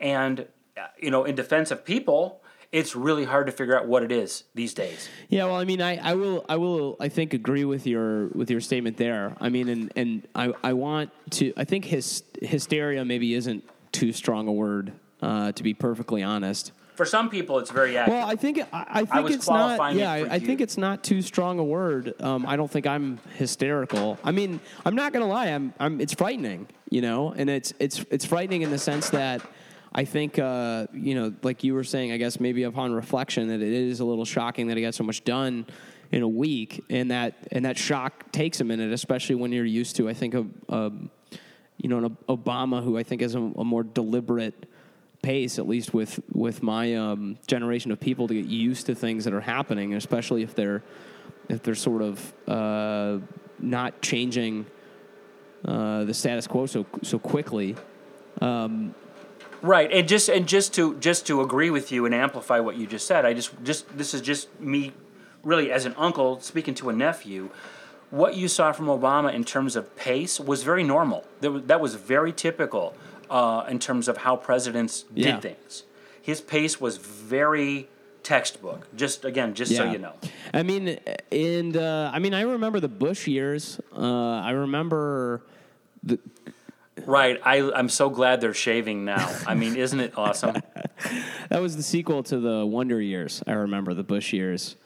[0.00, 0.46] and
[0.76, 2.40] uh, you know, in defense of people,
[2.70, 5.08] it's really hard to figure out what it is these days.
[5.28, 8.50] Yeah, well, I mean, I, I will, I will, I think agree with your with
[8.50, 9.34] your statement there.
[9.40, 11.52] I mean, and and I, I want to.
[11.56, 14.92] I think his hysteria maybe isn't too strong a word,
[15.22, 16.72] uh, to be perfectly honest.
[16.94, 18.18] For some people, it's very accurate.
[18.18, 19.54] Well, I think I, I think was it's not.
[19.54, 22.20] qualifying it Yeah, I, I think it's not too strong a word.
[22.20, 24.18] Um, I don't think I'm hysterical.
[24.24, 25.46] I mean, I'm not gonna lie.
[25.46, 25.72] I'm.
[25.78, 26.00] I'm.
[26.00, 29.40] It's frightening, you know, and it's it's it's frightening in the sense that
[29.92, 33.62] I think, uh, you know, like you were saying, I guess maybe upon reflection, that
[33.62, 35.66] it is a little shocking that he got so much done
[36.10, 39.96] in a week, and that and that shock takes a minute, especially when you're used
[39.96, 40.92] to, I think, a, a
[41.78, 44.66] you know, an Obama who I think is a, a more deliberate
[45.22, 49.24] pace, at least with with my um, generation of people, to get used to things
[49.24, 50.82] that are happening, especially if they're
[51.48, 53.18] if they're sort of uh,
[53.58, 54.66] not changing
[55.64, 57.76] uh, the status quo so so quickly.
[59.62, 62.86] Right, and just and just to just to agree with you and amplify what you
[62.86, 64.92] just said, I just just this is just me,
[65.42, 67.50] really as an uncle speaking to a nephew.
[68.10, 71.24] What you saw from Obama in terms of pace was very normal.
[71.40, 72.94] That was, that was very typical
[73.28, 75.40] uh, in terms of how presidents did Yeah.
[75.40, 75.82] things.
[76.22, 77.88] His pace was very
[78.22, 78.86] textbook.
[78.96, 80.14] Just again, just so you know.
[80.54, 80.98] I mean,
[81.32, 83.80] and uh, I mean, I remember the Bush years.
[83.94, 85.42] Uh, I remember
[86.02, 86.18] the
[87.06, 87.40] Right.
[87.44, 89.34] I, I'm so glad they're shaving now.
[89.46, 90.56] I mean, isn't it awesome?
[91.48, 93.42] That was the sequel to the Wonder Years.
[93.46, 94.76] I remember the Bush years.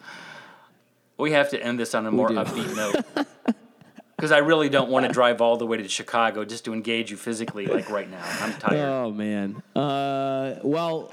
[1.16, 2.76] We have to end this on a more upbeat
[3.16, 3.26] note.
[4.14, 7.10] Because I really don't want to drive all the way to Chicago just to engage
[7.10, 8.22] you physically, like right now.
[8.40, 8.88] I'm tired.
[8.88, 9.62] Oh man.
[9.74, 11.12] Uh, well,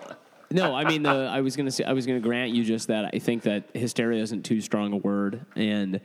[0.52, 0.76] no.
[0.76, 3.10] I mean, the, I was gonna say I was gonna grant you just that.
[3.14, 6.02] I think that hysteria isn't too strong a word, and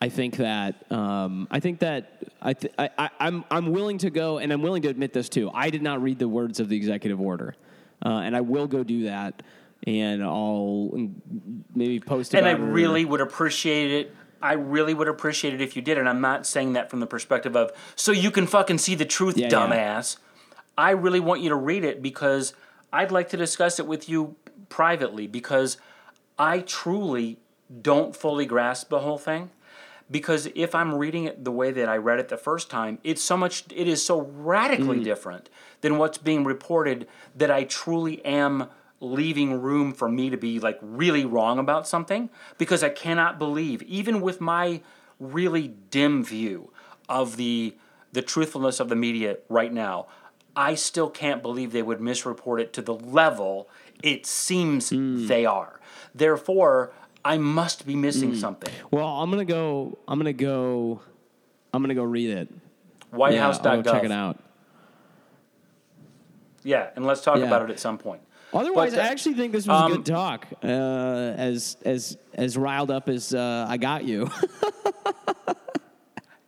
[0.00, 4.10] I think that um, I think that I, th- I, I I'm I'm willing to
[4.10, 5.50] go, and I'm willing to admit this too.
[5.54, 7.54] I did not read the words of the executive order,
[8.04, 9.42] uh, and I will go do that,
[9.86, 10.90] and I'll
[11.74, 12.34] maybe post.
[12.34, 12.38] It.
[12.38, 14.14] And I it or- really would appreciate it.
[14.42, 15.96] I really would appreciate it if you did.
[15.96, 19.06] And I'm not saying that from the perspective of, so you can fucking see the
[19.06, 19.50] truth, Yeah, yeah.
[19.50, 20.18] dumbass.
[20.76, 22.52] I really want you to read it because
[22.92, 24.36] I'd like to discuss it with you
[24.68, 25.78] privately because
[26.38, 27.38] I truly
[27.80, 29.50] don't fully grasp the whole thing.
[30.10, 33.22] Because if I'm reading it the way that I read it the first time, it's
[33.22, 35.04] so much, it is so radically mm.
[35.04, 35.50] different
[35.80, 38.68] than what's being reported that I truly am
[39.00, 43.82] leaving room for me to be like really wrong about something because I cannot believe,
[43.82, 44.80] even with my
[45.18, 46.72] really dim view
[47.08, 47.76] of the
[48.12, 50.06] the truthfulness of the media right now,
[50.54, 53.68] I still can't believe they would misreport it to the level
[54.02, 55.26] it seems mm.
[55.26, 55.80] they are.
[56.14, 56.92] Therefore,
[57.26, 58.72] I must be missing something.
[58.90, 59.98] Well, I'm gonna go.
[60.06, 61.00] I'm gonna go.
[61.72, 62.48] I'm gonna go read it.
[62.50, 63.66] Yeah, Whitehouse.gov.
[63.66, 64.38] I'll check it out.
[66.62, 67.44] Yeah, and let's talk Yeah.
[67.46, 68.22] about it at some point.
[68.52, 70.46] Otherwise, But, I actually think this was a um, good talk.
[70.62, 74.30] Uh, as as as riled up as uh, I got you.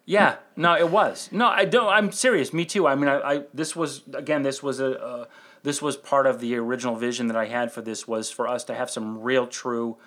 [0.08, 1.28] Yeah, no, it was.
[1.32, 1.86] No, I don't.
[1.86, 2.54] I'm serious.
[2.54, 2.86] Me too.
[2.86, 4.42] I mean, I, I this was again.
[4.42, 4.98] This was a.
[4.98, 5.24] Uh,
[5.62, 8.64] this was part of the original vision that I had for this was for us
[8.64, 9.98] to have some real, true,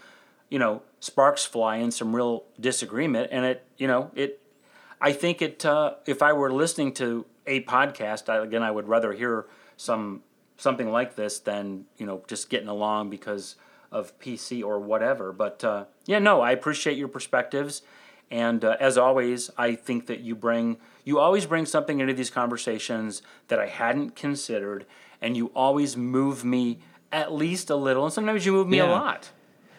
[0.52, 3.30] you know, sparks fly and some real disagreement.
[3.32, 4.40] And it, you know, it.
[5.00, 5.66] I think it.
[5.66, 9.48] Uh, if I were listening to a podcast, I, again, I would rather hear
[9.78, 10.22] some
[10.58, 13.56] something like this than you know just getting along because
[13.92, 15.32] of PC or whatever.
[15.32, 17.82] But uh, yeah, no, I appreciate your perspectives.
[18.30, 22.30] And uh, as always, I think that you bring you always bring something into these
[22.30, 24.86] conversations that I hadn't considered,
[25.22, 26.80] and you always move me
[27.12, 29.32] at least a little, and sometimes you move me a lot.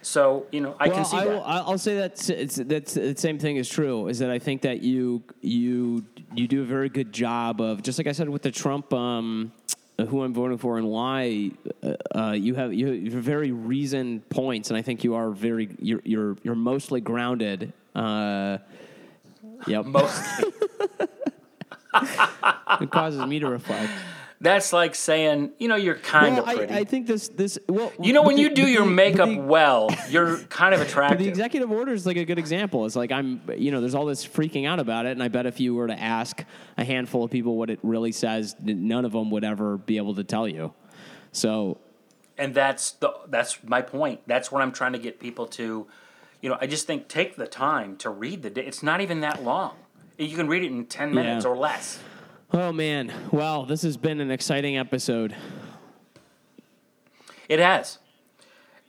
[0.02, 1.30] So you know, I well, can see I that.
[1.30, 4.08] will, I- I'll say that it's, that's the same thing is true.
[4.08, 6.04] Is that I think that you you
[6.34, 8.92] you do a very good job of just like I said with the Trump.
[8.92, 9.52] Um,
[10.08, 11.52] who I'm voting for and why
[11.82, 15.68] uh, uh, you have you have very reasoned points, and I think you are very
[15.78, 17.72] you're you're, you're mostly grounded.
[17.94, 18.58] Uh,
[19.66, 20.50] yep, Mostly,
[22.80, 23.92] it causes me to reflect.
[24.42, 26.74] That's like saying, you know, you're kind Well, of I, pretty.
[26.74, 29.28] I think this this well, you know, when the- you do but your the- makeup
[29.28, 32.84] the- well, you're kind of But the executive order is like a good example.
[32.84, 35.46] It's like I'm, you know, there's all this freaking out about it, and I bet
[35.46, 36.44] if you were to ask
[36.76, 40.14] a handful of people what it really says, none of them would ever be able
[40.16, 40.74] to tell you.
[41.30, 41.78] So,
[42.36, 44.20] and that's the that's my point.
[44.26, 45.86] That's what I'm trying to get people to.
[46.40, 48.66] You know, I just think take the time to read the.
[48.66, 49.76] It's not even that long.
[50.18, 51.50] You can read it in ten minutes Yeah.
[51.52, 52.00] or less.
[52.52, 55.34] Oh man, well, this has been an exciting episode.
[57.48, 57.98] It has.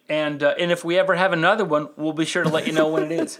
[0.09, 2.73] And uh, and if we ever have another one, we'll be sure to let you
[2.73, 3.37] know when it is.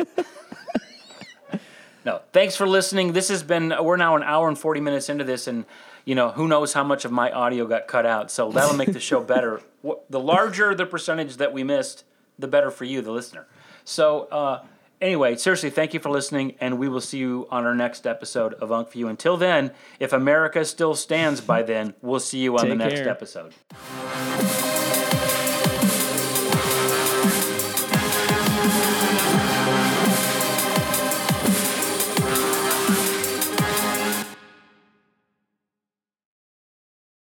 [2.05, 3.13] no, thanks for listening.
[3.13, 5.65] This has been we're now an hour and 40 minutes into this and
[6.05, 8.29] you know, who knows how much of my audio got cut out.
[8.29, 9.61] So that'll make the show better.
[10.09, 12.05] The larger the percentage that we missed,
[12.39, 13.45] the better for you the listener.
[13.83, 14.63] So uh
[15.03, 18.53] Anyway, seriously, thank you for listening, and we will see you on our next episode
[18.53, 19.09] of Unk View.
[19.09, 23.09] Until then, if America still stands by then, we'll see you on the next care.
[23.09, 23.53] episode.